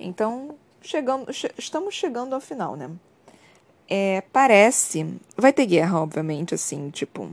Então, 0.01 0.57
chegando, 0.83 1.33
che 1.33 1.49
estamos 1.57 1.95
chegando 1.95 2.35
ao 2.35 2.41
final, 2.41 2.75
né? 2.75 2.91
É, 3.89 4.25
parece. 4.33 5.15
Vai 5.37 5.53
ter 5.53 5.67
guerra, 5.67 6.01
obviamente, 6.01 6.57
assim, 6.57 6.91
tipo. 6.91 7.31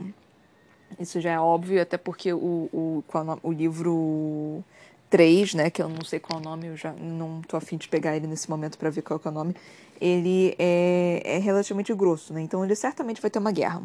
Isso 0.99 1.19
já 1.19 1.31
é 1.31 1.39
óbvio, 1.39 1.81
até 1.81 1.97
porque 1.97 2.31
o, 2.31 2.69
o, 2.71 3.03
o 3.41 3.51
livro 3.51 4.63
3, 5.09 5.53
né, 5.53 5.69
que 5.69 5.81
eu 5.81 5.89
não 5.89 6.03
sei 6.03 6.19
qual 6.19 6.39
é 6.39 6.41
o 6.41 6.43
nome, 6.43 6.67
eu 6.67 6.77
já 6.77 6.91
não 6.93 7.41
tô 7.41 7.57
afim 7.57 7.77
de 7.77 7.87
pegar 7.87 8.15
ele 8.15 8.27
nesse 8.27 8.49
momento 8.49 8.77
para 8.77 8.89
ver 8.89 9.01
qual 9.01 9.19
é 9.23 9.27
o 9.27 9.31
nome, 9.31 9.55
ele 9.99 10.55
é, 10.59 11.21
é 11.23 11.37
relativamente 11.37 11.93
grosso, 11.93 12.33
né, 12.33 12.41
então 12.41 12.63
ele 12.63 12.75
certamente 12.75 13.21
vai 13.21 13.31
ter 13.31 13.39
uma 13.39 13.51
guerra. 13.51 13.81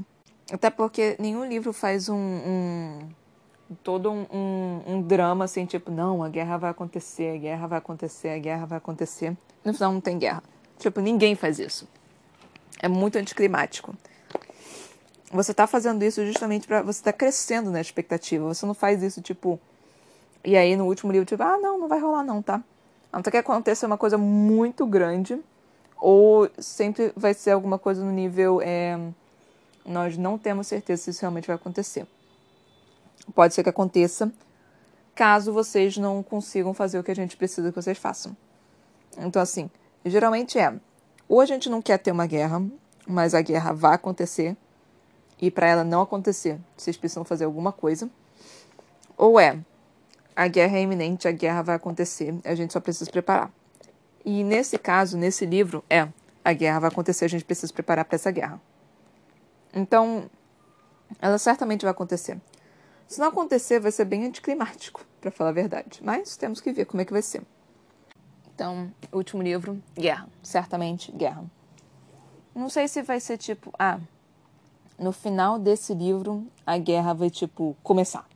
Até 0.50 0.68
porque 0.70 1.16
nenhum 1.18 1.44
livro 1.44 1.72
faz 1.72 2.08
um, 2.08 2.16
um 2.16 3.08
todo 3.82 4.10
um, 4.10 4.26
um, 4.30 4.82
um, 4.86 5.02
drama 5.02 5.44
assim, 5.44 5.64
tipo, 5.64 5.90
não, 5.90 6.22
a 6.22 6.28
guerra 6.28 6.56
vai 6.56 6.70
acontecer, 6.70 7.34
a 7.34 7.38
guerra 7.38 7.66
vai 7.66 7.78
acontecer, 7.78 8.28
a 8.30 8.38
guerra 8.38 8.66
vai 8.66 8.78
acontecer. 8.78 9.36
No 9.64 9.72
final 9.72 9.92
não 9.92 10.00
tem 10.00 10.18
guerra. 10.18 10.42
Tipo, 10.78 11.00
ninguém 11.00 11.34
faz 11.34 11.58
isso. 11.58 11.88
É 12.80 12.88
muito 12.88 13.16
anticlimático. 13.16 13.94
Você 15.32 15.54
tá 15.54 15.66
fazendo 15.66 16.02
isso 16.02 16.24
justamente 16.26 16.66
para 16.66 16.82
você 16.82 17.02
tá 17.02 17.12
crescendo 17.12 17.70
na 17.70 17.80
expectativa. 17.80 18.44
Você 18.44 18.66
não 18.66 18.74
faz 18.74 19.02
isso 19.02 19.22
tipo, 19.22 19.58
e 20.44 20.56
aí 20.56 20.76
no 20.76 20.86
último 20.86 21.12
livro, 21.12 21.26
tipo, 21.26 21.42
ah, 21.42 21.58
não, 21.58 21.78
não 21.78 21.88
vai 21.88 22.00
rolar 22.00 22.24
não, 22.24 22.42
tá? 22.42 22.62
A 23.12 23.18
não 23.18 23.24
ser 23.24 23.30
que 23.30 23.36
aconteça 23.36 23.86
uma 23.86 23.98
coisa 23.98 24.16
muito 24.16 24.86
grande, 24.86 25.38
ou 25.96 26.50
sempre 26.58 27.12
vai 27.14 27.34
ser 27.34 27.52
alguma 27.52 27.78
coisa 27.78 28.04
no 28.04 28.10
nível. 28.10 28.60
É, 28.60 28.98
nós 29.84 30.16
não 30.16 30.38
temos 30.38 30.66
certeza 30.66 31.02
se 31.02 31.10
isso 31.10 31.20
realmente 31.20 31.46
vai 31.46 31.56
acontecer. 31.56 32.06
Pode 33.34 33.54
ser 33.54 33.62
que 33.62 33.68
aconteça, 33.68 34.32
caso 35.14 35.52
vocês 35.52 35.96
não 35.96 36.22
consigam 36.22 36.74
fazer 36.74 36.98
o 36.98 37.04
que 37.04 37.10
a 37.10 37.14
gente 37.14 37.36
precisa 37.36 37.70
que 37.70 37.80
vocês 37.80 37.98
façam. 37.98 38.36
Então, 39.18 39.40
assim, 39.40 39.70
geralmente 40.04 40.58
é: 40.58 40.74
ou 41.28 41.40
a 41.40 41.46
gente 41.46 41.70
não 41.70 41.80
quer 41.80 41.98
ter 41.98 42.10
uma 42.10 42.26
guerra, 42.26 42.62
mas 43.06 43.34
a 43.34 43.42
guerra 43.42 43.72
vai 43.72 43.94
acontecer, 43.94 44.56
e 45.40 45.50
para 45.50 45.68
ela 45.68 45.84
não 45.84 46.00
acontecer, 46.00 46.58
vocês 46.76 46.96
precisam 46.96 47.24
fazer 47.24 47.44
alguma 47.44 47.72
coisa. 47.72 48.10
Ou 49.16 49.38
é: 49.38 49.58
a 50.34 50.48
guerra 50.48 50.78
é 50.78 50.82
iminente, 50.82 51.28
a 51.28 51.32
guerra 51.32 51.62
vai 51.62 51.76
acontecer, 51.76 52.34
a 52.44 52.54
gente 52.54 52.72
só 52.72 52.80
precisa 52.80 53.04
se 53.04 53.10
preparar. 53.10 53.52
E 54.24 54.44
nesse 54.44 54.78
caso, 54.78 55.16
nesse 55.16 55.44
livro, 55.44 55.84
é, 55.90 56.08
a 56.44 56.52
guerra 56.52 56.80
vai 56.80 56.90
acontecer, 56.90 57.24
a 57.24 57.28
gente 57.28 57.44
precisa 57.44 57.66
se 57.66 57.72
preparar 57.72 58.04
para 58.04 58.16
essa 58.16 58.30
guerra. 58.30 58.60
Então, 59.74 60.30
ela 61.20 61.38
certamente 61.38 61.82
vai 61.82 61.90
acontecer. 61.90 62.40
Se 63.06 63.20
não 63.20 63.28
acontecer, 63.28 63.80
vai 63.80 63.92
ser 63.92 64.04
bem 64.04 64.26
anticlimático, 64.26 65.04
para 65.20 65.30
falar 65.30 65.50
a 65.50 65.52
verdade. 65.52 66.00
Mas 66.02 66.36
temos 66.36 66.60
que 66.60 66.72
ver 66.72 66.86
como 66.86 67.00
é 67.00 67.04
que 67.04 67.12
vai 67.12 67.22
ser. 67.22 67.42
Então, 68.54 68.92
último 69.12 69.42
livro, 69.42 69.82
guerra. 69.94 70.28
Certamente, 70.42 71.10
guerra. 71.12 71.44
Não 72.54 72.68
sei 72.68 72.86
se 72.86 73.02
vai 73.02 73.18
ser 73.18 73.38
tipo, 73.38 73.72
ah, 73.78 73.98
no 74.98 75.12
final 75.12 75.58
desse 75.58 75.94
livro, 75.94 76.46
a 76.66 76.78
guerra 76.78 77.12
vai, 77.12 77.30
tipo, 77.30 77.76
começar. 77.82 78.26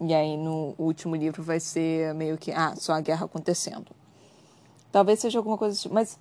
E 0.00 0.14
aí 0.14 0.36
no 0.36 0.74
último 0.78 1.16
livro 1.16 1.42
vai 1.42 1.58
ser 1.58 2.14
meio 2.14 2.36
que, 2.36 2.52
ah, 2.52 2.74
só 2.76 2.92
a 2.92 3.00
guerra 3.00 3.24
acontecendo. 3.24 3.86
Talvez 4.92 5.20
seja 5.20 5.38
alguma 5.38 5.56
coisa 5.56 5.74
assim. 5.74 5.88
Mas 5.90 6.18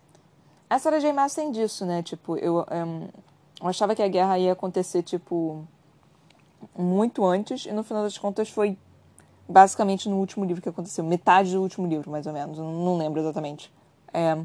a 0.70 0.80
Sarah 0.80 1.00
J. 1.00 1.12
Maas 1.14 1.34
tem 1.34 1.52
disso, 1.52 1.86
né? 1.86 2.02
Tipo, 2.02 2.38
eu, 2.38 2.66
um, 2.72 3.08
eu 3.62 3.68
achava 3.68 3.96
que 3.96 4.02
a 4.02 4.08
guerra 4.08 4.40
ia 4.40 4.54
acontecer, 4.54 5.04
tipo, 5.04 5.66
muito 6.78 7.26
antes, 7.26 7.66
e 7.66 7.72
no 7.72 7.84
final 7.84 8.04
das 8.04 8.18
contas 8.18 8.50
foi 8.50 8.78
basicamente 9.48 10.10
no 10.10 10.18
último 10.18 10.46
livro 10.46 10.62
que 10.62 10.70
aconteceu. 10.70 11.04
Metade 11.04 11.52
do 11.52 11.62
último 11.62 11.86
livro, 11.88 12.10
mais 12.10 12.26
ou 12.26 12.34
menos. 12.34 12.58
Eu 12.58 12.64
não 12.64 12.98
lembro 12.98 13.20
exatamente. 13.20 13.72
É, 14.14 14.38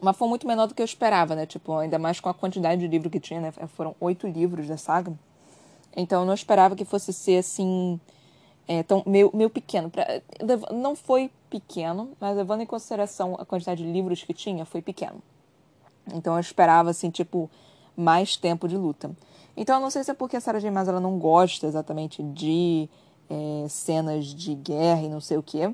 mas 0.00 0.16
foi 0.16 0.28
muito 0.28 0.46
menor 0.46 0.66
do 0.66 0.74
que 0.74 0.82
eu 0.82 0.84
esperava, 0.84 1.34
né? 1.34 1.46
Tipo, 1.46 1.72
ainda 1.74 1.98
mais 1.98 2.20
com 2.20 2.28
a 2.28 2.34
quantidade 2.34 2.80
de 2.80 2.88
livro 2.88 3.08
que 3.08 3.20
tinha, 3.20 3.40
né? 3.40 3.52
Foram 3.68 3.94
oito 4.00 4.26
livros 4.26 4.68
da 4.68 4.76
saga. 4.76 5.12
Então 5.96 6.22
eu 6.22 6.26
não 6.26 6.34
esperava 6.34 6.76
que 6.76 6.84
fosse 6.84 7.12
ser 7.12 7.38
assim 7.38 7.98
é, 8.66 8.82
tão, 8.82 9.02
meio, 9.06 9.30
meio 9.34 9.50
pequeno. 9.50 9.90
Pra, 9.90 10.06
não 10.72 10.96
foi 10.96 11.30
pequeno, 11.50 12.10
mas 12.20 12.36
levando 12.36 12.62
em 12.62 12.66
consideração 12.66 13.36
a 13.38 13.44
quantidade 13.44 13.82
de 13.82 13.90
livros 13.90 14.22
que 14.22 14.32
tinha, 14.32 14.64
foi 14.64 14.80
pequeno. 14.80 15.22
Então 16.12 16.34
eu 16.34 16.40
esperava, 16.40 16.90
assim, 16.90 17.10
tipo, 17.10 17.50
mais 17.96 18.36
tempo 18.36 18.68
de 18.68 18.76
luta. 18.76 19.10
Então 19.56 19.76
eu 19.76 19.80
não 19.80 19.90
sei 19.90 20.02
se 20.02 20.10
é 20.10 20.14
porque 20.14 20.36
a 20.36 20.40
Sarah 20.40 20.58
J. 20.58 20.70
Maas 20.70 20.88
ela 20.88 21.00
não 21.00 21.18
gosta 21.18 21.66
exatamente 21.66 22.22
de 22.22 22.88
é, 23.30 23.68
cenas 23.68 24.26
de 24.26 24.54
guerra 24.54 25.02
e 25.02 25.08
não 25.08 25.20
sei 25.20 25.36
o 25.36 25.42
quê. 25.42 25.72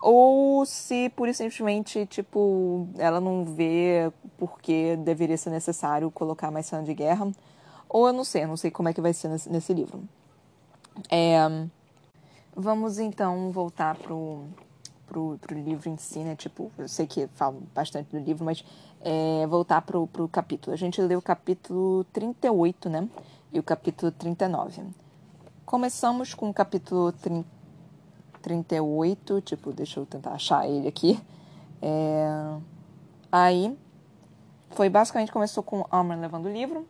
Ou 0.00 0.66
se 0.66 1.10
e 1.16 1.34
simplesmente, 1.34 2.04
tipo, 2.04 2.86
ela 2.98 3.20
não 3.20 3.42
vê 3.42 4.12
porque 4.36 4.96
deveria 4.96 5.38
ser 5.38 5.48
necessário 5.48 6.10
colocar 6.10 6.50
mais 6.50 6.66
cena 6.66 6.82
de 6.82 6.92
guerra. 6.92 7.32
Ou 7.88 8.08
eu 8.08 8.12
não 8.12 8.24
sei, 8.24 8.44
eu 8.44 8.48
não 8.48 8.56
sei 8.56 8.70
como 8.70 8.88
é 8.88 8.92
que 8.92 9.00
vai 9.00 9.14
ser 9.14 9.28
nesse, 9.28 9.48
nesse 9.48 9.72
livro. 9.72 10.02
É, 11.10 11.38
Vamos 12.56 12.98
então 12.98 13.50
voltar 13.50 13.96
pro, 13.96 14.44
pro, 15.06 15.36
pro 15.40 15.58
livro 15.58 15.88
em 15.88 15.96
si, 15.96 16.20
né? 16.20 16.36
Tipo, 16.36 16.70
eu 16.78 16.88
sei 16.88 17.06
que 17.06 17.26
falo 17.34 17.62
bastante 17.74 18.10
do 18.10 18.18
livro, 18.18 18.44
mas 18.44 18.64
é, 19.00 19.46
voltar 19.46 19.82
pro, 19.82 20.06
pro 20.06 20.28
capítulo. 20.28 20.72
A 20.72 20.76
gente 20.76 21.00
leu 21.02 21.18
o 21.18 21.22
capítulo 21.22 22.04
38, 22.12 22.88
né? 22.88 23.08
E 23.52 23.58
o 23.58 23.62
capítulo 23.62 24.12
39. 24.12 24.82
Começamos 25.66 26.32
com 26.32 26.48
o 26.48 26.54
capítulo 26.54 27.10
30, 27.12 27.44
38, 28.40 29.40
tipo, 29.40 29.72
deixa 29.72 29.98
eu 29.98 30.06
tentar 30.06 30.32
achar 30.32 30.68
ele 30.68 30.86
aqui. 30.86 31.18
É, 31.80 32.56
aí, 33.32 33.76
foi 34.70 34.88
basicamente 34.88 35.32
começou 35.32 35.62
com 35.62 35.86
Amber 35.90 36.18
levando 36.18 36.46
o 36.46 36.52
livro. 36.52 36.86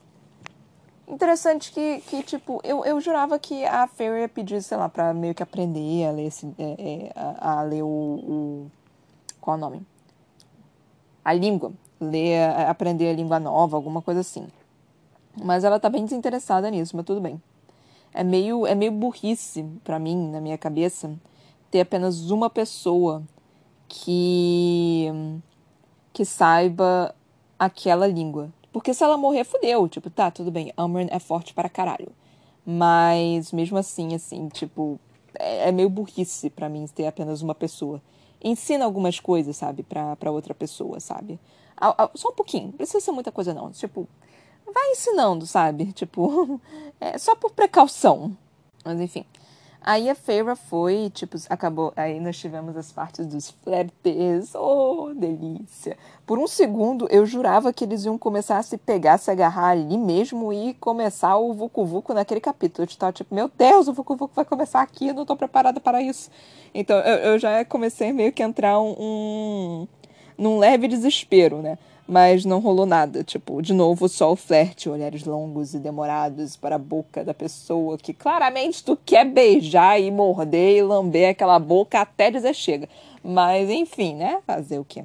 Interessante 1.07 1.71
que, 1.71 2.01
que 2.01 2.23
tipo, 2.23 2.61
eu, 2.65 2.85
eu 2.85 3.01
jurava 3.01 3.39
que 3.39 3.65
a 3.65 3.87
Fairy 3.87 4.23
ia 4.23 4.29
pedir, 4.29 4.63
sei 4.63 4.77
lá, 4.77 4.89
pra 4.89 5.13
meio 5.13 5.35
que 5.35 5.43
aprender 5.43 6.07
a 6.07 6.11
ler, 6.11 6.27
esse, 6.27 6.47
é, 6.59 6.63
é, 6.63 7.13
a, 7.15 7.61
a, 7.61 7.63
ler 7.63 7.83
o, 7.83 7.87
o. 7.87 8.71
Qual 9.41 9.55
é 9.55 9.59
o 9.59 9.61
nome? 9.61 9.87
A 11.23 11.33
língua. 11.35 11.73
Ler, 12.01 12.43
aprender 12.69 13.11
a 13.11 13.13
língua 13.13 13.39
nova, 13.39 13.77
alguma 13.77 14.01
coisa 14.01 14.21
assim. 14.21 14.49
Mas 15.43 15.63
ela 15.63 15.79
tá 15.79 15.91
bem 15.91 16.05
desinteressada 16.05 16.71
nisso, 16.71 16.97
mas 16.97 17.05
tudo 17.05 17.21
bem. 17.21 17.41
É 18.13 18.25
meio, 18.25 18.67
é 18.67 18.75
meio 18.75 18.93
burrice 18.93 19.65
para 19.83 19.99
mim, 19.99 20.31
na 20.31 20.41
minha 20.41 20.57
cabeça, 20.57 21.13
ter 21.71 21.81
apenas 21.81 22.31
uma 22.31 22.49
pessoa 22.49 23.23
que 23.89 25.11
que 26.13 26.25
saiba 26.25 27.13
aquela 27.59 28.07
língua. 28.07 28.49
Porque 28.75 28.93
se 28.93 29.05
ela 29.05 29.17
morrer, 29.17 29.45
fudeu. 29.45 29.89
Tipo, 29.89 30.11
tá, 30.11 30.33
tudo 30.33 30.51
bem, 30.51 30.73
Amran 30.77 31.07
é 31.09 31.21
forte 31.21 31.55
para 31.55 31.69
caralho. 31.69 32.09
Mas 32.67 33.53
mesmo 33.53 33.79
assim, 33.79 34.17
assim, 34.17 34.49
tipo, 34.49 34.99
é, 35.39 35.69
é 35.69 35.73
meio 35.73 35.89
burrice 35.89 36.51
para 36.51 36.69
mim 36.69 36.85
ter 36.89 37.07
apenas 37.07 37.41
uma 37.41 37.55
pessoa. 37.55 38.03
Ensina 38.43 38.85
algumas 38.85 39.21
coisas, 39.21 39.57
sabe, 39.57 39.85
pra, 39.85 40.17
pra 40.17 40.33
outra 40.33 40.53
pessoa, 40.53 40.99
sabe? 40.99 41.39
Só 42.17 42.31
um 42.31 42.35
pouquinho, 42.35 42.65
não 42.67 42.73
precisa 42.73 42.99
ser 42.99 43.13
muita 43.13 43.31
coisa 43.31 43.55
não. 43.55 43.71
Tipo, 43.71 44.09
vai 44.67 44.91
ensinando, 44.91 45.47
sabe? 45.47 45.93
Tipo, 45.93 46.61
é 47.01 47.17
só 47.17 47.37
por 47.37 47.53
precaução. 47.53 48.37
Mas 48.85 49.01
enfim. 49.01 49.25
Aí 49.87 50.09
a 50.09 50.15
feira 50.15 50.57
foi, 50.57 51.11
tipo, 51.13 51.37
acabou. 51.51 51.93
Aí 51.95 52.19
nós 52.19 52.39
tivemos 52.39 52.75
as 52.75 52.91
partes 52.91 53.27
dos 53.27 53.51
flertes. 53.51 54.55
Oh, 54.55 55.13
delícia! 55.15 55.99
Por 56.25 56.39
um 56.39 56.47
segundo 56.47 57.07
eu 57.11 57.27
jurava 57.27 57.71
que 57.71 57.85
eles 57.85 58.07
iam 58.07 58.17
começar 58.17 58.57
a 58.57 58.63
se 58.63 58.79
pegar, 58.79 59.19
se 59.19 59.31
agarrar 59.31 59.73
ali 59.73 59.99
mesmo 59.99 60.51
e 60.55 60.73
começar 60.75 61.37
o 61.37 61.53
Vucu 61.53 61.85
Vucu 61.85 62.15
naquele 62.15 62.41
capítulo. 62.41 62.85
Eu 62.85 62.89
estava 62.89 63.13
tipo, 63.13 63.35
meu 63.35 63.51
Deus, 63.59 63.87
o 63.87 63.93
Vucu 63.93 64.17
Vucu 64.17 64.35
vai 64.35 64.47
começar 64.47 64.81
aqui, 64.81 65.09
eu 65.09 65.15
não 65.15 65.23
estou 65.23 65.37
preparada 65.37 65.79
para 65.79 66.01
isso. 66.01 66.31
Então 66.75 66.97
eu, 67.01 67.33
eu, 67.33 67.39
já 67.39 67.63
comecei 67.67 68.11
meio 68.11 68.33
que 68.33 68.43
a 68.43 68.47
entrar 68.47 68.81
um, 68.81 68.97
um, 68.99 69.89
num 70.39 70.59
leve 70.59 70.89
desespero, 70.89 71.61
né? 71.61 71.77
Mas 72.07 72.45
não 72.45 72.61
rolou 72.61 72.87
nada. 72.87 73.25
Tipo, 73.25 73.63
de 73.63 73.73
novo, 73.73 74.09
só 74.09 74.33
o 74.33 74.37
flerte, 74.37 74.89
olhares 74.89 75.25
longos 75.25 75.75
e 75.75 75.79
demorados 75.79 76.57
para 76.57 76.77
a 76.77 76.79
boca 76.79 77.25
da 77.25 77.33
pessoa 77.33 77.97
que 77.99 78.13
claramente 78.13 78.85
tu 78.85 78.97
quer 78.97 79.25
beijar 79.25 80.01
e 80.01 80.11
morder 80.11 80.77
e 80.77 80.83
lamber 80.83 81.31
aquela 81.31 81.59
boca 81.59 82.01
até 82.01 82.31
dizer 82.31 82.55
chega. 82.55 82.89
Mas, 83.23 83.71
enfim, 83.71 84.15
né? 84.15 84.41
Fazer 84.47 84.79
o 84.79 84.85
quê? 84.85 85.05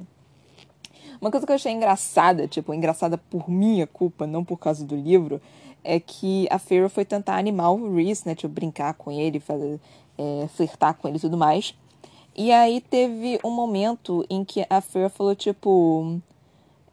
Uma 1.20 1.30
coisa 1.30 1.46
que 1.46 1.52
eu 1.52 1.56
achei 1.56 1.72
engraçada, 1.72 2.46
tipo, 2.46 2.72
engraçada 2.72 3.18
por 3.18 3.50
minha 3.50 3.86
culpa, 3.86 4.26
não 4.26 4.44
por 4.44 4.58
causa 4.58 4.84
do 4.84 4.96
livro, 4.96 5.40
é 5.84 6.00
que 6.00 6.46
a 6.50 6.58
Feira 6.58 6.88
foi 6.88 7.04
tentar 7.04 7.36
animar 7.36 7.72
o 7.72 7.94
Reese, 7.94 8.22
né? 8.26 8.34
Tipo, 8.34 8.52
brincar 8.54 8.94
com 8.94 9.10
ele, 9.10 9.40
fazer, 9.40 9.78
é, 10.16 10.48
flertar 10.48 10.94
com 10.94 11.08
ele 11.08 11.16
e 11.18 11.20
tudo 11.20 11.36
mais. 11.36 11.74
E 12.36 12.52
aí 12.52 12.80
teve 12.80 13.38
um 13.44 13.50
momento 13.50 14.24
em 14.30 14.44
que 14.44 14.64
a 14.70 14.80
Feira 14.80 15.08
falou, 15.08 15.34
tipo 15.34 16.20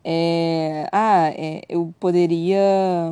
é, 0.09 0.87
ah, 0.89 1.33
é, 1.35 1.63
eu 1.67 1.93
poderia 1.99 3.11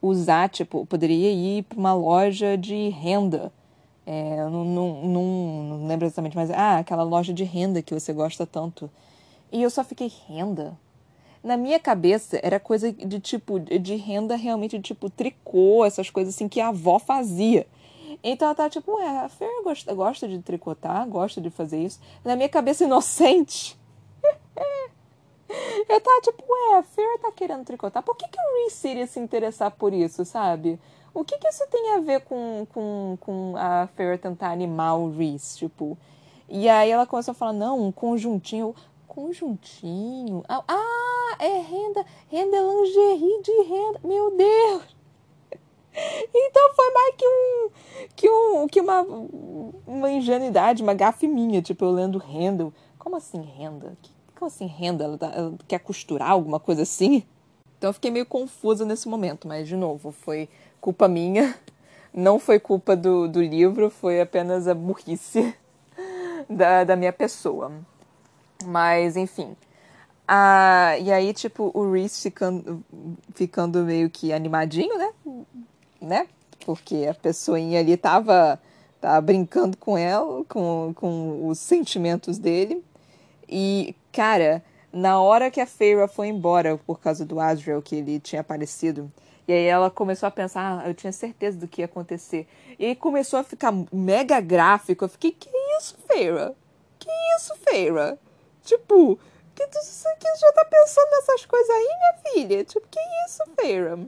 usar, 0.00 0.48
tipo, 0.48 0.86
poderia 0.86 1.32
ir 1.32 1.64
para 1.64 1.76
uma 1.76 1.92
loja 1.92 2.56
de 2.56 2.88
renda. 2.90 3.52
É, 4.06 4.36
não, 4.48 4.64
não, 4.64 5.02
não, 5.02 5.22
não 5.80 5.86
lembro 5.88 6.06
exatamente, 6.06 6.36
mas 6.36 6.52
ah, 6.52 6.78
aquela 6.78 7.02
loja 7.02 7.32
de 7.34 7.42
renda 7.42 7.82
que 7.82 7.92
você 7.92 8.12
gosta 8.12 8.46
tanto. 8.46 8.88
E 9.50 9.60
eu 9.60 9.68
só 9.70 9.82
fiquei 9.82 10.08
renda. 10.28 10.78
Na 11.42 11.56
minha 11.56 11.80
cabeça 11.80 12.38
era 12.44 12.60
coisa 12.60 12.92
de 12.92 13.18
tipo 13.18 13.58
de 13.58 13.96
renda 13.96 14.36
realmente 14.36 14.76
de 14.78 14.84
tipo 14.84 15.10
tricô, 15.10 15.84
essas 15.84 16.10
coisas 16.10 16.32
assim 16.32 16.48
que 16.48 16.60
a 16.60 16.68
avó 16.68 17.00
fazia. 17.00 17.66
Então 18.22 18.46
ela 18.46 18.54
tá 18.54 18.70
tipo, 18.70 18.94
ué, 18.94 19.18
a 19.18 19.28
Fer 19.28 19.64
gosta, 19.64 19.92
gosta 19.92 20.28
de 20.28 20.38
tricotar, 20.38 21.08
gosta 21.08 21.40
de 21.40 21.50
fazer 21.50 21.82
isso. 21.82 21.98
Na 22.24 22.36
minha 22.36 22.48
cabeça 22.48 22.84
inocente, 22.84 23.76
Eu 25.88 26.00
tava 26.00 26.20
tipo, 26.20 26.44
ué, 26.46 26.78
a 26.78 26.82
Fer 26.82 27.18
tá 27.20 27.32
querendo 27.32 27.64
tricotar. 27.64 28.02
Por 28.02 28.16
que, 28.16 28.28
que 28.28 28.38
o 28.38 28.64
Reese 28.64 28.88
iria 28.88 29.06
se 29.06 29.18
interessar 29.18 29.70
por 29.70 29.92
isso, 29.92 30.24
sabe? 30.24 30.78
O 31.14 31.24
que, 31.24 31.38
que 31.38 31.48
isso 31.48 31.66
tem 31.70 31.94
a 31.94 32.00
ver 32.00 32.20
com, 32.20 32.66
com, 32.72 33.18
com 33.20 33.54
a 33.56 33.88
Fer 33.96 34.18
tentar 34.18 34.50
animar 34.50 34.98
o 34.98 35.10
Reese, 35.10 35.58
tipo? 35.58 35.96
E 36.48 36.68
aí 36.68 36.90
ela 36.90 37.06
começou 37.06 37.32
a 37.32 37.34
falar, 37.34 37.52
não, 37.52 37.80
um 37.80 37.92
conjuntinho. 37.92 38.74
Conjuntinho? 39.06 40.44
Ah, 40.48 40.62
ah 40.68 41.36
é 41.40 41.58
renda, 41.60 42.04
renda 42.30 42.56
é 42.56 42.60
lingerie 42.60 43.42
de 43.42 43.62
renda. 43.62 44.00
Meu 44.04 44.36
Deus! 44.36 44.98
Então 46.32 46.74
foi 46.74 46.92
mais 46.92 47.14
que 47.16 47.26
um 47.26 47.70
que 48.14 48.30
um 48.30 48.68
que 48.68 48.80
uma, 48.80 49.02
uma 49.84 50.08
ingenuidade, 50.08 50.80
uma 50.80 50.94
gafe 50.94 51.26
minha, 51.26 51.60
tipo 51.60 51.84
eu 51.84 51.90
lendo 51.90 52.18
renda. 52.18 52.72
Como 52.96 53.16
assim 53.16 53.40
renda? 53.40 53.96
Que 54.00 54.12
como 54.38 54.48
assim, 54.48 54.66
renda? 54.66 55.04
Ela, 55.04 55.18
tá, 55.18 55.32
ela 55.34 55.54
quer 55.66 55.80
costurar 55.80 56.30
alguma 56.30 56.60
coisa 56.60 56.82
assim? 56.82 57.24
Então 57.76 57.90
eu 57.90 57.94
fiquei 57.94 58.10
meio 58.10 58.26
confusa 58.26 58.84
nesse 58.84 59.08
momento, 59.08 59.46
mas 59.46 59.68
de 59.68 59.76
novo, 59.76 60.10
foi 60.10 60.48
culpa 60.80 61.06
minha, 61.08 61.54
não 62.12 62.38
foi 62.38 62.58
culpa 62.58 62.96
do, 62.96 63.28
do 63.28 63.42
livro, 63.42 63.90
foi 63.90 64.20
apenas 64.20 64.66
a 64.66 64.74
burrice 64.74 65.54
da, 66.48 66.84
da 66.84 66.96
minha 66.96 67.12
pessoa. 67.12 67.72
Mas, 68.64 69.16
enfim. 69.16 69.56
Ah, 70.26 70.98
e 70.98 71.10
aí, 71.10 71.32
tipo, 71.32 71.70
o 71.72 71.90
Reese 71.90 72.20
ficando, 72.20 72.84
ficando 73.34 73.84
meio 73.84 74.10
que 74.10 74.32
animadinho, 74.32 74.98
né? 74.98 75.12
né? 76.00 76.28
Porque 76.66 77.06
a 77.08 77.14
pessoinha 77.14 77.80
ali 77.80 77.96
tava, 77.96 78.60
tava 79.00 79.20
brincando 79.22 79.76
com 79.76 79.96
ela, 79.96 80.44
com, 80.44 80.92
com 80.94 81.48
os 81.48 81.58
sentimentos 81.58 82.38
dele. 82.38 82.84
E, 83.48 83.94
cara, 84.12 84.62
na 84.92 85.20
hora 85.20 85.50
que 85.50 85.60
a 85.60 85.66
Feyre 85.66 86.08
foi 86.08 86.28
embora 86.28 86.78
por 86.78 87.00
causa 87.00 87.24
do 87.24 87.40
Asriel, 87.40 87.82
que 87.82 87.96
ele 87.96 88.20
tinha 88.20 88.40
aparecido, 88.40 89.10
e 89.48 89.52
aí 89.52 89.64
ela 89.64 89.90
começou 89.90 90.26
a 90.26 90.30
pensar, 90.30 90.82
ah, 90.82 90.88
eu 90.88 90.94
tinha 90.94 91.10
certeza 91.10 91.56
do 91.56 91.66
que 91.66 91.80
ia 91.80 91.86
acontecer. 91.86 92.46
E 92.78 92.84
aí 92.84 92.94
começou 92.94 93.38
a 93.38 93.42
ficar 93.42 93.72
mega 93.90 94.38
gráfico. 94.42 95.06
Eu 95.06 95.08
fiquei, 95.08 95.32
que 95.32 95.48
isso, 95.78 95.96
Feira? 96.06 96.54
Que 96.98 97.08
isso, 97.34 97.54
Feira? 97.66 98.18
Tipo, 98.62 99.18
que 99.54 99.66
tu, 99.68 99.78
que 100.20 100.36
já 100.36 100.52
tá 100.52 100.66
pensando 100.66 101.10
nessas 101.12 101.46
coisas 101.46 101.70
aí, 101.70 101.86
minha 101.86 102.14
filha? 102.34 102.64
Tipo, 102.64 102.86
que 102.90 103.00
isso, 103.26 103.42
Feira? 103.58 103.98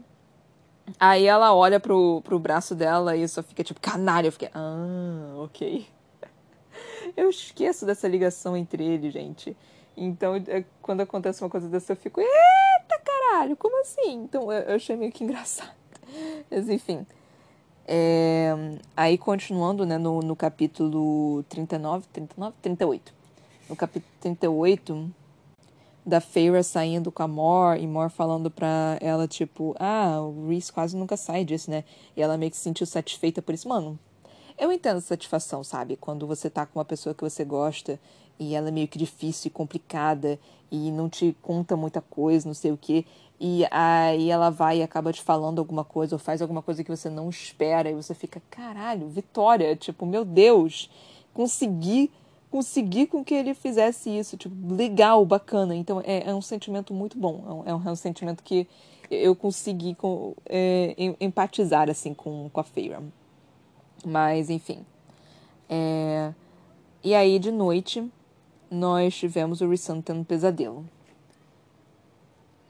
Aí 0.98 1.26
ela 1.26 1.54
olha 1.54 1.80
pro, 1.80 2.20
pro 2.20 2.38
braço 2.38 2.74
dela 2.74 3.16
e 3.16 3.26
só 3.26 3.42
fica 3.42 3.64
tipo, 3.64 3.80
canalha. 3.80 4.26
Eu 4.26 4.32
fiquei, 4.32 4.50
ah, 4.54 5.36
ok. 5.38 5.86
Eu 7.16 7.30
esqueço 7.30 7.86
dessa 7.86 8.08
ligação 8.08 8.56
entre 8.56 8.84
eles, 8.84 9.12
gente. 9.12 9.56
Então, 9.96 10.34
é, 10.36 10.64
quando 10.80 11.00
acontece 11.02 11.42
uma 11.42 11.50
coisa 11.50 11.68
dessa, 11.68 11.92
eu 11.92 11.96
fico, 11.96 12.20
eita 12.20 13.00
caralho, 13.04 13.56
como 13.56 13.80
assim? 13.80 14.14
Então, 14.22 14.50
eu, 14.52 14.74
achei 14.76 14.96
meio 14.96 15.12
que 15.12 15.22
engraçado. 15.24 15.72
Mas, 16.50 16.68
enfim. 16.68 17.06
É, 17.86 18.54
aí, 18.96 19.18
continuando, 19.18 19.84
né, 19.84 19.98
no, 19.98 20.20
no 20.20 20.36
capítulo 20.36 21.42
39, 21.44 22.06
39, 22.12 22.54
38. 22.62 23.12
No 23.68 23.76
capítulo 23.76 24.12
38, 24.20 25.10
da 26.04 26.20
Feira 26.20 26.62
saindo 26.62 27.12
com 27.12 27.22
a 27.22 27.28
Mor 27.28 27.76
e 27.76 27.86
Mor 27.86 28.10
falando 28.10 28.50
pra 28.50 28.96
ela, 29.00 29.28
tipo, 29.28 29.74
ah, 29.78 30.20
o 30.20 30.48
Reese 30.48 30.72
quase 30.72 30.96
nunca 30.96 31.16
sai 31.16 31.44
disso, 31.44 31.70
né? 31.70 31.84
E 32.16 32.22
ela 32.22 32.36
meio 32.36 32.50
que 32.50 32.56
se 32.56 32.62
sentiu 32.62 32.86
satisfeita 32.86 33.42
por 33.42 33.54
isso. 33.54 33.68
Mano, 33.68 33.98
eu 34.60 34.70
entendo 34.70 34.98
a 34.98 35.00
satisfação, 35.00 35.64
sabe? 35.64 35.96
Quando 35.96 36.26
você 36.26 36.50
tá 36.50 36.66
com 36.66 36.78
uma 36.78 36.84
pessoa 36.84 37.14
que 37.14 37.22
você 37.22 37.44
gosta 37.44 37.98
e 38.38 38.54
ela 38.54 38.68
é 38.68 38.70
meio 38.70 38.86
que 38.86 38.98
difícil 38.98 39.48
e 39.48 39.50
complicada 39.50 40.38
e 40.70 40.90
não 40.92 41.08
te 41.08 41.34
conta 41.40 41.76
muita 41.76 42.02
coisa, 42.02 42.46
não 42.46 42.54
sei 42.54 42.70
o 42.70 42.76
quê. 42.76 43.06
E 43.40 43.64
aí 43.70 44.30
ela 44.30 44.50
vai 44.50 44.78
e 44.78 44.82
acaba 44.82 45.14
te 45.14 45.22
falando 45.22 45.60
alguma 45.60 45.82
coisa 45.82 46.14
ou 46.14 46.18
faz 46.18 46.42
alguma 46.42 46.60
coisa 46.60 46.84
que 46.84 46.90
você 46.90 47.08
não 47.08 47.30
espera 47.30 47.90
e 47.90 47.94
você 47.94 48.14
fica, 48.14 48.42
caralho, 48.50 49.08
vitória, 49.08 49.74
tipo, 49.74 50.04
meu 50.04 50.26
Deus, 50.26 50.90
consegui, 51.32 52.10
consegui 52.50 53.06
com 53.06 53.24
que 53.24 53.32
ele 53.32 53.54
fizesse 53.54 54.10
isso, 54.10 54.36
tipo, 54.36 54.74
legal, 54.74 55.24
bacana. 55.24 55.74
Então 55.74 56.02
é, 56.04 56.28
é 56.28 56.34
um 56.34 56.42
sentimento 56.42 56.92
muito 56.92 57.16
bom, 57.16 57.64
é 57.66 57.72
um, 57.72 57.88
é 57.88 57.92
um 57.92 57.96
sentimento 57.96 58.42
que 58.44 58.68
eu 59.10 59.34
consegui 59.34 59.94
com, 59.94 60.34
é, 60.46 60.94
empatizar 61.18 61.88
assim 61.88 62.12
com, 62.12 62.50
com 62.52 62.60
a 62.60 62.64
Feira. 62.64 63.02
Mas, 64.04 64.50
enfim. 64.50 64.84
É... 65.68 66.32
E 67.02 67.14
aí, 67.14 67.38
de 67.38 67.50
noite, 67.50 68.06
nós 68.70 69.16
tivemos 69.16 69.60
o 69.60 69.68
Rissandro 69.68 70.02
tendo 70.02 70.20
um 70.20 70.24
pesadelo. 70.24 70.84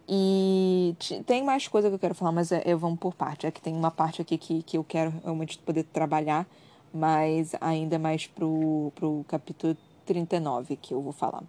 E 0.08 0.96
tem 1.24 1.44
mais 1.44 1.68
coisa 1.68 1.88
que 1.88 1.94
eu 1.94 1.98
quero 1.98 2.16
falar, 2.16 2.32
mas 2.32 2.50
é, 2.50 2.62
eu 2.64 2.76
vamos 2.78 2.98
por 2.98 3.14
parte. 3.14 3.46
É 3.46 3.50
que 3.50 3.60
tem 3.60 3.74
uma 3.74 3.92
parte 3.92 4.20
aqui 4.20 4.36
que, 4.36 4.62
que 4.62 4.76
eu 4.76 4.82
quero 4.82 5.12
realmente 5.22 5.56
poder 5.58 5.84
trabalhar, 5.84 6.48
mas 6.92 7.54
ainda 7.60 7.96
mais 7.96 8.26
pro, 8.26 8.92
pro 8.96 9.24
capítulo 9.28 9.76
39 10.04 10.76
que 10.76 10.92
eu 10.92 11.00
vou 11.00 11.12
falar. 11.12 11.44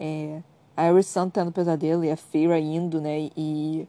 É, 0.00 0.40
a 0.74 0.90
Iris 0.90 1.14
tendo 1.32 1.52
pesadelo 1.52 2.04
e 2.04 2.10
a 2.10 2.16
Feira 2.16 2.58
indo, 2.58 3.00
né, 3.02 3.30
e 3.36 3.86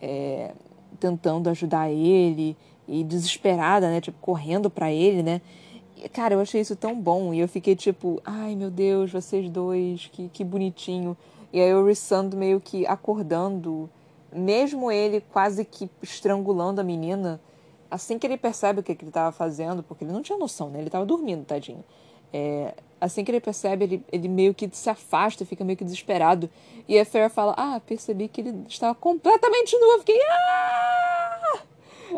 é, 0.00 0.54
tentando 0.98 1.50
ajudar 1.50 1.90
ele 1.90 2.56
e 2.86 3.02
desesperada, 3.02 3.88
né? 3.88 4.00
Tipo, 4.00 4.18
correndo 4.20 4.68
para 4.68 4.92
ele, 4.92 5.22
né? 5.22 5.40
E, 5.96 6.08
cara, 6.08 6.34
eu 6.34 6.40
achei 6.40 6.60
isso 6.60 6.76
tão 6.76 6.98
bom. 7.00 7.32
E 7.32 7.40
eu 7.40 7.48
fiquei 7.48 7.74
tipo, 7.74 8.20
ai 8.24 8.54
meu 8.54 8.70
Deus, 8.70 9.10
vocês 9.10 9.48
dois, 9.48 10.08
que, 10.12 10.28
que 10.28 10.44
bonitinho. 10.44 11.16
E 11.52 11.60
aí 11.60 11.74
o 11.74 11.86
Rissando 11.86 12.36
meio 12.36 12.60
que 12.60 12.86
acordando, 12.86 13.88
mesmo 14.32 14.90
ele 14.90 15.20
quase 15.32 15.64
que 15.64 15.88
estrangulando 16.02 16.80
a 16.80 16.84
menina, 16.84 17.40
assim 17.90 18.18
que 18.18 18.26
ele 18.26 18.36
percebe 18.36 18.80
o 18.80 18.82
que, 18.82 18.94
que 18.94 19.04
ele 19.04 19.10
estava 19.10 19.30
fazendo, 19.30 19.82
porque 19.82 20.04
ele 20.04 20.12
não 20.12 20.20
tinha 20.20 20.36
noção, 20.36 20.68
né? 20.68 20.78
Ele 20.78 20.88
estava 20.88 21.06
dormindo, 21.06 21.44
tadinho. 21.44 21.84
É, 22.32 22.74
assim 23.00 23.22
que 23.22 23.30
ele 23.30 23.38
percebe, 23.38 23.84
ele, 23.84 24.04
ele 24.10 24.28
meio 24.28 24.52
que 24.52 24.68
se 24.72 24.90
afasta, 24.90 25.44
fica 25.44 25.64
meio 25.64 25.76
que 25.76 25.84
desesperado. 25.84 26.50
E 26.88 26.98
a 26.98 27.04
Farrah 27.04 27.28
fala: 27.28 27.54
Ah, 27.56 27.80
percebi 27.86 28.26
que 28.26 28.40
ele 28.40 28.64
estava 28.68 28.94
completamente 28.94 29.78
nu. 29.78 29.92
Eu 29.92 29.98
fiquei: 30.00 30.18
Ah! 30.28 31.23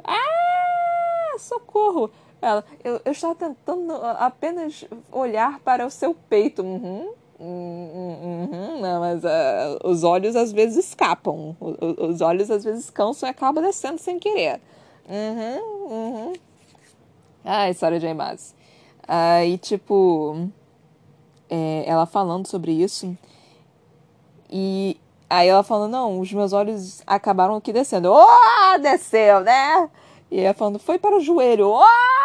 Ah! 0.04 1.38
Socorro! 1.38 2.10
Ela, 2.40 2.64
eu, 2.84 3.00
eu 3.04 3.12
estava 3.12 3.34
tentando 3.34 3.92
apenas 3.94 4.84
olhar 5.10 5.58
para 5.60 5.86
o 5.86 5.90
seu 5.90 6.14
peito. 6.14 6.62
Uhum. 6.62 7.12
Uhum, 7.38 8.48
uhum, 8.50 8.80
não, 8.80 9.00
mas 9.00 9.22
uh, 9.22 9.78
os 9.84 10.02
olhos 10.04 10.34
às 10.34 10.52
vezes 10.52 10.86
escapam. 10.86 11.54
Os, 11.60 11.76
os 11.98 12.20
olhos 12.22 12.50
às 12.50 12.64
vezes 12.64 12.88
cansam 12.88 13.28
e 13.28 13.30
acabam 13.30 13.62
descendo 13.62 13.98
sem 13.98 14.18
querer. 14.18 14.60
Uhum, 15.08 15.90
uhum. 15.90 16.32
Ah, 17.44 17.68
história 17.68 18.00
de 18.00 18.06
Aimaz. 18.06 18.54
Aí, 19.06 19.58
tipo, 19.58 20.48
é, 21.48 21.84
ela 21.86 22.06
falando 22.06 22.46
sobre 22.46 22.72
isso. 22.72 23.16
E 24.50 24.98
aí 25.28 25.48
ela 25.48 25.62
falando, 25.62 25.92
não, 25.92 26.20
os 26.20 26.32
meus 26.32 26.52
olhos 26.52 27.02
acabaram 27.06 27.56
aqui 27.56 27.72
descendo. 27.72 28.12
Oh, 28.12 28.78
desceu, 28.78 29.40
né? 29.40 29.90
E 30.30 30.40
ela 30.40 30.54
falando, 30.54 30.78
foi 30.78 30.98
para 30.98 31.16
o 31.16 31.20
joelho. 31.20 31.68
Oh! 31.68 32.16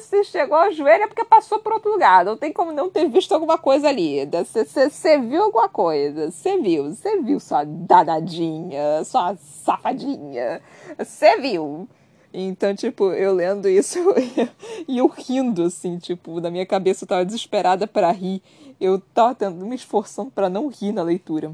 se 0.00 0.24
chegou 0.24 0.56
ao 0.56 0.72
joelho 0.72 1.04
é 1.04 1.06
porque 1.06 1.24
passou 1.24 1.58
por 1.58 1.72
outro 1.72 1.92
lugar. 1.92 2.24
Não 2.24 2.36
tem 2.36 2.52
como 2.52 2.72
não 2.72 2.90
ter 2.90 3.08
visto 3.08 3.32
alguma 3.32 3.58
coisa 3.58 3.88
ali. 3.88 4.28
Você 4.44 5.18
viu 5.18 5.44
alguma 5.44 5.68
coisa. 5.68 6.30
Você 6.30 6.58
viu. 6.58 6.94
Você 6.94 7.20
viu 7.20 7.40
sua 7.40 7.64
danadinha, 7.64 9.04
sua 9.04 9.36
safadinha. 9.36 10.60
Você 10.98 11.38
viu. 11.38 11.88
Então, 12.32 12.74
tipo, 12.74 13.12
eu 13.12 13.34
lendo 13.34 13.68
isso 13.68 13.98
e 14.86 14.98
eu 14.98 15.08
rindo, 15.08 15.64
assim, 15.64 15.98
tipo, 15.98 16.40
na 16.40 16.48
minha 16.48 16.64
cabeça 16.64 17.02
eu 17.02 17.08
tava 17.08 17.24
desesperada 17.24 17.86
para 17.86 18.10
rir. 18.12 18.40
Eu 18.80 19.00
tava 19.00 19.34
tendo, 19.34 19.66
me 19.66 19.74
esforçando 19.74 20.30
para 20.30 20.48
não 20.48 20.68
rir 20.68 20.92
na 20.92 21.02
leitura. 21.02 21.52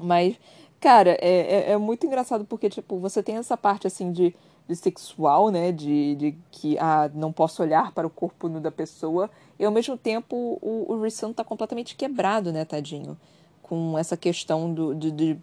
Mas, 0.00 0.36
cara, 0.80 1.16
é, 1.20 1.70
é, 1.70 1.70
é 1.72 1.76
muito 1.78 2.06
engraçado 2.06 2.44
porque, 2.44 2.68
tipo, 2.68 2.98
você 2.98 3.22
tem 3.22 3.36
essa 3.36 3.56
parte, 3.56 3.86
assim, 3.86 4.12
de 4.12 4.34
de 4.66 4.76
sexual, 4.76 5.50
né? 5.50 5.72
De, 5.72 6.14
de 6.16 6.34
que 6.50 6.78
ah, 6.78 7.10
não 7.14 7.32
posso 7.32 7.62
olhar 7.62 7.92
para 7.92 8.06
o 8.06 8.10
corpo 8.10 8.48
nu 8.48 8.60
da 8.60 8.70
pessoa. 8.70 9.30
E 9.58 9.64
ao 9.64 9.72
mesmo 9.72 9.96
tempo 9.96 10.58
o, 10.60 10.92
o 10.92 11.02
Rissan 11.02 11.32
tá 11.32 11.44
completamente 11.44 11.96
quebrado, 11.96 12.52
né, 12.52 12.64
tadinho? 12.64 13.16
Com 13.62 13.98
essa 13.98 14.16
questão 14.16 14.72
do, 14.72 14.94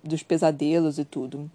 dos 0.03 0.23
pesadelos 0.23 0.99
e 0.99 1.05
tudo. 1.05 1.49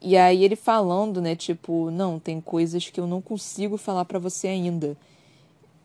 E 0.00 0.16
aí 0.16 0.44
ele 0.44 0.56
falando, 0.56 1.20
né, 1.20 1.36
tipo, 1.36 1.90
não, 1.90 2.18
tem 2.18 2.40
coisas 2.40 2.88
que 2.88 2.98
eu 2.98 3.06
não 3.06 3.20
consigo 3.20 3.76
falar 3.76 4.04
para 4.04 4.18
você 4.18 4.48
ainda. 4.48 4.96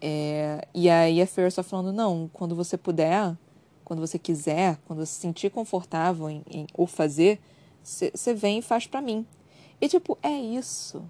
É, 0.01 0.67
e 0.73 0.89
aí 0.89 1.21
a 1.21 1.27
Fer 1.27 1.51
só 1.51 1.63
falando, 1.63 1.91
não, 1.91 2.29
quando 2.31 2.55
você 2.55 2.77
puder, 2.77 3.35
quando 3.85 3.99
você 3.99 4.19
quiser, 4.19 4.77
quando 4.85 4.99
você 4.99 5.13
se 5.13 5.19
sentir 5.21 5.51
confortável 5.51 6.29
em, 6.29 6.43
em 6.49 6.67
ou 6.73 6.87
fazer, 6.87 7.39
você 7.81 8.33
vem 8.33 8.57
e 8.57 8.61
faz 8.61 8.87
para 8.87 8.99
mim. 8.99 9.25
E, 9.79 9.87
tipo, 9.87 10.17
é 10.23 10.31
isso. 10.31 11.03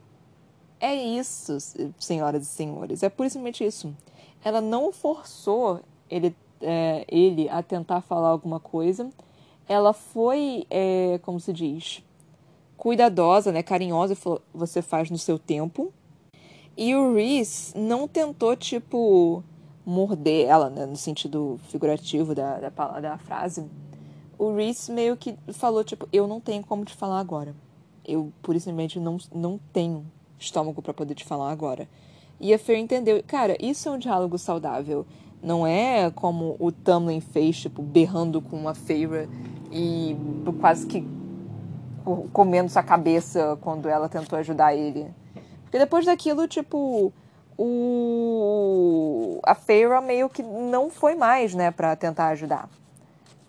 É 0.79 0.93
isso, 0.93 1.57
senhoras 1.97 2.43
e 2.43 2.45
senhores. 2.45 3.01
É 3.01 3.09
puramente 3.09 3.63
isso. 3.63 3.95
Ela 4.43 4.59
não 4.59 4.91
forçou 4.91 5.79
ele, 6.09 6.35
é, 6.61 7.05
ele 7.07 7.47
a 7.49 7.63
tentar 7.63 8.01
falar 8.01 8.27
alguma 8.27 8.59
coisa. 8.59 9.09
Ela 9.67 9.93
foi, 9.93 10.67
é, 10.69 11.19
como 11.23 11.39
se 11.39 11.53
diz, 11.53 12.03
cuidadosa, 12.75 13.51
né, 13.51 13.63
carinhosa, 13.63 14.13
e 14.13 14.15
falou: 14.15 14.41
você 14.53 14.81
faz 14.81 15.09
no 15.09 15.17
seu 15.17 15.39
tempo. 15.39 15.93
E 16.77 16.93
o 16.93 17.15
Reese 17.15 17.75
não 17.77 18.05
tentou, 18.05 18.55
tipo, 18.55 19.41
morder 19.85 20.47
ela, 20.47 20.69
né, 20.69 20.85
no 20.85 20.95
sentido 20.95 21.59
figurativo 21.69 22.33
da, 22.33 22.59
da, 22.59 22.99
da 22.99 23.17
frase. 23.17 23.65
O 24.37 24.53
Reese 24.53 24.91
meio 24.91 25.15
que 25.15 25.37
falou, 25.53 25.83
tipo, 25.83 26.07
eu 26.11 26.27
não 26.27 26.41
tenho 26.41 26.63
como 26.63 26.83
te 26.83 26.93
falar 26.93 27.19
agora. 27.19 27.55
Eu, 28.05 28.31
por 28.41 28.53
simplesmente, 28.55 28.99
não, 28.99 29.17
não 29.33 29.59
tenho 29.71 30.05
estômago 30.37 30.81
para 30.81 30.93
poder 30.93 31.15
te 31.15 31.23
falar 31.23 31.51
agora. 31.51 31.87
E 32.39 32.53
a 32.53 32.59
Fer 32.59 32.77
entendeu. 32.77 33.23
Cara, 33.25 33.55
isso 33.59 33.87
é 33.87 33.91
um 33.91 33.97
diálogo 33.97 34.37
saudável. 34.37 35.05
Não 35.41 35.65
é 35.65 36.11
como 36.11 36.55
o 36.59 36.71
Tamlin 36.71 37.21
fez, 37.21 37.57
tipo, 37.57 37.81
berrando 37.81 38.41
com 38.41 38.67
a 38.67 38.73
Feira 38.73 39.29
e 39.71 40.15
quase 40.59 40.85
que 40.85 41.05
comendo 42.33 42.69
sua 42.69 42.83
cabeça 42.83 43.57
quando 43.61 43.87
ela 43.87 44.09
tentou 44.09 44.37
ajudar 44.37 44.75
ele. 44.75 45.07
Porque 45.63 45.79
depois 45.79 46.05
daquilo, 46.05 46.47
tipo, 46.47 47.11
o 47.57 49.39
a 49.43 49.55
Feira 49.55 50.01
meio 50.01 50.29
que 50.29 50.43
não 50.43 50.89
foi 50.89 51.15
mais, 51.15 51.53
né, 51.53 51.71
para 51.71 51.95
tentar 51.95 52.27
ajudar 52.29 52.69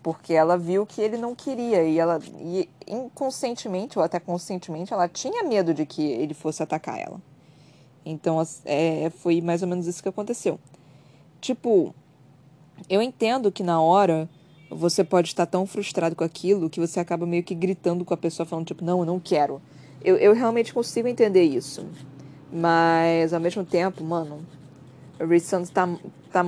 porque 0.07 0.33
ela 0.33 0.57
viu 0.57 0.85
que 0.85 1.01
ele 1.01 1.17
não 1.17 1.35
queria 1.35 1.83
e 1.83 1.99
ela 1.99 2.21
e 2.39 2.69
inconscientemente 2.87 3.99
ou 3.99 4.05
até 4.05 4.21
conscientemente 4.21 4.93
ela 4.93 5.05
tinha 5.09 5.43
medo 5.43 5.73
de 5.73 5.85
que 5.85 6.01
ele 6.01 6.33
fosse 6.33 6.63
atacar 6.63 6.97
ela. 6.97 7.21
Então 8.05 8.41
é, 8.63 9.09
foi 9.09 9.41
mais 9.41 9.61
ou 9.61 9.67
menos 9.67 9.85
isso 9.85 10.01
que 10.01 10.07
aconteceu. 10.07 10.57
Tipo, 11.41 11.93
eu 12.89 13.01
entendo 13.01 13.51
que 13.51 13.61
na 13.61 13.81
hora 13.81 14.29
você 14.71 15.03
pode 15.03 15.27
estar 15.27 15.45
tão 15.45 15.65
frustrado 15.65 16.15
com 16.15 16.23
aquilo 16.23 16.69
que 16.69 16.79
você 16.79 17.01
acaba 17.01 17.25
meio 17.25 17.43
que 17.43 17.53
gritando 17.53 18.05
com 18.05 18.13
a 18.13 18.17
pessoa 18.17 18.45
falando 18.45 18.67
tipo 18.67 18.85
não, 18.85 18.99
eu 18.99 19.05
não 19.05 19.19
quero. 19.19 19.61
Eu, 20.01 20.15
eu 20.15 20.33
realmente 20.33 20.73
consigo 20.73 21.09
entender 21.09 21.43
isso. 21.43 21.85
Mas 22.51 23.33
ao 23.33 23.39
mesmo 23.39 23.65
tempo, 23.65 24.03
mano, 24.03 24.45
o 25.19 25.25
Reed 25.25 25.41
Santos 25.41 25.69
tá, 25.69 25.87
tá 26.31 26.43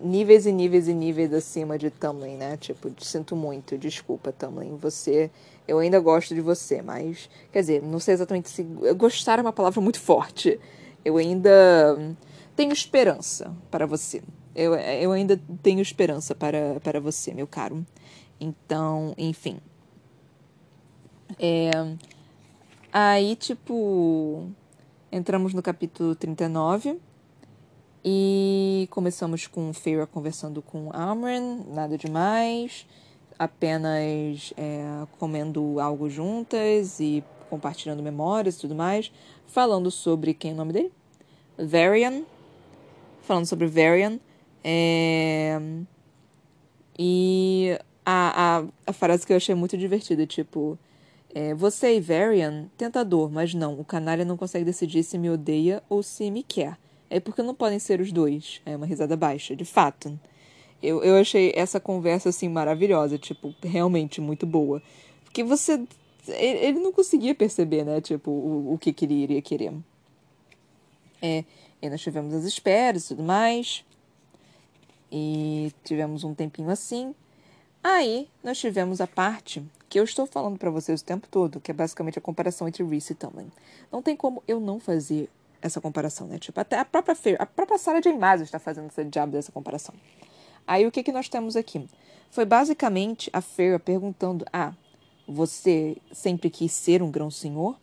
níveis 0.00 0.46
e 0.46 0.52
níveis 0.52 0.88
e 0.88 0.94
níveis 0.94 1.32
acima 1.32 1.78
de 1.78 1.90
Tamlin, 1.90 2.36
né? 2.36 2.56
Tipo, 2.56 2.90
sinto 3.04 3.36
muito, 3.36 3.76
desculpa, 3.76 4.32
Tamlin. 4.32 4.76
Você. 4.76 5.30
Eu 5.68 5.78
ainda 5.78 6.00
gosto 6.00 6.34
de 6.34 6.40
você, 6.40 6.80
mas. 6.80 7.28
Quer 7.52 7.60
dizer, 7.60 7.82
não 7.82 8.00
sei 8.00 8.14
exatamente 8.14 8.48
se. 8.48 8.62
Gostar 8.96 9.38
é 9.38 9.42
uma 9.42 9.52
palavra 9.52 9.80
muito 9.80 10.00
forte. 10.00 10.58
Eu 11.04 11.18
ainda 11.18 12.16
tenho 12.56 12.72
esperança 12.72 13.54
para 13.70 13.86
você. 13.86 14.22
Eu, 14.54 14.74
eu 14.74 15.12
ainda 15.12 15.38
tenho 15.62 15.80
esperança 15.80 16.34
para, 16.34 16.80
para 16.82 16.98
você, 16.98 17.34
meu 17.34 17.46
caro. 17.46 17.86
Então, 18.40 19.14
enfim. 19.18 19.58
É, 21.38 21.70
aí, 22.90 23.36
tipo. 23.36 24.48
Entramos 25.16 25.54
no 25.54 25.62
capítulo 25.62 26.14
39 26.14 26.98
e 28.04 28.86
começamos 28.90 29.46
com 29.46 29.72
Feyre 29.72 30.06
conversando 30.06 30.60
com 30.60 30.90
Amren, 30.92 31.64
nada 31.72 31.96
demais, 31.96 32.86
apenas 33.38 34.52
é, 34.58 35.06
comendo 35.18 35.80
algo 35.80 36.10
juntas 36.10 37.00
e 37.00 37.24
compartilhando 37.48 38.02
memórias 38.02 38.56
e 38.56 38.60
tudo 38.60 38.74
mais, 38.74 39.10
falando 39.46 39.90
sobre 39.90 40.34
quem 40.34 40.50
é 40.50 40.54
o 40.54 40.56
nome 40.58 40.74
dele? 40.74 40.92
Varian, 41.56 42.22
falando 43.22 43.46
sobre 43.46 43.66
Varian, 43.68 44.20
é, 44.62 45.58
e 46.98 47.78
a, 48.04 48.58
a, 48.58 48.64
a 48.86 48.92
frase 48.92 49.26
que 49.26 49.32
eu 49.32 49.38
achei 49.38 49.54
muito 49.54 49.78
divertida, 49.78 50.26
tipo, 50.26 50.78
é, 51.38 51.52
você 51.52 51.94
e 51.94 52.00
Varian, 52.00 52.70
tentador, 52.78 53.30
mas 53.30 53.52
não, 53.52 53.78
o 53.78 53.84
canalha 53.84 54.24
não 54.24 54.38
consegue 54.38 54.64
decidir 54.64 55.02
se 55.02 55.18
me 55.18 55.28
odeia 55.28 55.82
ou 55.86 56.02
se 56.02 56.30
me 56.30 56.42
quer. 56.42 56.78
É 57.10 57.20
porque 57.20 57.42
não 57.42 57.54
podem 57.54 57.78
ser 57.78 58.00
os 58.00 58.10
dois. 58.10 58.62
É 58.64 58.74
uma 58.74 58.86
risada 58.86 59.18
baixa, 59.18 59.54
de 59.54 59.66
fato. 59.66 60.18
Eu, 60.82 61.04
eu 61.04 61.14
achei 61.14 61.52
essa 61.54 61.78
conversa, 61.78 62.30
assim, 62.30 62.48
maravilhosa. 62.48 63.18
Tipo, 63.18 63.54
realmente 63.62 64.18
muito 64.18 64.46
boa. 64.46 64.82
Porque 65.24 65.44
você... 65.44 65.78
Ele 66.26 66.80
não 66.80 66.90
conseguia 66.90 67.34
perceber, 67.34 67.84
né? 67.84 68.00
Tipo, 68.00 68.30
o, 68.30 68.72
o 68.72 68.78
que, 68.78 68.90
que 68.90 69.04
ele 69.04 69.16
iria 69.16 69.42
querer. 69.42 69.74
É, 71.20 71.44
e 71.82 71.90
nós 71.90 72.00
tivemos 72.00 72.32
as 72.32 72.44
esperas 72.44 73.04
e 73.04 73.08
tudo 73.08 73.22
mais. 73.22 73.84
E 75.12 75.70
tivemos 75.84 76.24
um 76.24 76.32
tempinho 76.32 76.70
assim. 76.70 77.14
Aí, 77.84 78.26
nós 78.42 78.58
tivemos 78.58 79.02
a 79.02 79.06
parte 79.06 79.62
que 79.88 79.98
eu 80.00 80.04
estou 80.04 80.26
falando 80.26 80.58
para 80.58 80.70
vocês 80.70 81.00
o 81.00 81.04
tempo 81.04 81.28
todo, 81.30 81.60
que 81.60 81.70
é 81.70 81.74
basicamente 81.74 82.18
a 82.18 82.22
comparação 82.22 82.66
entre 82.66 82.82
Reese 82.84 83.12
e 83.12 83.16
Tamlin. 83.16 83.50
Não 83.90 84.02
tem 84.02 84.16
como 84.16 84.42
eu 84.46 84.58
não 84.58 84.80
fazer 84.80 85.28
essa 85.62 85.80
comparação, 85.80 86.26
né? 86.26 86.38
Tipo, 86.38 86.60
até 86.60 86.78
a 86.78 86.84
própria 86.84 87.14
Fer, 87.14 87.36
a 87.40 87.46
própria 87.46 87.78
Sarah 87.78 88.00
J. 88.00 88.12
Maas 88.16 88.40
está 88.40 88.58
fazendo 88.58 88.88
esse 88.88 89.04
diabo 89.04 89.32
dessa 89.32 89.52
comparação. 89.52 89.94
Aí 90.66 90.86
o 90.86 90.90
que 90.90 91.02
que 91.02 91.12
nós 91.12 91.28
temos 91.28 91.56
aqui? 91.56 91.88
Foi 92.30 92.44
basicamente 92.44 93.30
a 93.32 93.40
Fer 93.40 93.78
perguntando: 93.78 94.44
"Ah, 94.52 94.74
você 95.26 95.96
sempre 96.12 96.50
quis 96.50 96.72
ser 96.72 97.02
um 97.02 97.10
grão 97.10 97.30
senhor?" 97.30 97.78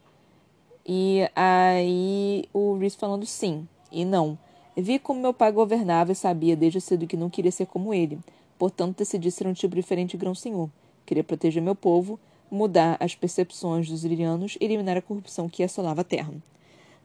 E 0.86 1.30
aí 1.36 2.46
o 2.54 2.78
Reese 2.78 2.98
falando 2.98 3.26
sim 3.26 3.68
e 3.92 4.04
não. 4.04 4.38
Vi 4.76 5.00
como 5.00 5.22
meu 5.22 5.34
pai 5.34 5.52
governava 5.52 6.12
e 6.12 6.16
sabia 6.16 6.56
desde 6.56 6.82
cedo 6.82 7.08
que 7.08 7.16
não 7.16 7.30
queria 7.30 7.52
ser 7.52 7.68
como 7.68 7.94
ele. 7.94 8.20
Portanto, 8.58 8.98
decidi 8.98 9.32
ser 9.32 9.48
um 9.48 9.54
tipo 9.54 9.76
diferente 9.76 10.12
de 10.12 10.18
grão 10.18 10.36
senhor. 10.36 10.70
Queria 11.06 11.24
proteger 11.24 11.62
meu 11.62 11.76
povo, 11.76 12.20
mudar 12.50 12.98
as 13.00 13.16
percepções 13.16 13.90
dos 13.90 14.04
lirianos 14.04 14.58
e 14.60 14.66
eliminar 14.66 14.98
a 14.98 15.02
corrupção 15.02 15.50
que 15.50 15.64
assolava 15.64 16.02
a 16.02 16.04
terra. 16.04 16.34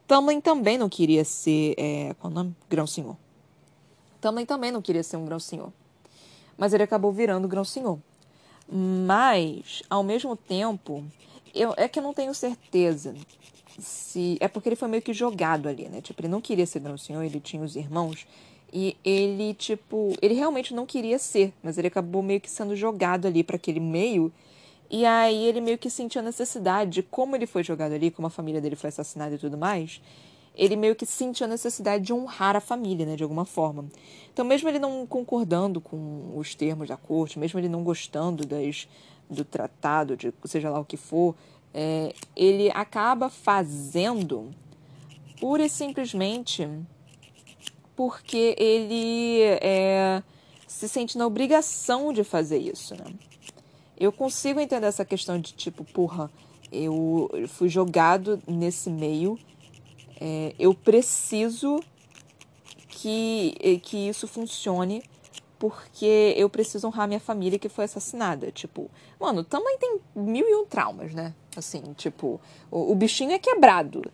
Tamlin 0.07 0.41
também 0.41 0.77
não 0.77 0.89
queria 0.89 1.23
ser, 1.23 1.75
é, 1.77 2.15
qual 2.19 2.31
o 2.31 2.33
nome? 2.33 2.55
Grão-senhor. 2.69 3.15
Tamlin 4.19 4.45
também 4.45 4.71
não 4.71 4.81
queria 4.81 5.03
ser 5.03 5.17
um 5.17 5.25
grão-senhor. 5.25 5.71
Mas 6.57 6.73
ele 6.73 6.83
acabou 6.83 7.11
virando 7.11 7.47
grão-senhor. 7.47 7.99
Mas, 8.67 9.81
ao 9.89 10.03
mesmo 10.03 10.35
tempo, 10.35 11.03
eu, 11.53 11.73
é 11.77 11.87
que 11.87 11.99
eu 11.99 12.03
não 12.03 12.13
tenho 12.13 12.33
certeza 12.33 13.15
se. 13.79 14.37
É 14.39 14.47
porque 14.47 14.69
ele 14.69 14.75
foi 14.75 14.87
meio 14.87 15.01
que 15.01 15.13
jogado 15.13 15.67
ali, 15.67 15.87
né? 15.87 16.01
Tipo, 16.01 16.21
ele 16.21 16.27
não 16.27 16.41
queria 16.41 16.65
ser 16.65 16.79
grão-senhor, 16.79 17.23
ele 17.23 17.39
tinha 17.39 17.63
os 17.63 17.75
irmãos. 17.75 18.27
E 18.71 18.95
ele, 19.03 19.53
tipo, 19.53 20.13
ele 20.21 20.33
realmente 20.33 20.73
não 20.73 20.85
queria 20.85 21.17
ser, 21.17 21.53
mas 21.63 21.77
ele 21.77 21.87
acabou 21.87 22.21
meio 22.21 22.39
que 22.39 22.49
sendo 22.49 22.75
jogado 22.75 23.25
ali 23.27 23.43
para 23.43 23.55
aquele 23.55 23.79
meio. 23.79 24.31
E 24.89 25.05
aí 25.05 25.45
ele 25.45 25.61
meio 25.61 25.77
que 25.77 25.89
sentiu 25.89 26.21
a 26.21 26.23
necessidade 26.23 26.91
de 26.91 27.03
como 27.03 27.35
ele 27.35 27.45
foi 27.45 27.63
jogado 27.63 27.93
ali, 27.93 28.11
como 28.11 28.27
a 28.27 28.31
família 28.31 28.61
dele 28.61 28.75
foi 28.75 28.89
assassinada 28.89 29.35
e 29.35 29.37
tudo 29.37 29.57
mais. 29.57 30.01
Ele 30.55 30.75
meio 30.75 30.95
que 30.95 31.05
sentiu 31.05 31.45
a 31.45 31.49
necessidade 31.49 32.03
de 32.03 32.13
honrar 32.13 32.55
a 32.55 32.59
família, 32.59 33.05
né, 33.05 33.15
de 33.15 33.23
alguma 33.23 33.45
forma. 33.45 33.85
Então, 34.33 34.43
mesmo 34.43 34.67
ele 34.67 34.79
não 34.79 35.05
concordando 35.05 35.79
com 35.79 36.33
os 36.35 36.53
termos 36.53 36.87
da 36.87 36.97
corte, 36.97 37.39
mesmo 37.39 37.59
ele 37.59 37.69
não 37.69 37.83
gostando 37.83 38.45
das, 38.45 38.87
do 39.29 39.45
tratado, 39.45 40.17
de 40.17 40.33
seja 40.45 40.69
lá 40.69 40.79
o 40.79 40.85
que 40.85 40.97
for, 40.97 41.35
é, 41.73 42.13
ele 42.35 42.71
acaba 42.73 43.29
fazendo 43.29 44.49
pura 45.39 45.63
e 45.63 45.69
simplesmente 45.69 46.67
porque 47.99 48.55
ele 48.57 49.41
é, 49.61 50.23
se 50.65 50.87
sente 50.87 51.17
na 51.17 51.27
obrigação 51.27 52.13
de 52.13 52.23
fazer 52.23 52.57
isso, 52.57 52.95
né? 52.95 53.13
Eu 53.99 54.09
consigo 54.09 54.57
entender 54.57 54.87
essa 54.87 55.03
questão 55.03 55.37
de 55.37 55.51
tipo, 55.51 55.83
porra, 55.83 56.31
eu 56.71 57.29
fui 57.49 57.67
jogado 57.67 58.41
nesse 58.47 58.89
meio, 58.89 59.37
é, 60.17 60.55
eu 60.57 60.73
preciso 60.73 61.83
que, 62.87 63.81
que 63.83 64.07
isso 64.07 64.29
funcione 64.29 65.03
porque 65.59 66.33
eu 66.37 66.49
preciso 66.49 66.87
honrar 66.87 67.05
minha 67.05 67.19
família 67.19 67.59
que 67.59 67.67
foi 67.67 67.83
assassinada. 67.83 68.49
Tipo, 68.49 68.89
mano, 69.19 69.43
também 69.43 69.77
tem 69.77 69.99
mil 70.15 70.47
e 70.47 70.55
um 70.55 70.65
traumas, 70.65 71.13
né? 71.13 71.33
Assim, 71.53 71.81
tipo, 71.97 72.39
o, 72.71 72.93
o 72.93 72.95
bichinho 72.95 73.33
é 73.33 73.39
quebrado. 73.39 74.09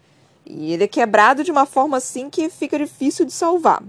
E 0.46 0.72
ele 0.72 0.84
é 0.84 0.88
quebrado 0.88 1.44
de 1.44 1.52
uma 1.52 1.66
forma 1.66 1.98
assim 1.98 2.30
que 2.30 2.50
fica 2.50 2.78
difícil 2.78 3.26
de 3.26 3.34
salvar. 3.34 3.82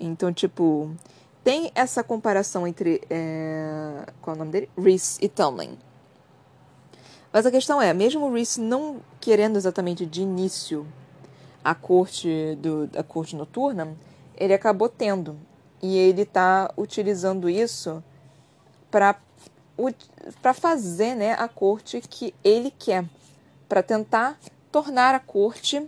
Então, 0.00 0.32
tipo, 0.32 0.94
tem 1.42 1.72
essa 1.74 2.04
comparação 2.04 2.66
entre. 2.66 3.00
É... 3.10 4.04
Qual 4.20 4.34
é 4.34 4.36
o 4.36 4.38
nome 4.38 4.52
dele? 4.52 4.70
Reese 4.78 5.18
e 5.20 5.28
Tomlin. 5.28 5.76
Mas 7.32 7.44
a 7.44 7.50
questão 7.50 7.82
é, 7.82 7.92
mesmo 7.92 8.26
o 8.26 8.32
Reese 8.32 8.60
não 8.60 9.00
querendo 9.20 9.56
exatamente 9.56 10.06
de 10.06 10.22
início 10.22 10.86
a 11.62 11.74
corte, 11.74 12.56
do, 12.56 12.88
a 12.96 13.02
corte 13.02 13.36
noturna, 13.36 13.94
ele 14.36 14.54
acabou 14.54 14.88
tendo. 14.88 15.36
E 15.82 15.96
ele 15.96 16.22
está 16.22 16.72
utilizando 16.76 17.48
isso 17.48 18.02
para 18.90 19.14
fazer 20.54 21.14
né, 21.14 21.32
a 21.32 21.46
corte 21.48 22.00
que 22.00 22.34
ele 22.42 22.70
quer. 22.70 23.04
Para 23.68 23.82
tentar 23.82 24.38
tornar 24.70 25.14
a 25.14 25.20
corte 25.20 25.86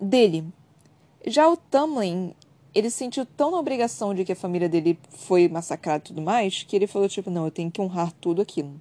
dele. 0.00 0.44
Já 1.26 1.48
o 1.48 1.56
Tamlin, 1.56 2.34
ele 2.74 2.90
se 2.90 2.98
sentiu 2.98 3.26
tão 3.26 3.50
na 3.50 3.58
obrigação 3.58 4.14
de 4.14 4.24
que 4.24 4.32
a 4.32 4.36
família 4.36 4.68
dele 4.68 4.98
foi 5.10 5.48
massacrada 5.48 6.04
e 6.04 6.08
tudo 6.08 6.22
mais, 6.22 6.62
que 6.62 6.74
ele 6.76 6.86
falou, 6.86 7.08
tipo, 7.08 7.30
não, 7.30 7.44
eu 7.44 7.50
tenho 7.50 7.70
que 7.70 7.80
honrar 7.80 8.12
tudo 8.12 8.40
aquilo. 8.40 8.80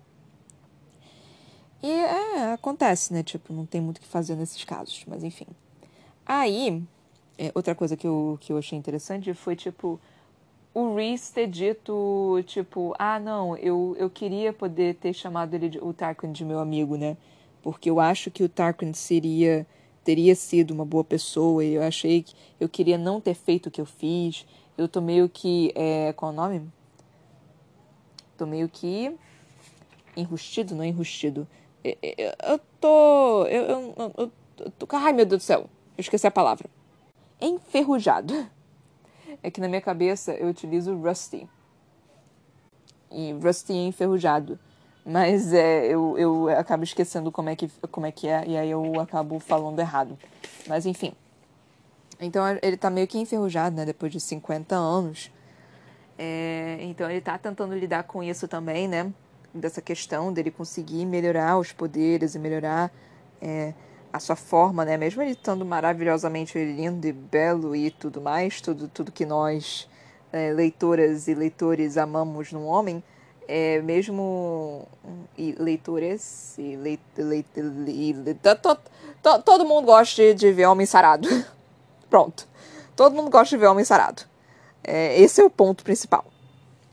E 1.81 1.89
é, 1.89 2.53
acontece, 2.53 3.13
né? 3.13 3.23
Tipo, 3.23 3.53
não 3.53 3.65
tem 3.65 3.79
muito 3.79 3.97
o 3.97 4.01
que 4.01 4.07
fazer 4.07 4.35
nesses 4.35 4.63
casos, 4.63 5.03
mas 5.07 5.23
enfim. 5.23 5.47
Aí, 6.25 6.83
é, 7.37 7.51
outra 7.55 7.73
coisa 7.73 7.95
que 7.95 8.05
eu, 8.05 8.37
que 8.39 8.51
eu 8.51 8.57
achei 8.57 8.77
interessante 8.77 9.33
foi, 9.33 9.55
tipo, 9.55 9.99
o 10.73 10.93
Reese 10.95 11.33
ter 11.33 11.47
dito, 11.47 12.43
tipo, 12.45 12.93
ah, 12.99 13.19
não, 13.19 13.55
eu, 13.57 13.95
eu 13.97 14.09
queria 14.09 14.53
poder 14.53 14.95
ter 14.95 15.13
chamado 15.13 15.53
ele 15.53 15.69
de, 15.69 15.79
o 15.79 15.93
Tarquin 15.93 16.31
de 16.31 16.45
meu 16.45 16.59
amigo, 16.59 16.95
né? 16.97 17.17
Porque 17.61 17.89
eu 17.89 17.99
acho 17.99 18.31
que 18.31 18.43
o 18.43 18.49
Tarquin 18.49 18.93
seria 18.93 19.65
teria 20.03 20.33
sido 20.35 20.71
uma 20.71 20.85
boa 20.85 21.03
pessoa 21.03 21.63
e 21.63 21.73
eu 21.75 21.83
achei 21.83 22.23
que 22.23 22.33
eu 22.59 22.67
queria 22.67 22.97
não 22.97 23.21
ter 23.21 23.35
feito 23.35 23.67
o 23.67 23.71
que 23.71 23.79
eu 23.79 23.85
fiz. 23.85 24.45
Eu 24.77 24.87
tô 24.87 25.01
meio 25.01 25.29
que 25.29 25.71
é, 25.75 26.13
qual 26.13 26.31
o 26.31 26.35
nome? 26.35 26.67
Tô 28.37 28.45
meio 28.45 28.67
que 28.67 29.15
enrustido, 30.15 30.73
não 30.73 30.83
enrustido. 30.83 31.47
Eu, 31.83 31.97
eu, 32.01 32.33
eu 32.43 32.59
tô 32.79 33.45
eu, 33.45 33.63
eu, 33.63 33.93
eu, 34.17 34.31
eu 34.57 34.71
tô, 34.71 34.87
ai 34.95 35.13
meu 35.13 35.25
Deus 35.25 35.43
do 35.43 35.45
céu, 35.45 35.69
eu 35.97 36.01
esqueci 36.01 36.25
a 36.25 36.31
palavra. 36.31 36.69
Enferrujado. 37.39 38.47
É 39.43 39.51
que 39.51 39.61
na 39.61 39.67
minha 39.67 39.81
cabeça 39.81 40.33
eu 40.33 40.49
utilizo 40.49 40.95
rusty. 40.95 41.47
E 43.11 43.31
rusty 43.33 43.73
é 43.73 43.87
enferrujado. 43.87 44.59
Mas 45.09 45.51
é, 45.53 45.87
eu, 45.87 46.15
eu 46.19 46.49
acabo 46.49 46.83
esquecendo 46.83 47.31
como 47.31 47.49
é, 47.49 47.55
que, 47.55 47.67
como 47.89 48.05
é 48.05 48.11
que 48.11 48.27
é, 48.27 48.43
e 48.45 48.55
aí 48.55 48.69
eu 48.69 48.99
acabo 48.99 49.39
falando 49.39 49.79
errado. 49.79 50.15
Mas 50.67 50.85
enfim. 50.85 51.13
Então 52.21 52.43
ele 52.61 52.77
tá 52.77 52.91
meio 52.91 53.07
que 53.07 53.17
enferrujado, 53.17 53.75
né? 53.75 53.85
Depois 53.85 54.11
de 54.11 54.19
50 54.19 54.75
anos. 54.75 55.31
É, 56.15 56.77
então 56.81 57.09
ele 57.09 57.21
tá 57.21 57.39
tentando 57.39 57.73
lidar 57.73 58.03
com 58.03 58.21
isso 58.21 58.47
também, 58.47 58.87
né? 58.87 59.11
Dessa 59.51 59.81
questão 59.81 60.31
dele 60.31 60.51
conseguir 60.51 61.05
melhorar 61.07 61.57
os 61.57 61.71
poderes 61.71 62.35
e 62.35 62.39
melhorar 62.39 62.91
é, 63.41 63.73
a 64.13 64.19
sua 64.19 64.35
forma, 64.35 64.85
né? 64.85 64.95
Mesmo 64.95 65.23
ele 65.23 65.31
estando 65.31 65.65
maravilhosamente 65.65 66.55
lindo 66.55 67.07
e 67.07 67.11
belo 67.11 67.75
e 67.75 67.89
tudo 67.89 68.21
mais, 68.21 68.61
tudo, 68.61 68.87
tudo 68.87 69.11
que 69.11 69.25
nós, 69.25 69.89
é, 70.31 70.51
leitoras 70.53 71.27
e 71.27 71.33
leitores, 71.33 71.97
amamos 71.97 72.51
num 72.51 72.67
homem 72.67 73.03
é, 73.51 73.81
mesmo 73.81 74.87
e 75.35 75.53
leitores 75.53 76.55
e, 76.59 76.75
leit, 76.75 77.01
leit, 77.17 77.47
to, 78.61 78.77
todo 79.43 79.65
mundo 79.65 79.87
gosta 79.87 80.35
de 80.35 80.51
ver 80.51 80.67
homem 80.67 80.85
sarado. 80.85 81.27
Pronto. 82.11 82.47
Todo 82.95 83.15
mundo 83.15 83.31
gosta 83.31 83.55
de 83.55 83.59
ver 83.59 83.65
homem 83.65 83.83
sarado. 83.83 84.21
É, 84.83 85.19
esse 85.19 85.41
é 85.41 85.43
o 85.43 85.49
ponto 85.49 85.83
principal. 85.83 86.25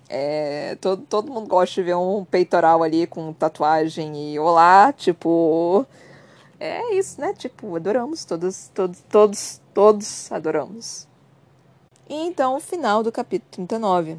É, 0.09 0.78
todo, 0.80 1.02
todo 1.02 1.30
mundo 1.30 1.46
gosta 1.46 1.74
de 1.74 1.82
ver 1.82 1.96
um 1.96 2.24
peitoral 2.24 2.82
ali 2.82 3.07
com 3.07 3.34
tatuagem 3.34 4.32
e 4.32 4.38
olá, 4.38 4.94
tipo. 4.94 5.84
É 6.59 6.94
isso, 6.94 7.20
né? 7.20 7.34
Tipo, 7.34 7.76
adoramos. 7.76 8.24
Todos, 8.24 8.70
todos, 8.74 8.98
todos, 9.11 9.61
todos 9.74 10.32
adoramos. 10.32 11.07
E 12.09 12.14
então, 12.14 12.57
o 12.57 12.61
final 12.61 13.02
do 13.02 13.12
capítulo 13.12 13.66
39 13.66 14.16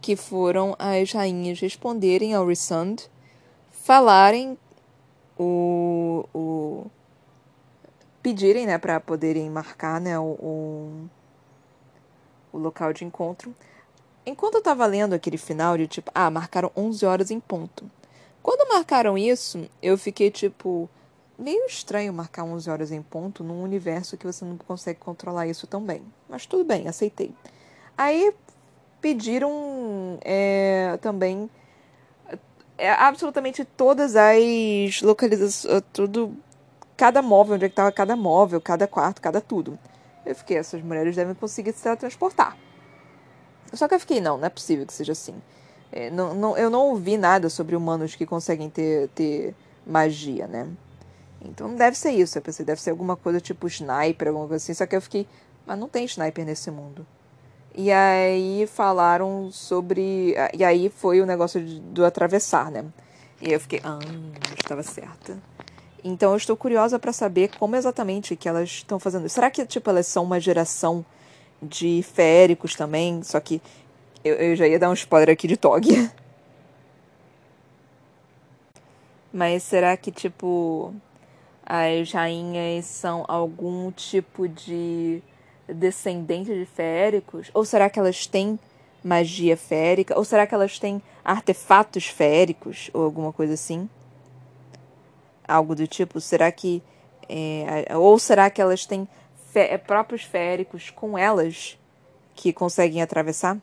que 0.00 0.16
foram 0.16 0.74
as 0.78 1.12
rainhas 1.12 1.60
responderem 1.60 2.34
ao 2.34 2.46
Rissand, 2.46 2.96
falarem 3.70 4.56
o, 5.38 6.26
o 6.34 6.86
pedirem, 8.22 8.66
né, 8.66 8.78
para 8.78 9.00
poderem 9.00 9.48
marcar, 9.50 10.00
né, 10.00 10.18
o, 10.18 10.22
o, 10.22 11.08
o, 12.52 12.58
local 12.58 12.92
de 12.92 13.04
encontro. 13.04 13.54
Enquanto 14.24 14.54
eu 14.54 14.58
estava 14.60 14.86
lendo 14.86 15.14
aquele 15.14 15.38
final 15.38 15.76
de 15.76 15.86
tipo, 15.86 16.10
ah, 16.14 16.30
marcaram 16.30 16.70
11 16.76 17.06
horas 17.06 17.30
em 17.30 17.40
ponto. 17.40 17.90
Quando 18.42 18.68
marcaram 18.68 19.16
isso, 19.16 19.68
eu 19.82 19.98
fiquei 19.98 20.30
tipo, 20.30 20.88
meio 21.38 21.66
estranho 21.66 22.12
marcar 22.12 22.44
11 22.44 22.70
horas 22.70 22.92
em 22.92 23.02
ponto 23.02 23.42
num 23.42 23.62
universo 23.62 24.16
que 24.16 24.26
você 24.26 24.44
não 24.44 24.56
consegue 24.58 24.98
controlar 24.98 25.46
isso 25.46 25.66
tão 25.66 25.82
bem. 25.82 26.02
Mas 26.28 26.46
tudo 26.46 26.64
bem, 26.64 26.86
aceitei. 26.86 27.34
Aí 27.96 28.32
pediram 29.00 30.18
é, 30.22 30.98
também 31.00 31.48
é, 32.76 32.90
absolutamente 32.90 33.64
todas 33.64 34.16
as 34.16 35.02
localizações, 35.02 35.74
é, 35.74 35.80
tudo, 35.92 36.34
cada 36.96 37.20
móvel, 37.20 37.56
onde 37.56 37.66
é 37.66 37.68
que 37.68 37.72
estava 37.74 37.92
cada 37.92 38.16
móvel, 38.16 38.60
cada 38.60 38.86
quarto, 38.86 39.20
cada 39.20 39.40
tudo. 39.40 39.78
Eu 40.24 40.34
fiquei, 40.34 40.56
essas 40.56 40.82
mulheres 40.82 41.14
devem 41.14 41.34
conseguir 41.34 41.72
se 41.72 41.82
teletransportar. 41.82 42.56
Só 43.72 43.86
que 43.86 43.94
eu 43.94 44.00
fiquei, 44.00 44.20
não, 44.20 44.38
não 44.38 44.46
é 44.46 44.48
possível 44.48 44.86
que 44.86 44.92
seja 44.92 45.12
assim. 45.12 45.34
É, 45.92 46.10
não, 46.10 46.34
não, 46.34 46.56
eu 46.56 46.70
não 46.70 46.88
ouvi 46.88 47.16
nada 47.16 47.48
sobre 47.48 47.76
humanos 47.76 48.14
que 48.14 48.24
conseguem 48.24 48.70
ter, 48.70 49.08
ter 49.08 49.54
magia, 49.86 50.46
né? 50.46 50.68
Então 51.42 51.68
não 51.68 51.76
deve 51.76 51.96
ser 51.96 52.12
isso. 52.12 52.38
Eu 52.38 52.42
pensei, 52.42 52.64
deve 52.64 52.80
ser 52.80 52.90
alguma 52.90 53.16
coisa 53.16 53.40
tipo 53.40 53.66
sniper, 53.66 54.28
alguma 54.28 54.46
coisa 54.46 54.62
assim. 54.62 54.74
Só 54.74 54.86
que 54.86 54.94
eu 54.94 55.02
fiquei, 55.02 55.26
mas 55.66 55.78
não 55.78 55.88
tem 55.88 56.04
sniper 56.04 56.44
nesse 56.44 56.70
mundo. 56.70 57.06
E 57.74 57.90
aí 57.90 58.66
falaram 58.66 59.50
sobre. 59.52 60.34
E 60.52 60.64
aí 60.64 60.90
foi 60.90 61.20
o 61.20 61.26
negócio 61.26 61.60
do 61.62 62.04
atravessar, 62.04 62.70
né? 62.70 62.84
E 63.40 63.52
eu 63.52 63.60
fiquei, 63.60 63.80
ah, 63.84 63.98
estava 64.58 64.82
certa. 64.82 65.38
Então 66.02 66.32
eu 66.32 66.36
estou 66.36 66.56
curiosa 66.56 66.98
para 66.98 67.12
saber 67.12 67.50
como 67.58 67.76
exatamente 67.76 68.34
que 68.36 68.48
elas 68.48 68.68
estão 68.68 68.98
fazendo. 68.98 69.28
Será 69.28 69.50
que 69.50 69.64
tipo 69.66 69.88
elas 69.88 70.06
são 70.06 70.24
uma 70.24 70.40
geração 70.40 71.04
de 71.62 72.02
féricos 72.02 72.74
também? 72.74 73.22
Só 73.22 73.38
que 73.38 73.62
eu, 74.24 74.34
eu 74.34 74.56
já 74.56 74.66
ia 74.66 74.78
dar 74.78 74.90
um 74.90 74.94
spoiler 74.94 75.30
aqui 75.30 75.46
de 75.46 75.56
Tog. 75.56 75.86
Mas 79.32 79.62
será 79.62 79.96
que 79.96 80.10
tipo 80.10 80.92
as 81.64 82.10
rainhas 82.10 82.84
são 82.86 83.24
algum 83.28 83.92
tipo 83.92 84.48
de 84.48 85.22
descendentes 85.74 86.56
de 86.56 86.66
féricos? 86.66 87.50
Ou 87.54 87.64
será 87.64 87.88
que 87.90 87.98
elas 87.98 88.26
têm 88.26 88.58
magia 89.02 89.56
férica? 89.56 90.16
Ou 90.16 90.24
será 90.24 90.46
que 90.46 90.54
elas 90.54 90.78
têm 90.78 91.02
artefatos 91.24 92.06
féricos? 92.06 92.90
Ou 92.92 93.04
alguma 93.04 93.32
coisa 93.32 93.54
assim? 93.54 93.88
Algo 95.46 95.74
do 95.74 95.86
tipo? 95.86 96.20
Será 96.20 96.50
que. 96.50 96.82
É, 97.28 97.96
ou 97.96 98.18
será 98.18 98.50
que 98.50 98.60
elas 98.60 98.84
têm 98.86 99.06
fé, 99.52 99.78
próprios 99.78 100.22
féricos 100.22 100.90
com 100.90 101.16
elas 101.16 101.78
que 102.34 102.52
conseguem 102.52 103.02
atravessar? 103.02 103.56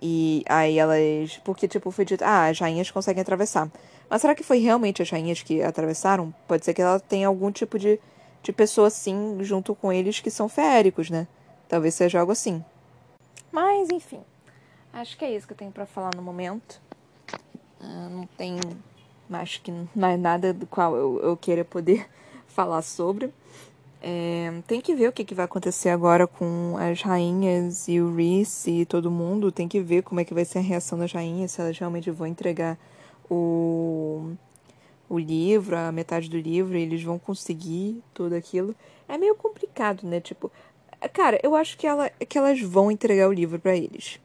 E 0.00 0.44
aí 0.48 0.78
elas. 0.78 1.40
Porque, 1.44 1.66
tipo, 1.66 1.90
foi 1.90 2.04
dito, 2.04 2.22
ah, 2.24 2.46
as 2.46 2.58
rainhas 2.58 2.90
conseguem 2.90 3.22
atravessar. 3.22 3.70
Mas 4.08 4.20
será 4.20 4.34
que 4.34 4.42
foi 4.42 4.58
realmente 4.58 5.02
as 5.02 5.10
rainhas 5.10 5.42
que 5.42 5.62
atravessaram? 5.62 6.34
Pode 6.46 6.64
ser 6.64 6.74
que 6.74 6.82
ela 6.82 7.00
tenha 7.00 7.26
algum 7.26 7.50
tipo 7.50 7.78
de, 7.78 7.98
de 8.44 8.52
pessoa 8.52 8.88
assim 8.88 9.42
junto 9.42 9.74
com 9.74 9.92
eles 9.92 10.20
que 10.20 10.30
são 10.30 10.48
féricos, 10.48 11.10
né? 11.10 11.26
Talvez 11.66 11.94
seja 11.94 12.20
algo 12.20 12.30
assim. 12.30 12.62
Mas, 13.50 13.88
enfim. 13.90 14.20
Acho 14.92 15.16
que 15.16 15.24
é 15.24 15.34
isso 15.34 15.46
que 15.46 15.54
eu 15.54 15.56
tenho 15.56 15.72
para 15.72 15.86
falar 15.86 16.10
no 16.14 16.22
momento. 16.22 16.80
Uh, 17.80 18.10
não 18.10 18.26
tem 18.38 18.60
mais 19.28 19.56
que 19.56 19.72
mais 19.94 20.20
nada 20.20 20.52
do 20.52 20.66
qual 20.66 20.94
eu, 20.94 21.20
eu 21.20 21.36
queira 21.36 21.64
poder 21.64 22.06
falar 22.46 22.82
sobre. 22.82 23.32
É, 24.06 24.52
tem 24.66 24.82
que 24.82 24.94
ver 24.94 25.08
o 25.08 25.12
que, 25.12 25.24
que 25.24 25.34
vai 25.34 25.46
acontecer 25.46 25.88
agora 25.88 26.26
com 26.26 26.76
as 26.78 27.00
rainhas 27.00 27.88
e 27.88 27.98
o 28.02 28.14
Reese 28.14 28.82
e 28.82 28.84
todo 28.84 29.10
mundo. 29.10 29.50
Tem 29.50 29.66
que 29.66 29.80
ver 29.80 30.02
como 30.02 30.20
é 30.20 30.24
que 30.24 30.34
vai 30.34 30.44
ser 30.44 30.58
a 30.58 30.62
reação 30.62 30.98
das 30.98 31.10
rainhas, 31.10 31.52
se 31.52 31.60
elas 31.62 31.78
realmente 31.78 32.10
vão 32.10 32.26
entregar 32.26 32.78
o, 33.30 34.34
o 35.14 35.18
livro, 35.18 35.76
a 35.76 35.92
metade 35.92 36.28
do 36.28 36.38
livro, 36.38 36.76
e 36.76 36.82
eles 36.82 37.02
vão 37.02 37.18
conseguir 37.18 38.02
tudo 38.12 38.34
aquilo. 38.34 38.74
É 39.08 39.16
meio 39.18 39.34
complicado, 39.34 40.06
né? 40.06 40.20
Tipo, 40.20 40.50
cara, 41.12 41.38
eu 41.42 41.54
acho 41.54 41.76
que, 41.76 41.86
ela, 41.86 42.10
que 42.10 42.38
elas 42.38 42.60
vão 42.60 42.90
entregar 42.90 43.28
o 43.28 43.32
livro 43.32 43.58
para 43.58 43.76
eles. 43.76 44.20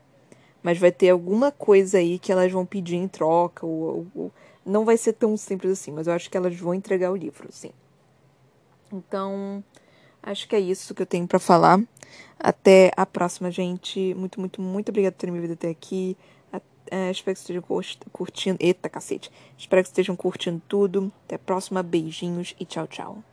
Mas 0.61 0.77
vai 0.77 0.91
ter 0.91 1.09
alguma 1.09 1.51
coisa 1.51 1.97
aí 1.97 2.19
que 2.19 2.31
elas 2.31 2.51
vão 2.51 2.65
pedir 2.65 2.95
em 2.95 3.07
troca, 3.07 3.65
ou, 3.65 4.07
ou, 4.13 4.31
não 4.65 4.85
vai 4.85 4.97
ser 4.97 5.13
tão 5.13 5.35
simples 5.37 5.73
assim, 5.73 5.91
mas 5.91 6.07
eu 6.07 6.13
acho 6.13 6.29
que 6.29 6.37
elas 6.37 6.55
vão 6.55 6.73
entregar 6.73 7.11
o 7.11 7.15
livro, 7.15 7.47
sim. 7.51 7.71
Então, 8.91 9.63
acho 10.21 10.47
que 10.47 10.55
é 10.55 10.59
isso 10.59 10.93
que 10.93 11.01
eu 11.01 11.05
tenho 11.05 11.27
para 11.27 11.39
falar. 11.39 11.79
Até 12.39 12.91
a 12.95 13.05
próxima, 13.05 13.51
gente. 13.51 14.13
Muito, 14.15 14.39
muito, 14.39 14.61
muito 14.61 14.89
obrigada 14.89 15.13
por 15.13 15.19
terem 15.19 15.33
me 15.33 15.41
vindo 15.41 15.53
até 15.53 15.69
aqui. 15.69 16.17
É, 16.91 17.11
espero 17.11 17.35
que 17.35 17.41
estejam 17.41 17.63
curtindo. 18.11 18.57
Eita, 18.59 18.89
cacete. 18.89 19.31
Espero 19.57 19.81
que 19.81 19.89
estejam 19.89 20.15
curtindo 20.15 20.61
tudo. 20.67 21.11
Até 21.25 21.35
a 21.35 21.39
próxima. 21.39 21.83
Beijinhos 21.83 22.55
e 22.59 22.65
tchau, 22.65 22.87
tchau. 22.87 23.23